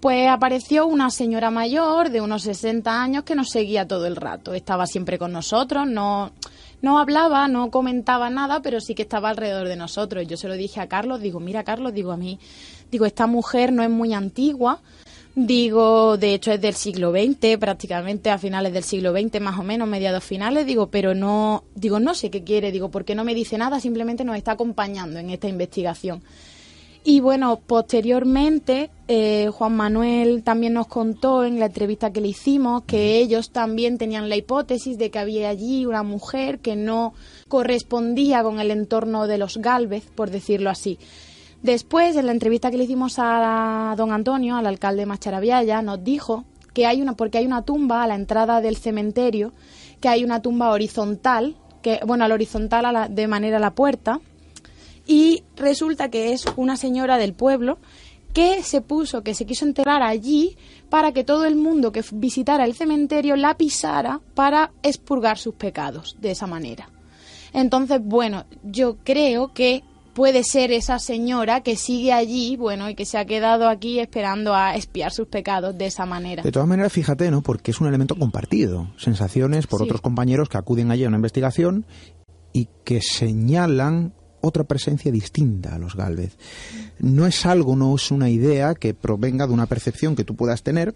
pues 0.00 0.28
apareció 0.28 0.86
una 0.86 1.10
señora 1.10 1.50
mayor 1.50 2.10
de 2.10 2.20
unos 2.20 2.42
60 2.42 3.02
años 3.02 3.24
que 3.24 3.34
nos 3.34 3.50
seguía 3.50 3.86
todo 3.88 4.06
el 4.06 4.16
rato. 4.16 4.54
Estaba 4.54 4.86
siempre 4.86 5.18
con 5.18 5.32
nosotros, 5.32 5.86
no, 5.86 6.32
no 6.82 6.98
hablaba, 6.98 7.48
no 7.48 7.70
comentaba 7.70 8.30
nada, 8.30 8.60
pero 8.62 8.80
sí 8.80 8.94
que 8.94 9.02
estaba 9.02 9.30
alrededor 9.30 9.68
de 9.68 9.76
nosotros. 9.76 10.26
Yo 10.26 10.36
se 10.36 10.48
lo 10.48 10.54
dije 10.54 10.80
a 10.80 10.88
Carlos, 10.88 11.20
digo, 11.20 11.40
mira 11.40 11.64
Carlos, 11.64 11.92
digo 11.92 12.12
a 12.12 12.16
mí 12.16 12.38
Digo, 12.96 13.04
esta 13.04 13.26
mujer 13.26 13.74
no 13.74 13.82
es 13.82 13.90
muy 13.90 14.14
antigua, 14.14 14.80
digo, 15.34 16.16
de 16.16 16.32
hecho 16.32 16.50
es 16.50 16.62
del 16.62 16.72
siglo 16.72 17.12
XX, 17.12 17.58
prácticamente 17.60 18.30
a 18.30 18.38
finales 18.38 18.72
del 18.72 18.84
siglo 18.84 19.12
XX, 19.12 19.38
más 19.38 19.58
o 19.58 19.62
menos, 19.62 19.86
mediados 19.86 20.24
finales, 20.24 20.64
digo, 20.64 20.86
pero 20.86 21.14
no, 21.14 21.64
digo, 21.74 22.00
no 22.00 22.14
sé 22.14 22.30
qué 22.30 22.42
quiere, 22.42 22.72
digo, 22.72 22.90
porque 22.90 23.14
no 23.14 23.22
me 23.22 23.34
dice 23.34 23.58
nada, 23.58 23.80
simplemente 23.80 24.24
nos 24.24 24.38
está 24.38 24.52
acompañando 24.52 25.18
en 25.18 25.28
esta 25.28 25.46
investigación. 25.46 26.22
Y 27.04 27.20
bueno, 27.20 27.60
posteriormente 27.66 28.88
eh, 29.08 29.50
Juan 29.52 29.76
Manuel 29.76 30.42
también 30.42 30.72
nos 30.72 30.86
contó 30.86 31.44
en 31.44 31.60
la 31.60 31.66
entrevista 31.66 32.14
que 32.14 32.22
le 32.22 32.28
hicimos 32.28 32.84
que 32.84 33.18
ellos 33.18 33.50
también 33.50 33.98
tenían 33.98 34.30
la 34.30 34.36
hipótesis 34.36 34.96
de 34.96 35.10
que 35.10 35.18
había 35.18 35.50
allí 35.50 35.84
una 35.84 36.02
mujer 36.02 36.60
que 36.60 36.76
no 36.76 37.12
correspondía 37.48 38.42
con 38.42 38.58
el 38.58 38.70
entorno 38.70 39.26
de 39.26 39.36
los 39.36 39.58
Galvez, 39.58 40.04
por 40.14 40.30
decirlo 40.30 40.70
así. 40.70 40.98
Después, 41.66 42.14
en 42.14 42.26
la 42.26 42.32
entrevista 42.32 42.70
que 42.70 42.76
le 42.76 42.84
hicimos 42.84 43.16
a 43.18 43.92
don 43.96 44.12
Antonio, 44.12 44.54
al 44.54 44.68
alcalde 44.68 45.00
de 45.00 45.06
Macharabiaya, 45.06 45.82
nos 45.82 46.04
dijo 46.04 46.44
que 46.72 46.86
hay 46.86 47.02
una, 47.02 47.14
porque 47.14 47.38
hay 47.38 47.46
una 47.46 47.62
tumba 47.62 48.04
a 48.04 48.06
la 48.06 48.14
entrada 48.14 48.60
del 48.60 48.76
cementerio, 48.76 49.50
que 50.00 50.08
hay 50.08 50.22
una 50.22 50.40
tumba 50.40 50.70
horizontal, 50.70 51.56
que, 51.82 51.98
bueno, 52.06 52.24
al 52.24 52.30
horizontal 52.30 53.12
de 53.12 53.26
manera 53.26 53.56
a 53.56 53.60
la 53.60 53.74
puerta, 53.74 54.20
y 55.08 55.42
resulta 55.56 56.08
que 56.08 56.32
es 56.32 56.44
una 56.54 56.76
señora 56.76 57.18
del 57.18 57.34
pueblo 57.34 57.78
que 58.32 58.62
se 58.62 58.80
puso, 58.80 59.24
que 59.24 59.34
se 59.34 59.44
quiso 59.44 59.64
enterrar 59.64 60.04
allí 60.04 60.56
para 60.88 61.10
que 61.10 61.24
todo 61.24 61.46
el 61.46 61.56
mundo 61.56 61.90
que 61.90 62.04
visitara 62.12 62.64
el 62.64 62.74
cementerio 62.74 63.34
la 63.34 63.56
pisara 63.56 64.20
para 64.34 64.70
expurgar 64.84 65.36
sus 65.36 65.56
pecados 65.56 66.16
de 66.20 66.30
esa 66.30 66.46
manera. 66.46 66.90
Entonces, 67.52 67.98
bueno, 68.04 68.44
yo 68.62 68.98
creo 69.02 69.52
que 69.52 69.82
puede 70.16 70.44
ser 70.44 70.72
esa 70.72 70.98
señora 70.98 71.62
que 71.62 71.76
sigue 71.76 72.10
allí, 72.10 72.56
bueno, 72.56 72.88
y 72.88 72.94
que 72.94 73.04
se 73.04 73.18
ha 73.18 73.26
quedado 73.26 73.68
aquí 73.68 74.00
esperando 74.00 74.54
a 74.54 74.74
espiar 74.74 75.12
sus 75.12 75.28
pecados 75.28 75.76
de 75.76 75.86
esa 75.86 76.06
manera. 76.06 76.42
De 76.42 76.50
todas 76.50 76.66
maneras, 76.66 76.90
fíjate, 76.90 77.30
¿no? 77.30 77.42
Porque 77.42 77.70
es 77.70 77.82
un 77.82 77.86
elemento 77.86 78.16
compartido. 78.16 78.88
Sensaciones 78.96 79.66
por 79.66 79.82
otros 79.82 80.00
compañeros 80.00 80.48
que 80.48 80.56
acuden 80.56 80.90
allí 80.90 81.04
a 81.04 81.08
una 81.08 81.18
investigación 81.18 81.84
y 82.54 82.70
que 82.82 83.02
señalan 83.02 84.14
otra 84.40 84.64
presencia 84.64 85.12
distinta 85.12 85.74
a 85.74 85.78
los 85.78 85.94
Galvez. 85.96 86.38
No 86.98 87.26
es 87.26 87.44
algo, 87.44 87.76
no 87.76 87.94
es 87.94 88.10
una 88.10 88.30
idea 88.30 88.74
que 88.74 88.94
provenga 88.94 89.46
de 89.46 89.52
una 89.52 89.66
percepción 89.66 90.16
que 90.16 90.24
tú 90.24 90.34
puedas 90.34 90.62
tener, 90.62 90.94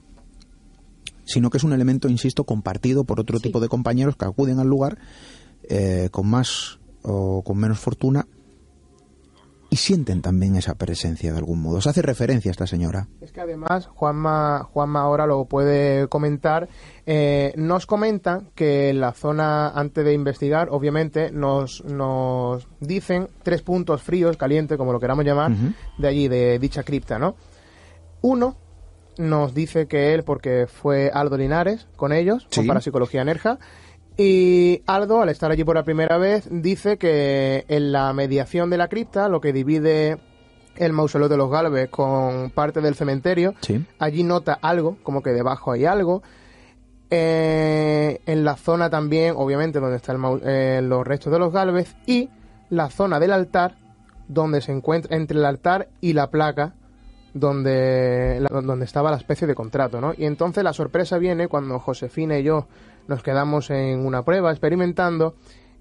sino 1.26 1.50
que 1.50 1.58
es 1.58 1.64
un 1.64 1.74
elemento, 1.74 2.08
insisto, 2.08 2.44
compartido 2.44 3.04
por 3.04 3.20
otro 3.20 3.38
tipo 3.38 3.60
de 3.60 3.68
compañeros 3.68 4.16
que 4.16 4.24
acuden 4.24 4.60
al 4.60 4.68
lugar 4.68 4.96
eh, 5.68 6.08
con 6.10 6.26
más 6.26 6.78
o 7.02 7.42
con 7.42 7.58
menos 7.58 7.78
fortuna 7.78 8.26
y 9.70 9.76
sienten 9.76 10.20
también 10.20 10.56
esa 10.56 10.74
presencia 10.74 11.32
de 11.32 11.38
algún 11.38 11.62
modo. 11.62 11.80
Se 11.80 11.88
hace 11.88 12.02
referencia 12.02 12.50
a 12.50 12.52
esta 12.52 12.66
señora. 12.66 13.06
Es 13.20 13.30
que 13.30 13.40
además, 13.40 13.86
Juanma, 13.86 14.64
Juanma 14.64 15.00
ahora 15.00 15.26
lo 15.26 15.44
puede 15.44 16.08
comentar, 16.08 16.68
eh, 17.06 17.52
nos 17.56 17.86
comenta 17.86 18.42
que 18.56 18.90
en 18.90 19.00
la 19.00 19.12
zona, 19.12 19.68
antes 19.68 20.04
de 20.04 20.12
investigar, 20.12 20.68
obviamente 20.70 21.30
nos, 21.30 21.84
nos 21.84 22.66
dicen 22.80 23.28
tres 23.44 23.62
puntos 23.62 24.02
fríos, 24.02 24.36
calientes, 24.36 24.76
como 24.76 24.92
lo 24.92 24.98
queramos 24.98 25.24
llamar, 25.24 25.52
de 25.98 26.08
allí, 26.08 26.26
de 26.26 26.58
dicha 26.58 26.82
cripta, 26.82 27.18
¿no? 27.18 27.36
Uno, 28.22 28.56
nos 29.18 29.54
dice 29.54 29.86
que 29.86 30.14
él, 30.14 30.24
porque 30.24 30.66
fue 30.66 31.10
Aldo 31.12 31.36
Linares 31.36 31.86
con 31.94 32.12
ellos, 32.12 32.48
con 32.54 32.66
Parapsicología 32.66 33.24
Nerja, 33.24 33.58
y 34.16 34.82
Aldo, 34.86 35.22
al 35.22 35.28
estar 35.28 35.50
allí 35.50 35.64
por 35.64 35.76
la 35.76 35.84
primera 35.84 36.18
vez, 36.18 36.48
dice 36.50 36.98
que 36.98 37.64
en 37.68 37.92
la 37.92 38.12
mediación 38.12 38.70
de 38.70 38.76
la 38.76 38.88
cripta, 38.88 39.28
lo 39.28 39.40
que 39.40 39.52
divide 39.52 40.18
el 40.76 40.92
mausoleo 40.92 41.28
de 41.28 41.36
los 41.36 41.50
Galvez 41.50 41.90
con 41.90 42.50
parte 42.50 42.80
del 42.80 42.94
cementerio, 42.94 43.54
allí 43.98 44.22
nota 44.22 44.58
algo, 44.60 44.96
como 45.02 45.22
que 45.22 45.30
debajo 45.30 45.72
hay 45.72 45.84
algo. 45.84 46.22
Eh, 47.10 48.20
en 48.26 48.44
la 48.44 48.56
zona 48.56 48.88
también, 48.88 49.34
obviamente, 49.36 49.80
donde 49.80 49.96
están 49.96 50.22
eh, 50.44 50.80
los 50.82 51.06
restos 51.06 51.32
de 51.32 51.38
los 51.38 51.52
Galvez 51.52 51.96
y 52.06 52.30
la 52.68 52.88
zona 52.88 53.18
del 53.18 53.32
altar, 53.32 53.76
donde 54.28 54.60
se 54.60 54.72
encuentra 54.72 55.16
entre 55.16 55.38
el 55.38 55.44
altar 55.44 55.88
y 56.00 56.12
la 56.12 56.30
placa 56.30 56.74
donde, 57.34 58.44
donde 58.50 58.84
estaba 58.84 59.10
la 59.10 59.16
especie 59.16 59.46
de 59.46 59.54
contrato, 59.54 60.00
¿no? 60.00 60.14
Y 60.16 60.24
entonces 60.24 60.64
la 60.64 60.72
sorpresa 60.72 61.18
viene 61.18 61.48
cuando 61.48 61.78
Josefina 61.78 62.38
y 62.38 62.42
yo 62.42 62.66
nos 63.08 63.22
quedamos 63.22 63.70
en 63.70 64.04
una 64.04 64.22
prueba 64.22 64.50
experimentando, 64.50 65.34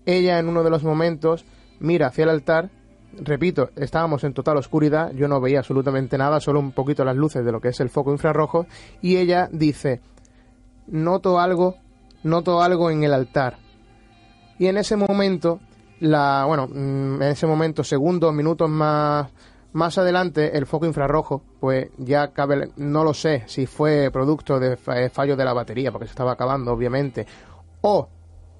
ella 0.06 0.40
en 0.40 0.48
uno 0.48 0.64
de 0.64 0.70
los 0.70 0.84
momentos 0.84 1.46
mira 1.80 2.08
hacia 2.08 2.24
el 2.24 2.30
altar. 2.30 2.70
Repito, 3.14 3.72
estábamos 3.76 4.24
en 4.24 4.34
total 4.34 4.58
oscuridad, 4.58 5.12
yo 5.14 5.28
no 5.28 5.42
veía 5.42 5.60
absolutamente 5.60 6.18
nada, 6.18 6.40
solo 6.40 6.60
un 6.60 6.72
poquito 6.72 7.04
las 7.04 7.16
luces 7.16 7.44
de 7.44 7.52
lo 7.52 7.60
que 7.60 7.70
es 7.70 7.80
el 7.80 7.90
foco 7.90 8.12
infrarrojo, 8.12 8.68
y 9.02 9.18
ella 9.18 9.50
dice, 9.52 10.02
noto 10.88 11.40
algo, 11.40 11.76
noto 12.24 12.62
algo 12.62 12.92
en 12.92 13.04
el 13.04 13.14
altar. 13.14 13.58
Y 14.60 14.68
en 14.68 14.78
ese 14.78 14.96
momento, 14.96 15.60
la, 16.00 16.46
bueno, 16.46 16.68
mm, 16.68 17.22
en 17.22 17.30
ese 17.30 17.48
momento, 17.48 17.84
segundos, 17.84 18.34
minutos 18.34 18.70
más, 18.70 19.32
más 19.72 19.98
adelante, 19.98 20.58
el 20.58 20.66
foco 20.66 20.86
infrarrojo, 20.86 21.44
pues 21.60 21.90
ya 21.98 22.32
cabe, 22.34 22.72
no 22.78 23.04
lo 23.04 23.14
sé 23.14 23.44
si 23.48 23.66
fue 23.66 24.10
producto 24.12 24.60
de 24.60 24.78
eh, 24.96 25.10
fallo 25.10 25.36
de 25.36 25.46
la 25.46 25.54
batería, 25.54 25.92
porque 25.92 26.08
se 26.08 26.12
estaba 26.12 26.32
acabando, 26.32 26.72
obviamente, 26.72 27.28
o 27.82 28.10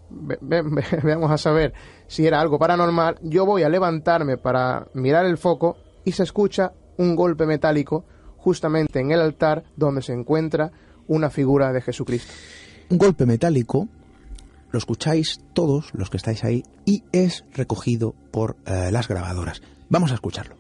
veamos 0.42 1.32
a 1.32 1.38
saber 1.38 1.74
si 2.08 2.26
era 2.26 2.40
algo 2.40 2.58
paranormal, 2.60 3.18
yo 3.22 3.46
voy 3.46 3.64
a 3.64 3.70
levantarme 3.70 4.38
para 4.38 4.88
mirar 4.94 5.26
el 5.26 5.38
foco 5.38 5.78
y 6.04 6.12
se 6.12 6.24
escucha 6.24 6.74
un 6.98 7.16
golpe 7.16 7.46
metálico 7.46 8.06
justamente 8.38 9.00
en 9.00 9.12
el 9.12 9.22
altar 9.22 9.64
donde 9.76 10.02
se 10.02 10.14
encuentra 10.14 10.72
una 11.08 11.30
figura 11.30 11.72
de 11.74 11.82
Jesucristo. 11.82 12.32
Un 12.90 12.98
golpe 12.98 13.26
metálico, 13.26 13.88
lo 14.72 14.80
escucháis 14.80 15.40
todos 15.54 15.94
los 15.94 16.10
que 16.10 16.18
estáis 16.18 16.44
ahí 16.44 16.64
y 16.86 17.04
es 17.12 17.46
recogido 17.54 18.16
por 18.32 18.58
eh, 18.66 18.90
las 18.92 19.08
grabadoras. 19.08 19.62
Vamos 19.90 20.12
a 20.12 20.16
escucharlo. 20.16 20.59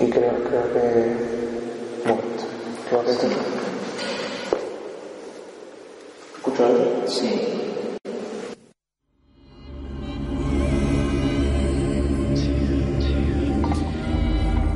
Y 0.00 0.08
creo, 0.08 0.32
creo 0.44 0.72
que... 0.72 1.16
Creo 2.88 3.04
que... 3.04 3.12
Sí. 7.06 7.30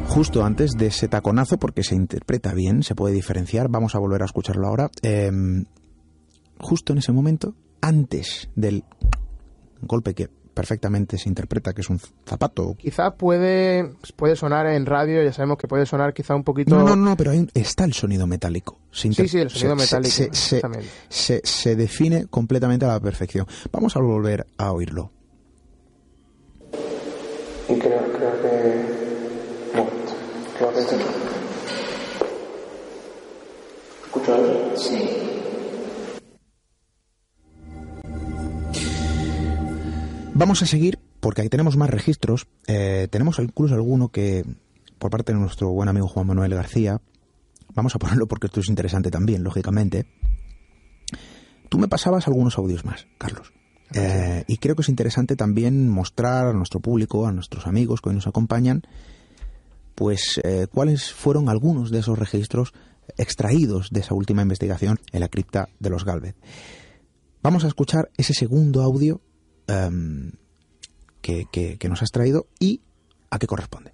Justo 0.09 0.45
antes 0.45 0.73
de 0.73 0.87
ese 0.87 1.09
taconazo, 1.09 1.59
porque 1.59 1.83
se 1.83 1.95
interpreta 1.95 2.53
bien, 2.53 2.83
se 2.83 2.95
puede 2.95 3.15
diferenciar, 3.15 3.69
vamos 3.69 3.95
a 3.95 3.99
volver 3.99 4.23
a 4.23 4.27
escucharlo 4.27 4.69
ahora. 4.69 4.91
Em, 5.03 5.65
justo 6.59 6.93
en 6.93 6.99
ese 6.99 7.13
momento, 7.13 7.55
antes 7.81 8.51
del 8.55 8.85
golpe 9.81 10.15
que 10.15 10.29
perfectamente 10.55 11.19
se 11.19 11.29
interpreta 11.29 11.75
que 11.75 11.83
es 11.83 11.91
un 11.91 12.01
zapato. 12.27 12.75
Quizá 12.79 13.15
puede, 13.17 13.93
puede 14.17 14.37
sonar 14.37 14.67
en 14.67 14.87
radio, 14.87 15.23
ya 15.23 15.33
sabemos 15.33 15.59
que 15.59 15.69
puede 15.69 15.85
sonar 15.85 16.15
quizá 16.15 16.35
un 16.35 16.45
poquito... 16.45 16.75
No, 16.75 16.85
no, 16.85 16.97
no, 16.97 17.17
pero 17.17 17.33
está 17.53 17.85
el 17.85 17.93
sonido 17.93 18.27
metálico. 18.27 18.79
sí, 18.91 19.13
sí, 19.13 19.39
el 19.39 19.51
sonido 19.51 19.77
metálico. 19.77 20.15
Se, 21.09 21.41
se, 21.45 21.77
define 21.77 22.27
completamente 22.29 22.85
a 22.87 22.89
la 22.89 23.01
perfección. 23.01 23.47
Vamos 23.73 23.97
a 23.97 24.01
volver 24.01 24.47
a 24.57 24.73
oírlo. 24.73 25.11
Y 27.69 27.79
creo, 27.79 28.13
creo 28.13 28.43
que... 28.43 29.05
Creo 30.59 30.73
que... 30.73 30.81
¿Escucho 34.07 34.35
algo? 34.35 34.77
Sí. 34.77 35.25
Vamos 40.37 40.61
a 40.63 40.67
seguir 40.67 40.99
porque 41.21 41.43
ahí 41.43 41.49
tenemos 41.49 41.77
más 41.77 41.89
registros. 41.89 42.49
Eh, 42.67 43.07
tenemos 43.09 43.39
incluso 43.39 43.75
alguno 43.75 44.09
que, 44.09 44.45
por 44.99 45.13
parte 45.13 45.33
de 45.33 45.39
nuestro 45.39 45.71
buen 45.71 45.89
amigo 45.89 46.09
Juan 46.09 46.27
Manuel 46.27 46.53
García, 46.55 47.01
vamos 47.73 47.95
a 47.95 48.01
ponerlo 48.01 48.27
porque 48.27 48.49
esto 48.49 48.59
es 48.59 48.69
interesante 48.69 49.13
también, 49.13 49.45
lógicamente. 49.45 50.07
Tú 51.69 51.79
me 51.79 51.87
pasabas 51.87 52.27
algunos 52.27 52.59
audios 52.59 52.85
más, 52.85 53.07
Carlos. 53.17 53.53
Eh, 53.95 54.45
y 54.49 54.57
creo 54.57 54.75
que 54.75 54.83
es 54.83 54.89
interesante 54.89 55.37
también 55.37 55.89
mostrar 55.89 56.49
a 56.49 56.53
nuestro 56.53 56.81
público, 56.81 57.29
a 57.29 57.33
nuestros 57.33 57.69
amigos 57.69 58.01
que 58.01 58.09
hoy 58.09 58.17
nos 58.17 58.27
acompañan, 58.27 58.83
pues 59.95 60.41
eh, 60.43 60.67
cuáles 60.69 61.13
fueron 61.13 61.49
algunos 61.49 61.93
de 61.93 62.01
esos 62.01 62.19
registros 62.19 62.75
extraídos 63.17 63.91
de 63.93 64.01
esa 64.01 64.15
última 64.15 64.43
investigación 64.43 64.99
en 65.13 65.21
la 65.21 65.29
cripta 65.29 65.69
de 65.79 65.91
los 65.91 66.05
Galvez. 66.05 66.35
Vamos 67.41 67.63
a 67.63 67.69
escuchar 67.69 68.11
ese 68.17 68.35
segundo 68.35 68.83
audio 68.83 69.21
Em, 69.67 70.33
que, 71.23 71.47
que, 71.51 71.89
nos 71.89 72.03
has 72.03 72.11
traído 72.11 72.47
y 72.61 72.81
a 73.31 73.39
qué 73.39 73.47
corresponde. 73.47 73.93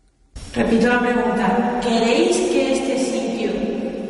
Repito 0.52 0.88
la 0.88 0.98
pregunta, 0.98 1.80
¿queréis 1.80 2.36
que 2.36 2.72
este 2.72 2.98
sitio 2.98 3.52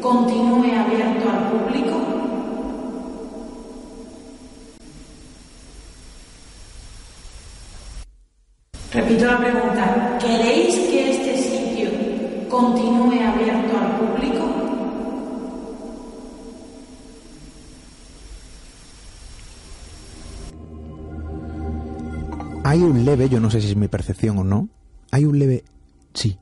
continúe 0.00 0.72
abierto 0.72 1.28
al 1.28 1.50
público? 1.50 2.00
Repito 8.92 9.26
la 9.26 9.38
pregunta, 9.38 10.18
¿queréis 10.18 10.74
que 10.74 11.11
este 11.11 11.36
sitio 11.36 11.90
continúe 12.48 13.20
abierto 13.22 13.76
al 13.76 13.98
público? 13.98 14.59
Hay 22.71 22.83
un 22.83 23.05
leve, 23.05 23.29
yo 23.29 23.41
no 23.41 23.51
sé 23.51 23.61
si 23.61 23.71
es 23.71 23.77
mi 23.77 23.89
percepción 23.89 24.39
o 24.39 24.45
no, 24.45 24.68
hay 25.11 25.25
un 25.25 25.41
leve 25.41 25.64
sí. 26.14 26.39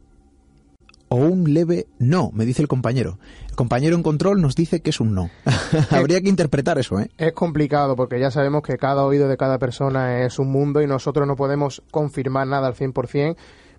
O 1.09 1.16
un 1.16 1.55
leve 1.55 1.87
no, 1.99 2.31
me 2.35 2.45
dice 2.45 2.61
el 2.61 2.68
compañero. 2.68 3.18
El 3.49 3.57
compañero 3.57 3.97
en 3.97 4.03
control 4.03 4.43
nos 4.43 4.55
dice 4.55 4.81
que 4.83 4.91
es 4.91 5.01
un 5.01 5.14
no. 5.14 5.31
Habría 5.91 6.20
que 6.20 6.29
interpretar 6.29 6.79
eso, 6.79 7.01
¿eh? 7.01 7.11
Es 7.16 7.33
complicado 7.33 7.97
porque 7.97 8.20
ya 8.20 8.31
sabemos 8.31 8.61
que 8.61 8.76
cada 8.76 9.07
oído 9.07 9.26
de 9.26 9.39
cada 9.39 9.59
persona 9.59 10.22
es 10.22 10.39
un 10.39 10.53
mundo 10.53 10.83
y 10.83 10.87
nosotros 10.87 11.26
no 11.26 11.35
podemos 11.35 11.83
confirmar 11.91 12.47
nada 12.47 12.66
al 12.66 12.74
100%. 12.74 13.35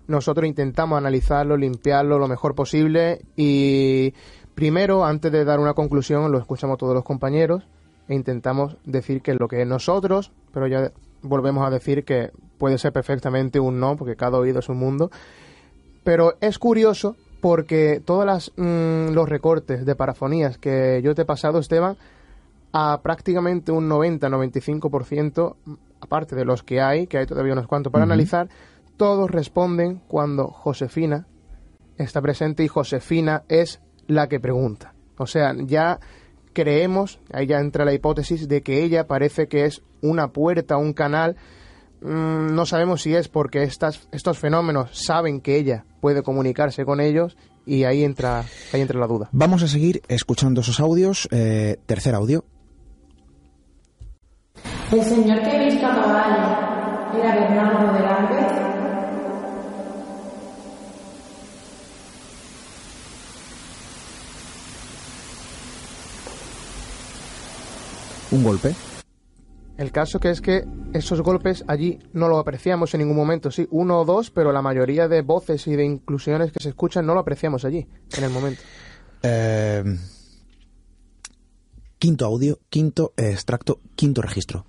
Nosotros 0.08 0.44
intentamos 0.44 0.98
analizarlo, 0.98 1.56
limpiarlo 1.56 2.18
lo 2.18 2.26
mejor 2.26 2.56
posible 2.56 3.22
y 3.36 4.12
primero, 4.56 5.04
antes 5.04 5.30
de 5.30 5.44
dar 5.44 5.60
una 5.60 5.74
conclusión, 5.74 6.32
lo 6.32 6.38
escuchamos 6.38 6.78
todos 6.78 6.94
los 6.94 7.04
compañeros 7.04 7.62
e 8.08 8.16
intentamos 8.16 8.76
decir 8.84 9.22
que 9.22 9.30
es 9.30 9.38
lo 9.38 9.46
que 9.46 9.62
es 9.62 9.68
nosotros, 9.68 10.32
pero 10.52 10.66
ya 10.66 10.90
volvemos 11.22 11.66
a 11.66 11.70
decir 11.70 12.04
que 12.04 12.30
puede 12.58 12.78
ser 12.78 12.92
perfectamente 12.92 13.60
un 13.60 13.80
no, 13.80 13.96
porque 13.96 14.16
cada 14.16 14.38
oído 14.38 14.60
es 14.60 14.68
un 14.68 14.78
mundo. 14.78 15.10
Pero 16.04 16.36
es 16.40 16.58
curioso 16.58 17.16
porque 17.40 18.02
todos 18.04 18.52
mm, 18.56 19.12
los 19.12 19.28
recortes 19.28 19.84
de 19.86 19.96
parafonías 19.96 20.58
que 20.58 21.00
yo 21.02 21.14
te 21.14 21.22
he 21.22 21.24
pasado, 21.24 21.58
Esteban, 21.58 21.96
a 22.72 23.00
prácticamente 23.02 23.72
un 23.72 23.88
90-95%, 23.88 25.56
aparte 26.00 26.36
de 26.36 26.44
los 26.44 26.62
que 26.62 26.80
hay, 26.80 27.06
que 27.06 27.18
hay 27.18 27.26
todavía 27.26 27.52
unos 27.52 27.66
cuantos 27.66 27.92
para 27.92 28.04
analizar, 28.04 28.48
todos 28.96 29.30
responden 29.30 30.02
cuando 30.06 30.48
Josefina 30.48 31.26
está 31.96 32.20
presente 32.20 32.62
y 32.62 32.68
Josefina 32.68 33.42
es 33.48 33.80
la 34.06 34.28
que 34.28 34.40
pregunta. 34.40 34.94
O 35.16 35.26
sea, 35.26 35.54
ya 35.56 35.98
creemos, 36.52 37.20
ahí 37.32 37.46
ya 37.46 37.58
entra 37.58 37.84
la 37.84 37.92
hipótesis 37.94 38.48
de 38.48 38.62
que 38.62 38.82
ella 38.82 39.06
parece 39.06 39.48
que 39.48 39.64
es 39.64 39.82
una 40.02 40.28
puerta, 40.28 40.76
un 40.76 40.92
canal. 40.92 41.36
Mm, 42.00 42.54
no 42.54 42.66
sabemos 42.66 43.02
si 43.02 43.14
es 43.14 43.28
porque 43.28 43.62
estas, 43.62 44.08
estos 44.12 44.38
fenómenos 44.38 44.90
saben 44.92 45.40
que 45.40 45.56
ella 45.56 45.84
puede 46.00 46.22
comunicarse 46.22 46.84
con 46.84 47.00
ellos 47.00 47.36
y 47.66 47.84
ahí 47.84 48.04
entra, 48.04 48.44
ahí 48.72 48.80
entra 48.80 48.98
la 48.98 49.06
duda. 49.06 49.28
Vamos 49.32 49.62
a 49.62 49.68
seguir 49.68 50.02
escuchando 50.08 50.62
esos 50.62 50.80
audios. 50.80 51.28
Eh, 51.30 51.76
tercer 51.86 52.14
audio. 52.14 52.44
El 54.92 55.02
señor 55.04 55.40
que 55.42 55.56
he 55.56 55.64
visto 55.66 55.86
a 55.86 55.94
caballo 55.94 57.18
era 57.18 57.34
Bernardo 57.34 57.92
de. 57.92 58.49
Un 68.30 68.44
golpe. 68.44 68.74
El 69.76 69.92
caso 69.92 70.20
que 70.20 70.30
es 70.30 70.40
que 70.40 70.64
esos 70.92 71.22
golpes 71.22 71.64
allí 71.66 71.98
no 72.12 72.28
lo 72.28 72.38
apreciamos 72.38 72.92
en 72.92 73.00
ningún 73.00 73.16
momento, 73.16 73.50
sí, 73.50 73.66
uno 73.70 74.00
o 74.00 74.04
dos, 74.04 74.30
pero 74.30 74.52
la 74.52 74.60
mayoría 74.60 75.08
de 75.08 75.22
voces 75.22 75.66
y 75.66 75.74
de 75.74 75.84
inclusiones 75.84 76.52
que 76.52 76.62
se 76.62 76.68
escuchan 76.68 77.06
no 77.06 77.14
lo 77.14 77.20
apreciamos 77.20 77.64
allí, 77.64 77.86
en 78.16 78.24
el 78.24 78.30
momento. 78.30 78.60
Eh, 79.22 79.82
quinto 81.98 82.26
audio, 82.26 82.58
quinto 82.68 83.14
extracto, 83.16 83.80
quinto 83.96 84.20
registro. 84.20 84.66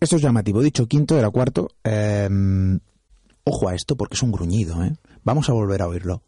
Esto 0.00 0.16
es 0.16 0.22
llamativo. 0.22 0.62
Dicho 0.62 0.88
quinto, 0.88 1.18
era 1.18 1.30
cuarto. 1.30 1.68
Em, 1.84 2.80
ojo 3.44 3.68
a 3.68 3.74
esto 3.74 3.96
porque 3.96 4.14
es 4.14 4.22
un 4.22 4.32
gruñido. 4.32 4.82
¿eh? 4.82 4.94
Vamos 5.24 5.50
a 5.50 5.52
volver 5.52 5.82
a 5.82 5.88
oírlo. 5.88 6.22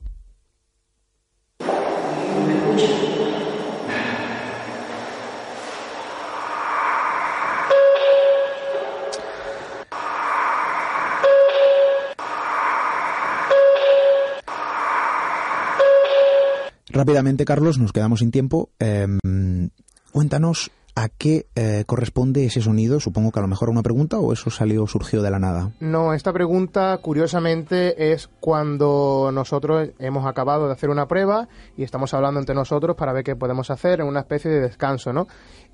Rápidamente, 16.90 17.46
Carlos, 17.46 17.78
nos 17.78 17.90
quedamos 17.94 18.18
sin 18.18 18.30
tiempo. 18.30 18.68
Em, 18.78 19.70
cuéntanos 20.12 20.70
¿A 20.94 21.08
qué 21.08 21.46
eh, 21.54 21.84
corresponde 21.86 22.44
ese 22.44 22.60
sonido? 22.60 23.00
Supongo 23.00 23.32
que 23.32 23.38
a 23.38 23.42
lo 23.42 23.48
mejor 23.48 23.70
una 23.70 23.82
pregunta 23.82 24.18
o 24.18 24.32
eso 24.32 24.50
salió, 24.50 24.86
surgió 24.86 25.22
de 25.22 25.30
la 25.30 25.38
nada. 25.38 25.72
No, 25.80 26.12
esta 26.12 26.34
pregunta 26.34 26.98
curiosamente 27.00 28.12
es 28.12 28.28
cuando 28.40 29.30
nosotros 29.32 29.88
hemos 29.98 30.26
acabado 30.26 30.66
de 30.66 30.74
hacer 30.74 30.90
una 30.90 31.08
prueba 31.08 31.48
y 31.78 31.82
estamos 31.82 32.12
hablando 32.12 32.40
entre 32.40 32.54
nosotros 32.54 32.94
para 32.94 33.14
ver 33.14 33.24
qué 33.24 33.36
podemos 33.36 33.70
hacer 33.70 34.00
en 34.00 34.06
una 34.06 34.20
especie 34.20 34.50
de 34.50 34.60
descanso, 34.60 35.14
¿no? 35.14 35.28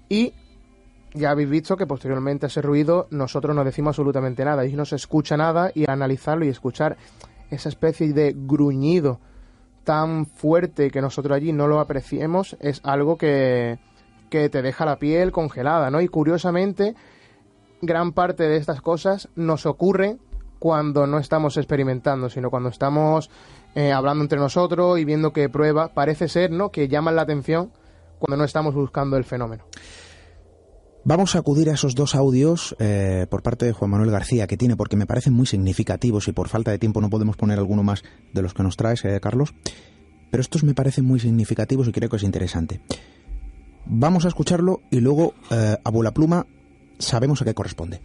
Y 0.09 0.35
ya 1.15 1.31
habéis 1.31 1.51
visto 1.51 1.77
que 1.77 1.87
posteriormente 1.87 2.47
a 2.47 2.49
ese 2.49 2.63
ruido 2.63 3.09
nosotros 3.11 3.57
no 3.57 3.65
decimos 3.65 3.91
absolutamente 3.91 4.45
nada 4.45 4.67
y 4.67 4.75
no 4.75 4.85
se 4.85 4.97
escucha 4.97 5.37
nada 5.37 5.73
y 5.75 5.91
analizarlo 5.91 6.45
y 6.45 6.49
escuchar 6.49 6.97
esa 7.51 7.69
especie 7.69 8.13
de 8.13 8.35
gruñido 8.37 9.19
tan 9.83 10.27
fuerte 10.27 10.91
que 10.91 11.01
nosotros 11.01 11.35
allí 11.35 11.53
no 11.53 11.67
lo 11.67 11.81
apreciemos 11.81 12.57
es 12.61 12.81
algo 12.85 13.17
que 13.17 13.79
que 14.29 14.49
te 14.49 14.63
deja 14.63 14.85
la 14.85 14.99
piel 14.99 15.33
congelada, 15.33 15.91
¿no? 15.91 16.01
Y 16.01 16.09
curiosamente, 16.09 16.95
gran 17.83 18.13
parte 18.13 18.49
de 18.49 18.57
estas 18.57 18.81
cosas 18.81 19.29
nos 19.35 19.67
ocurren 19.67 20.21
cuando 20.59 21.07
no 21.07 21.19
estamos 21.19 21.57
experimentando, 21.57 22.29
sino 22.29 22.51
cuando 22.51 22.69
estamos 22.69 23.31
eh, 23.75 23.93
hablando 23.93 24.25
entre 24.25 24.39
nosotros 24.39 24.99
y 24.99 25.05
viendo 25.05 25.33
que 25.33 25.49
prueba, 25.49 25.95
parece 25.95 26.29
ser, 26.29 26.51
¿no? 26.51 26.71
Que 26.71 26.89
llaman 26.89 27.17
la 27.17 27.23
atención 27.23 27.73
cuando 28.19 28.37
no 28.37 28.45
estamos 28.45 28.75
buscando 28.75 29.17
el 29.17 29.25
fenómeno. 29.25 29.65
Vamos 31.05 31.37
a 31.37 31.39
acudir 31.39 31.71
a 31.71 31.75
esos 31.75 31.95
dos 31.95 32.15
audios 32.15 32.77
eh, 32.79 33.27
por 33.31 33.43
parte 33.43 33.65
de 33.65 33.73
Juan 33.73 33.91
Manuel 33.91 34.11
García 34.11 34.47
que 34.47 34.57
tiene, 34.57 34.77
porque 34.77 34.97
me 34.97 35.07
parecen 35.07 35.33
muy 35.33 35.47
significativos 35.47 36.29
y 36.29 36.33
por 36.33 36.49
falta 36.49 36.71
de 36.71 36.79
tiempo 36.79 37.01
no 37.01 37.09
podemos 37.09 37.37
poner 37.37 37.59
alguno 37.59 37.83
más 37.83 38.03
de 38.35 38.43
los 38.43 38.53
que 38.53 38.63
nos 38.63 38.77
traes, 38.77 39.05
eh, 39.05 39.19
Carlos. 39.21 39.55
Pero 40.31 40.41
estos 40.41 40.65
me 40.65 40.75
parecen 40.75 41.07
muy 41.07 41.21
significativos 41.21 41.89
y 41.89 41.93
creo 41.93 42.11
que 42.11 42.17
es 42.17 42.25
interesante. 42.25 42.83
Vamos 43.91 44.27
a 44.27 44.29
escucharlo 44.29 44.83
y 44.91 45.01
luego, 45.01 45.35
eh, 45.51 45.77
a 45.83 45.91
pluma, 46.13 46.47
sabemos 46.99 47.41
a 47.41 47.47
qué 47.47 47.55
corresponde. 47.55 48.03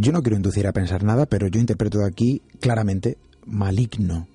Yo 0.00 0.12
no 0.12 0.22
quiero 0.22 0.36
inducir 0.36 0.66
a 0.66 0.72
pensar 0.72 1.04
nada, 1.04 1.26
pero 1.26 1.48
yo 1.48 1.60
interpreto 1.60 1.98
aquí 2.02 2.40
claramente 2.58 3.16
maligno. 3.44 4.26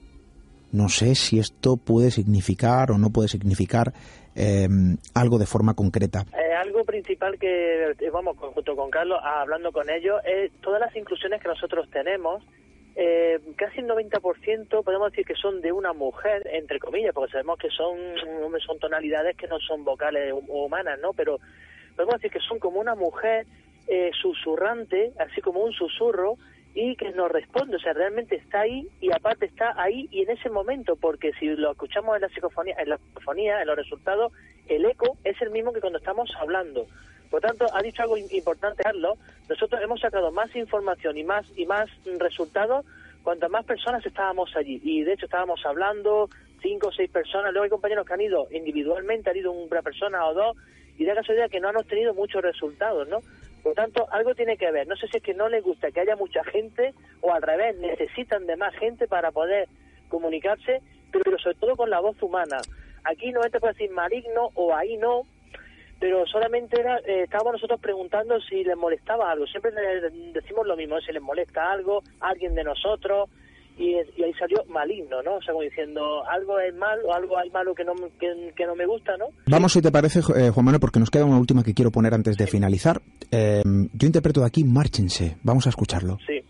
No 0.72 0.90
sé 0.90 1.16
si 1.16 1.40
esto 1.40 1.76
puede 1.78 2.12
significar 2.12 2.92
o 2.92 3.00
no 3.00 3.10
puede 3.10 3.30
significar 3.30 3.92
eh, 4.36 4.68
algo 5.16 5.40
de 5.40 5.48
forma 5.48 5.74
concreta. 5.74 6.24
Eh, 6.38 6.54
algo 6.54 6.84
principal 6.86 7.40
que, 7.40 7.96
vamos, 8.14 8.38
junto 8.38 8.76
con 8.76 8.92
Carlos, 8.92 9.18
ah, 9.24 9.42
hablando 9.42 9.72
con 9.72 9.90
ellos, 9.90 10.22
es 10.24 10.52
todas 10.62 10.80
las 10.80 10.96
inclusiones 10.96 11.42
que 11.42 11.48
nosotros 11.48 11.90
tenemos, 11.90 12.44
eh, 12.96 13.40
casi 13.56 13.80
el 13.80 13.88
90% 13.88 14.84
podemos 14.84 15.12
decir 15.12 15.26
que 15.26 15.36
son 15.36 15.62
de 15.62 15.72
una 15.72 15.94
mujer, 15.94 16.48
entre 16.54 16.78
comillas, 16.78 17.14
porque 17.14 17.32
sabemos 17.32 17.58
que 17.58 17.70
son, 17.70 17.98
son 18.64 18.78
tonalidades 18.78 19.36
que 19.36 19.48
no 19.48 19.60
son 19.60 19.84
vocales 19.84 20.32
humanas, 20.48 21.00
¿no? 21.02 21.14
Pero 21.14 21.40
podemos 21.96 22.22
decir 22.22 22.32
que 22.32 22.46
son 22.48 22.60
como 22.60 22.80
una 22.80 22.94
mujer 22.94 23.48
eh, 23.88 24.12
susurrante, 24.22 25.14
así 25.20 25.42
como 25.42 25.62
un 25.62 25.74
susurro, 25.74 26.38
y 26.74 26.98
que 26.98 27.12
nos 27.12 27.32
responde, 27.32 27.78
o 27.78 27.80
sea, 27.80 27.94
realmente 27.94 28.36
está 28.36 28.62
ahí 28.62 28.88
y 29.00 29.10
aparte 29.12 29.46
está 29.46 29.74
ahí 29.82 30.10
y 30.12 30.24
en 30.24 30.32
ese 30.32 30.50
momento, 30.50 30.98
porque 30.98 31.32
si 31.40 31.48
lo 31.48 31.72
escuchamos 31.72 32.16
en 32.16 32.24
la 32.24 32.30
psicofonía, 32.30 32.76
en 32.78 32.90
la 32.90 32.98
psicofonía, 32.98 33.62
en 33.62 33.68
los 33.68 33.78
resultados, 33.78 34.34
el 34.68 34.84
eco 34.84 35.18
es 35.24 35.42
el 35.42 35.52
mismo 35.52 35.72
que 35.72 35.80
cuando 35.80 36.00
estamos 36.00 36.30
hablando. 36.38 36.86
Por 37.32 37.40
tanto, 37.40 37.66
ha 37.74 37.82
dicho 37.82 38.02
algo 38.02 38.18
importante, 38.18 38.84
Carlos, 38.84 39.18
nosotros 39.48 39.82
hemos 39.82 40.02
sacado 40.02 40.32
más 40.32 40.54
información 40.56 41.18
y 41.18 41.24
más 41.24 41.46
y 41.56 41.66
más 41.66 41.90
resultados 42.20 42.86
cuantas 43.24 43.50
más 43.50 43.66
personas 43.66 44.06
estábamos 44.06 44.56
allí. 44.56 44.80
Y 44.84 45.04
de 45.04 45.14
hecho 45.14 45.26
estábamos 45.26 45.66
hablando, 45.66 46.30
cinco 46.62 46.90
o 46.90 46.92
seis 46.92 47.10
personas, 47.10 47.52
luego 47.52 47.64
hay 47.64 47.70
compañeros 47.70 48.06
que 48.06 48.14
han 48.14 48.22
ido 48.22 48.48
individualmente, 48.52 49.30
han 49.30 49.38
ido 49.38 49.52
una 49.52 49.82
persona 49.82 50.26
o 50.28 50.34
dos, 50.34 50.58
y 50.98 51.06
da 51.06 51.16
casualidad 51.16 51.50
que 51.50 51.60
no 51.60 51.70
han 51.70 51.78
obtenido 51.78 52.14
muchos 52.14 52.42
resultados, 52.42 53.08
¿no? 53.08 53.20
Por 53.66 53.74
tanto, 53.74 54.08
algo 54.12 54.36
tiene 54.36 54.58
que 54.58 54.70
ver. 54.70 54.88
No 54.88 54.96
sé 54.96 55.08
si 55.08 55.18
es 55.18 55.24
que 55.24 55.34
no 55.34 55.50
les 55.50 55.64
gusta 55.64 55.90
que 55.90 56.00
haya 56.00 56.16
mucha 56.16 56.44
gente 56.44 56.94
o 57.22 57.34
al 57.34 57.42
revés, 57.42 57.76
necesitan 57.80 58.46
de 58.46 58.56
más 58.56 58.76
gente 58.76 59.08
para 59.08 59.32
poder 59.32 59.68
comunicarse, 60.08 60.84
pero 61.12 61.36
sobre 61.40 61.56
todo 61.56 61.76
con 61.76 61.90
la 61.90 62.00
voz 62.00 62.22
humana. 62.22 62.58
Aquí 63.06 63.32
no 63.32 63.42
te 63.42 63.60
puede 63.60 63.74
decir 63.74 63.90
maligno 63.90 64.52
o 64.54 64.76
ahí 64.76 64.98
no, 64.98 65.24
pero 66.00 66.28
solamente 66.28 66.80
era, 66.80 67.00
eh, 67.00 67.24
estábamos 67.24 67.54
nosotros 67.54 67.80
preguntando 67.80 68.40
si 68.40 68.64
les 68.64 68.78
molestaba 68.78 69.32
algo. 69.32 69.48
Siempre 69.48 69.72
decimos 70.32 70.68
lo 70.68 70.78
mismo, 70.78 71.02
si 71.02 71.12
les 71.12 71.24
molesta 71.24 71.72
algo, 71.72 72.04
alguien 72.20 72.54
de 72.54 72.66
nosotros, 72.66 73.32
y, 73.78 73.96
ahí 73.96 74.34
salió 74.40 74.64
maligno, 74.70 75.22
¿no? 75.24 75.36
O 75.36 75.42
sea, 75.42 75.54
como 75.54 75.64
diciendo, 75.64 76.24
algo 76.30 76.60
es 76.60 76.74
malo, 76.76 77.14
algo 77.14 77.38
hay 77.38 77.50
malo 77.50 77.76
que 77.76 77.84
no, 77.84 77.94
que, 78.20 78.66
no 78.66 78.76
me 78.76 78.86
gusta, 78.86 79.18
¿no? 79.18 79.26
Vamos, 79.48 79.74
si 79.74 79.82
te 79.82 79.92
parece, 79.92 80.20
eh, 80.20 80.50
Juan 80.50 80.66
Manuel, 80.66 80.80
porque 80.80 81.00
nos 81.00 81.12
queda 81.12 81.26
una 81.26 81.40
última 81.40 81.64
que 81.64 81.74
quiero 81.74 81.92
poner 81.92 82.14
antes 82.14 82.38
de 82.38 82.48
finalizar. 82.48 83.02
Eh, 83.32 83.64
yo 83.94 84.08
interpreto 84.08 84.42
de 84.42 84.48
aquí, 84.48 84.64
márchense. 84.64 85.38
Vamos 85.44 85.66
a 85.66 85.70
escucharlo. 85.70 86.18
Sí. 86.26 86.42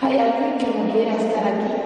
¿Hay 0.00 0.18
alguien 0.18 0.58
que 0.58 0.66
no 0.66 0.92
quiera 0.92 1.16
estar 1.16 1.46
aquí? 1.46 1.83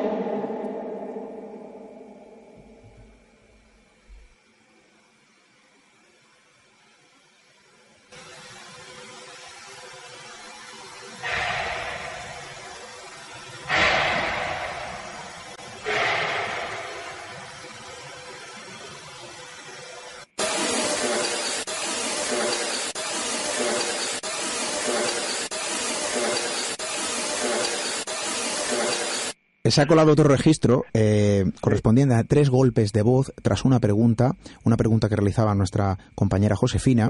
Se 29.71 29.81
ha 29.81 29.87
colado 29.87 30.13
otro 30.13 30.29
registro 30.29 30.85
eh, 30.95 31.45
correspondiente 31.61 32.15
a 32.15 32.25
tres 32.25 32.49
golpes 32.49 32.93
de 32.93 33.03
voz 33.03 33.33
tras 33.43 33.65
una 33.65 33.81
pregunta, 33.81 34.37
una 34.65 34.77
pregunta 34.77 35.09
que 35.09 35.17
realizaba 35.17 35.55
nuestra 35.55 35.99
compañera 36.15 36.57
Josefina. 36.57 37.09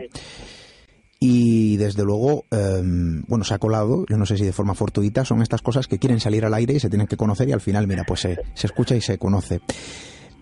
Y 1.20 1.76
desde 1.78 2.04
luego, 2.04 2.44
em, 2.50 3.22
bueno, 3.26 3.44
se 3.44 3.52
ha 3.52 3.58
colado, 3.58 4.06
yo 4.08 4.16
no 4.16 4.24
sé 4.24 4.36
si 4.36 4.44
de 4.44 4.52
forma 4.52 4.74
fortuita, 4.74 5.24
son 5.24 5.42
estas 5.42 5.62
cosas 5.62 5.88
que 5.88 5.98
quieren 5.98 6.20
salir 6.20 6.44
al 6.44 6.54
aire 6.54 6.74
y 6.74 6.80
se 6.80 6.88
tienen 6.88 7.08
que 7.08 7.16
conocer 7.16 7.48
y 7.48 7.52
al 7.52 7.60
final, 7.60 7.88
mira, 7.88 8.04
pues 8.06 8.20
se, 8.20 8.38
escucha 8.62 8.94
y 8.94 9.00
se 9.00 9.18
conoce. 9.18 9.60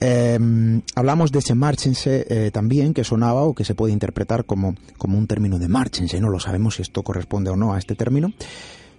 Em, 0.01 0.83
hablamos 0.95 1.33
de 1.33 1.39
ese 1.39 1.55
márchense 1.55 2.27
eh, 2.29 2.51
también, 2.51 2.93
que 2.93 3.05
sonaba 3.05 3.45
o 3.45 3.55
que 3.55 3.65
se 3.65 3.75
puede 3.75 3.95
interpretar 3.95 4.45
como, 4.45 4.75
como 4.99 5.17
un 5.17 5.27
término 5.27 5.59
de 5.59 5.69
márchense, 5.69 6.21
no 6.21 6.29
lo 6.29 6.41
sabemos 6.41 6.75
si 6.75 6.83
esto 6.83 7.03
corresponde 7.03 7.49
o 7.49 7.57
no 7.57 7.73
a 7.73 7.79
este 7.79 7.95
término. 7.95 8.33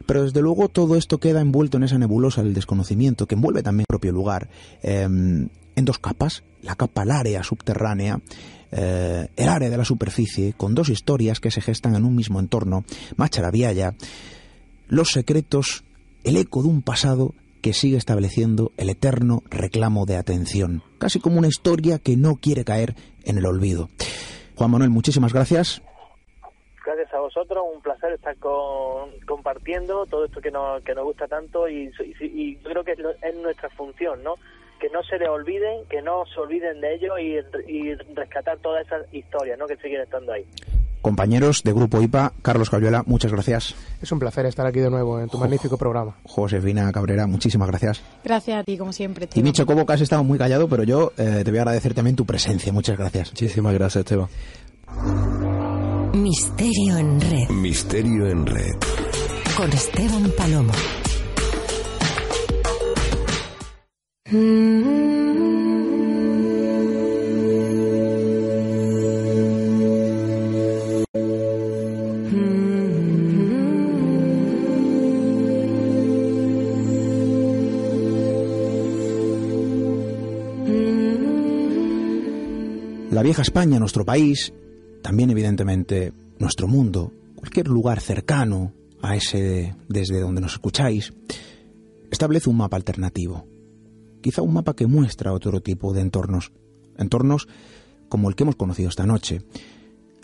Pero 0.05 0.23
desde 0.23 0.41
luego 0.41 0.69
todo 0.69 0.95
esto 0.95 1.19
queda 1.19 1.41
envuelto 1.41 1.77
en 1.77 1.83
esa 1.83 1.97
nebulosa 1.97 2.43
del 2.43 2.53
desconocimiento 2.53 3.25
que 3.27 3.35
envuelve 3.35 3.63
también 3.63 3.85
el 3.87 3.87
propio 3.87 4.11
lugar 4.11 4.49
em, 4.81 5.49
en 5.75 5.85
dos 5.85 5.99
capas, 5.99 6.43
la 6.61 6.75
capa, 6.75 7.03
el 7.03 7.11
área 7.11 7.43
subterránea, 7.43 8.19
eh, 8.71 9.27
el 9.35 9.49
área 9.49 9.69
de 9.69 9.77
la 9.77 9.85
superficie, 9.85 10.53
con 10.53 10.75
dos 10.75 10.89
historias 10.89 11.39
que 11.39 11.51
se 11.51 11.61
gestan 11.61 11.95
en 11.95 12.05
un 12.05 12.15
mismo 12.15 12.39
entorno, 12.39 12.83
Macharabiaya, 13.15 13.95
los 14.87 15.11
secretos, 15.11 15.83
el 16.23 16.37
eco 16.37 16.61
de 16.61 16.69
un 16.69 16.81
pasado 16.81 17.33
que 17.61 17.73
sigue 17.73 17.97
estableciendo 17.97 18.71
el 18.77 18.89
eterno 18.89 19.43
reclamo 19.49 20.05
de 20.05 20.17
atención, 20.17 20.83
casi 20.99 21.19
como 21.19 21.37
una 21.37 21.47
historia 21.47 21.99
que 21.99 22.15
no 22.15 22.35
quiere 22.35 22.63
caer 22.63 22.95
en 23.23 23.37
el 23.37 23.45
olvido. 23.45 23.89
Juan 24.55 24.71
Manuel, 24.71 24.89
muchísimas 24.89 25.33
gracias 25.33 25.81
vosotros, 27.37 27.65
un 27.75 27.81
placer 27.81 28.13
estar 28.13 28.35
compartiendo 29.25 30.05
todo 30.07 30.25
esto 30.25 30.41
que 30.41 30.49
nos, 30.49 30.81
que 30.83 30.95
nos 30.95 31.03
gusta 31.03 31.27
tanto 31.27 31.69
y, 31.69 31.91
y, 32.19 32.55
yo 32.55 32.69
creo 32.69 32.83
que 32.83 32.93
es, 32.93 33.35
nuestra 33.35 33.69
función, 33.69 34.23
¿no? 34.23 34.35
Que 34.79 34.89
no 34.89 35.03
se 35.03 35.17
les 35.19 35.29
olviden, 35.29 35.85
que 35.89 36.01
no 36.01 36.23
se 36.25 36.39
olviden 36.39 36.81
de 36.81 36.95
ellos 36.95 37.13
y, 37.67 37.93
rescatar 38.15 38.57
todas 38.57 38.85
esas 38.85 39.13
historias, 39.13 39.57
¿no? 39.59 39.67
Que 39.67 39.77
siguen 39.77 40.01
estando 40.01 40.33
ahí. 40.33 40.45
Compañeros 41.01 41.63
de 41.63 41.73
Grupo 41.73 42.01
IPA, 42.01 42.33
Carlos 42.41 42.71
Cayuela, 42.71 43.03
muchas 43.05 43.31
gracias. 43.31 43.75
Es 44.01 44.11
un 44.11 44.19
placer 44.19 44.47
estar 44.47 44.65
aquí 44.65 44.79
de 44.79 44.89
nuevo 44.89 45.19
en 45.19 45.29
tu 45.29 45.37
magnífico 45.37 45.77
programa. 45.77 46.17
Josefina 46.23 46.91
Cabrera, 46.91 47.27
muchísimas 47.27 47.67
gracias. 47.67 48.03
Gracias 48.23 48.59
a 48.59 48.63
ti, 48.63 48.77
como 48.77 48.91
siempre. 48.91 49.29
Y 49.35 49.43
Micho 49.43 49.65
Cobo, 49.65 49.85
que 49.85 49.93
has 49.93 50.01
estado 50.01 50.23
muy 50.23 50.39
callado, 50.39 50.67
pero 50.67 50.83
yo 50.83 51.13
eh, 51.17 51.43
te 51.45 51.51
voy 51.51 51.59
a 51.59 51.61
agradecer 51.61 51.93
también 51.93 52.15
tu 52.15 52.25
presencia. 52.25 52.73
Muchas 52.73 52.97
gracias. 52.97 53.29
Muchísimas 53.29 53.73
gracias, 53.75 54.01
Esteban. 54.01 54.27
Misterio 56.17 56.97
en 56.97 57.21
red. 57.21 57.49
Misterio 57.49 58.27
en 58.27 58.45
red. 58.47 58.73
Con 59.55 59.71
Esteban 59.71 60.31
Palomo. 60.35 60.73
La 83.11 83.21
vieja 83.21 83.43
España, 83.43 83.77
nuestro 83.79 84.03
país, 84.03 84.51
también 85.07 85.29
evidentemente 85.29 86.11
nuestro 86.37 86.67
mundo, 86.67 87.13
cualquier 87.33 87.69
lugar 87.69 88.01
cercano 88.01 88.73
a 89.01 89.15
ese 89.15 89.73
desde 89.87 90.19
donde 90.19 90.41
nos 90.41 90.55
escucháis, 90.55 91.13
establece 92.11 92.49
un 92.49 92.57
mapa 92.57 92.75
alternativo. 92.75 93.47
Quizá 94.21 94.41
un 94.41 94.53
mapa 94.53 94.75
que 94.75 94.85
muestra 94.85 95.31
otro 95.31 95.61
tipo 95.61 95.93
de 95.93 96.01
entornos, 96.01 96.51
entornos 96.97 97.47
como 98.09 98.27
el 98.27 98.35
que 98.35 98.43
hemos 98.43 98.57
conocido 98.57 98.89
esta 98.89 99.05
noche, 99.05 99.43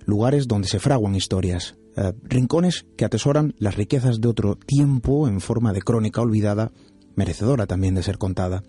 lugares 0.06 0.50
donde 0.50 0.68
se 0.68 0.80
fraguan 0.80 1.16
historias, 1.16 1.78
eh, 1.96 2.12
rincones 2.24 2.86
que 2.98 3.06
atesoran 3.06 3.56
las 3.60 3.78
riquezas 3.78 4.20
de 4.20 4.28
otro 4.28 4.56
tiempo 4.58 5.30
en 5.30 5.40
forma 5.40 5.72
de 5.72 5.82
crónica 5.82 6.20
olvidada, 6.20 6.74
merecedora 7.16 7.68
también 7.68 7.96
de 7.96 8.04
ser 8.04 8.18
contada 8.18 8.64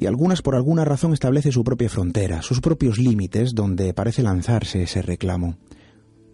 y 0.00 0.06
algunas 0.06 0.42
por 0.42 0.54
alguna 0.54 0.84
razón 0.84 1.12
establece 1.12 1.50
su 1.50 1.64
propia 1.64 1.88
frontera, 1.88 2.40
sus 2.40 2.60
propios 2.60 2.98
límites 2.98 3.50
donde 3.52 3.92
parece 3.92 4.22
lanzarse 4.22 4.84
ese 4.84 5.02
reclamo. 5.02 5.56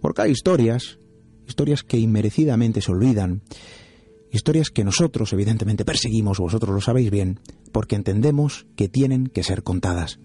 Porque 0.02 0.20
hay 0.20 0.32
historias, 0.32 0.98
historias 1.48 1.82
que 1.82 1.96
inmerecidamente 1.96 2.82
se 2.82 2.92
olvidan, 2.92 3.40
historias 4.30 4.68
que 4.68 4.84
nosotros 4.84 5.32
evidentemente 5.32 5.86
perseguimos, 5.86 6.40
vosotros 6.40 6.74
lo 6.74 6.82
sabéis 6.82 7.10
bien, 7.10 7.40
porque 7.72 7.96
entendemos 7.96 8.66
que 8.76 8.90
tienen 8.90 9.28
que 9.28 9.42
ser 9.42 9.62
contadas. 9.62 10.18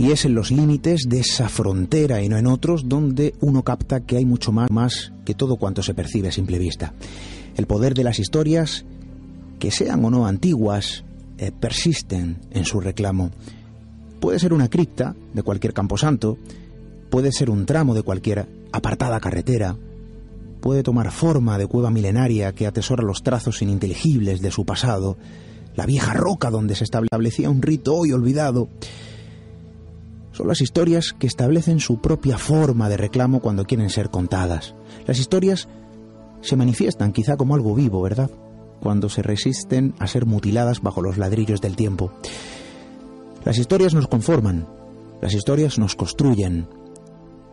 Y 0.00 0.12
es 0.12 0.24
en 0.24 0.34
los 0.34 0.50
límites 0.50 1.02
de 1.10 1.20
esa 1.20 1.50
frontera 1.50 2.22
y 2.22 2.30
no 2.30 2.38
en 2.38 2.46
otros 2.46 2.88
donde 2.88 3.34
uno 3.42 3.62
capta 3.62 4.00
que 4.00 4.16
hay 4.16 4.24
mucho 4.24 4.50
más, 4.50 5.12
que 5.26 5.34
todo 5.34 5.56
cuanto 5.56 5.82
se 5.82 5.92
percibe 5.92 6.28
a 6.28 6.32
simple 6.32 6.58
vista. 6.58 6.94
El 7.54 7.66
poder 7.66 7.92
de 7.92 8.02
las 8.02 8.18
historias, 8.18 8.86
que 9.58 9.70
sean 9.70 10.02
o 10.02 10.08
no 10.08 10.26
antiguas, 10.26 11.04
eh, 11.36 11.52
persisten 11.52 12.38
en 12.50 12.64
su 12.64 12.80
reclamo. 12.80 13.30
Puede 14.20 14.38
ser 14.38 14.54
una 14.54 14.70
cripta 14.70 15.14
de 15.34 15.42
cualquier 15.42 15.74
camposanto, 15.74 16.38
puede 17.10 17.30
ser 17.30 17.50
un 17.50 17.66
tramo 17.66 17.94
de 17.94 18.02
cualquier 18.02 18.48
apartada 18.72 19.20
carretera, 19.20 19.76
puede 20.62 20.82
tomar 20.82 21.10
forma 21.10 21.58
de 21.58 21.66
cueva 21.66 21.90
milenaria 21.90 22.54
que 22.54 22.66
atesora 22.66 23.04
los 23.04 23.22
trazos 23.22 23.60
ininteligibles 23.60 24.40
de 24.40 24.50
su 24.50 24.64
pasado, 24.64 25.18
la 25.76 25.84
vieja 25.84 26.14
roca 26.14 26.48
donde 26.48 26.74
se 26.74 26.84
establecía 26.84 27.50
un 27.50 27.60
rito 27.60 27.96
hoy 27.96 28.12
olvidado, 28.12 28.70
son 30.40 30.48
las 30.48 30.62
historias 30.62 31.12
que 31.18 31.26
establecen 31.26 31.80
su 31.80 32.00
propia 32.00 32.38
forma 32.38 32.88
de 32.88 32.96
reclamo 32.96 33.40
cuando 33.40 33.66
quieren 33.66 33.90
ser 33.90 34.08
contadas. 34.08 34.74
Las 35.06 35.18
historias 35.18 35.68
se 36.40 36.56
manifiestan 36.56 37.12
quizá 37.12 37.36
como 37.36 37.54
algo 37.54 37.74
vivo, 37.74 38.00
¿verdad? 38.00 38.30
Cuando 38.80 39.10
se 39.10 39.20
resisten 39.20 39.92
a 39.98 40.06
ser 40.06 40.24
mutiladas 40.24 40.80
bajo 40.80 41.02
los 41.02 41.18
ladrillos 41.18 41.60
del 41.60 41.76
tiempo. 41.76 42.10
Las 43.44 43.58
historias 43.58 43.92
nos 43.92 44.08
conforman, 44.08 44.66
las 45.20 45.34
historias 45.34 45.78
nos 45.78 45.94
construyen, 45.94 46.66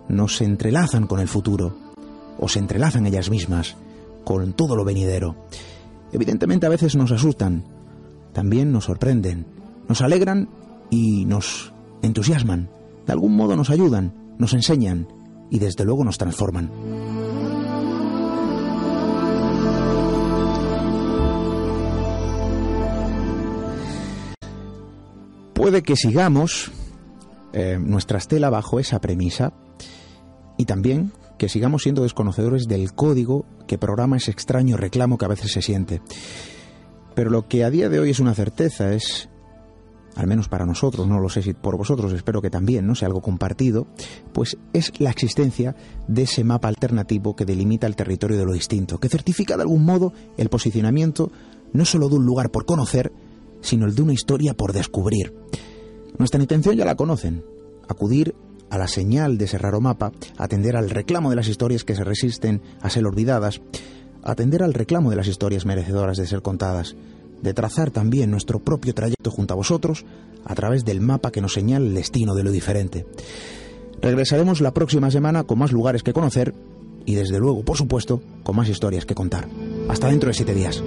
nos 0.08 0.40
entrelazan 0.40 1.08
con 1.08 1.20
el 1.20 1.28
futuro, 1.28 1.76
o 2.40 2.48
se 2.48 2.60
entrelazan 2.60 3.06
ellas 3.06 3.30
mismas, 3.30 3.76
con 4.24 4.54
todo 4.54 4.78
lo 4.78 4.86
venidero. 4.86 5.36
Evidentemente 6.14 6.66
a 6.66 6.70
veces 6.70 6.96
nos 6.96 7.12
asustan, 7.12 7.66
también 8.32 8.72
nos 8.72 8.86
sorprenden, 8.86 9.46
nos 9.90 10.00
alegran 10.00 10.48
y 10.90 11.26
nos 11.26 11.74
entusiasman 12.02 12.77
de 13.08 13.14
algún 13.14 13.36
modo 13.36 13.56
nos 13.56 13.70
ayudan, 13.70 14.14
nos 14.38 14.54
enseñan 14.54 15.08
y 15.50 15.60
desde 15.60 15.86
luego 15.86 16.04
nos 16.04 16.18
transforman. 16.18 16.70
Puede 25.54 25.82
que 25.82 25.96
sigamos 25.96 26.72
eh, 27.54 27.80
nuestra 27.82 28.20
estela 28.20 28.50
bajo 28.50 28.80
esa 28.80 29.00
premisa 29.00 29.54
y 30.58 30.66
también 30.66 31.12
que 31.38 31.50
sigamos 31.50 31.84
siendo 31.84 32.04
desconocedores 32.04 32.68
del 32.68 32.94
código 32.94 33.46
que 33.68 33.78
programa 33.78 34.18
ese 34.18 34.32
extraño 34.32 34.78
reclamo 34.78 35.18
que 35.18 35.26
a 35.26 35.30
veces 35.30 35.52
se 35.52 35.62
siente. 35.62 36.02
Pero 37.16 37.30
lo 37.30 37.48
que 37.48 37.64
a 37.64 37.70
día 37.70 37.90
de 37.90 38.00
hoy 38.00 38.12
es 38.12 38.20
una 38.20 38.36
certeza 38.36 38.94
es 38.94 39.30
al 40.18 40.26
menos 40.26 40.50
para 40.50 40.66
nosotros, 40.66 41.08
no 41.08 41.20
lo 41.20 41.30
sé 41.30 41.44
si 41.44 41.54
por 41.54 41.78
vosotros, 41.78 42.12
espero 42.12 42.42
que 42.42 42.50
también, 42.50 42.88
¿no? 42.88 42.96
sea 42.96 43.08
algo 43.08 43.22
compartido, 43.22 43.86
pues 44.34 44.58
es 44.74 45.00
la 45.00 45.12
existencia 45.12 45.76
de 46.08 46.24
ese 46.24 46.44
mapa 46.44 46.68
alternativo 46.70 47.36
que 47.36 47.46
delimita 47.46 47.86
el 47.86 47.96
territorio 47.96 48.36
de 48.36 48.46
lo 48.46 48.54
distinto, 48.54 48.98
que 48.98 49.10
certifica 49.10 49.56
de 49.56 49.62
algún 49.62 49.86
modo 49.86 50.14
el 50.38 50.50
posicionamiento 50.50 51.32
no 51.72 51.86
solo 51.86 52.10
de 52.10 52.16
un 52.16 52.26
lugar 52.26 52.50
por 52.50 52.66
conocer, 52.66 53.12
sino 53.62 53.86
el 53.86 53.94
de 53.94 54.02
una 54.02 54.14
historia 54.14 54.56
por 54.56 54.74
descubrir. 54.74 55.36
Nuestra 56.18 56.42
intención 56.42 56.76
ya 56.76 56.86
la 56.86 56.96
conocen, 56.96 57.44
acudir 57.88 58.34
a 58.72 58.80
la 58.80 58.88
señal 58.88 59.38
de 59.38 59.46
ese 59.46 59.60
raro 59.60 59.82
mapa, 59.82 60.12
atender 60.40 60.76
al 60.78 60.90
reclamo 60.90 61.30
de 61.30 61.36
las 61.36 61.48
historias 61.48 61.84
que 61.84 61.94
se 61.94 62.04
resisten 62.04 62.64
a 62.82 62.90
ser 62.90 63.06
olvidadas, 63.06 63.62
atender 64.24 64.64
al 64.64 64.74
reclamo 64.74 65.12
de 65.12 65.16
las 65.16 65.28
historias 65.28 65.68
merecedoras 65.68 66.18
de 66.18 66.26
ser 66.26 66.42
contadas, 66.42 66.96
de 67.42 67.54
trazar 67.54 67.92
también 67.92 68.32
nuestro 68.32 68.60
propio 68.60 68.94
trayecto 68.94 69.32
junto 69.32 69.54
a 69.54 69.58
vosotros 69.58 70.06
a 70.46 70.56
través 70.56 70.86
del 70.86 71.02
mapa 71.02 71.32
que 71.32 71.42
nos 71.42 71.54
señala 71.54 71.86
el 71.86 71.94
destino 71.94 72.36
de 72.36 72.44
lo 72.44 72.52
diferente. 72.52 73.06
Regresaremos 74.02 74.62
la 74.62 74.74
próxima 74.74 75.12
semana 75.12 75.44
con 75.44 75.60
más 75.60 75.72
lugares 75.72 76.04
que 76.04 76.14
conocer 76.14 76.54
y 77.06 77.16
desde 77.16 77.40
luego, 77.40 77.64
por 77.64 77.78
supuesto, 77.78 78.22
con 78.44 78.56
más 78.56 78.70
historias 78.70 79.06
que 79.06 79.16
contar. 79.16 79.48
Hasta 79.90 80.08
dentro 80.08 80.28
de 80.28 80.34
siete 80.34 80.54
días. 80.54 80.84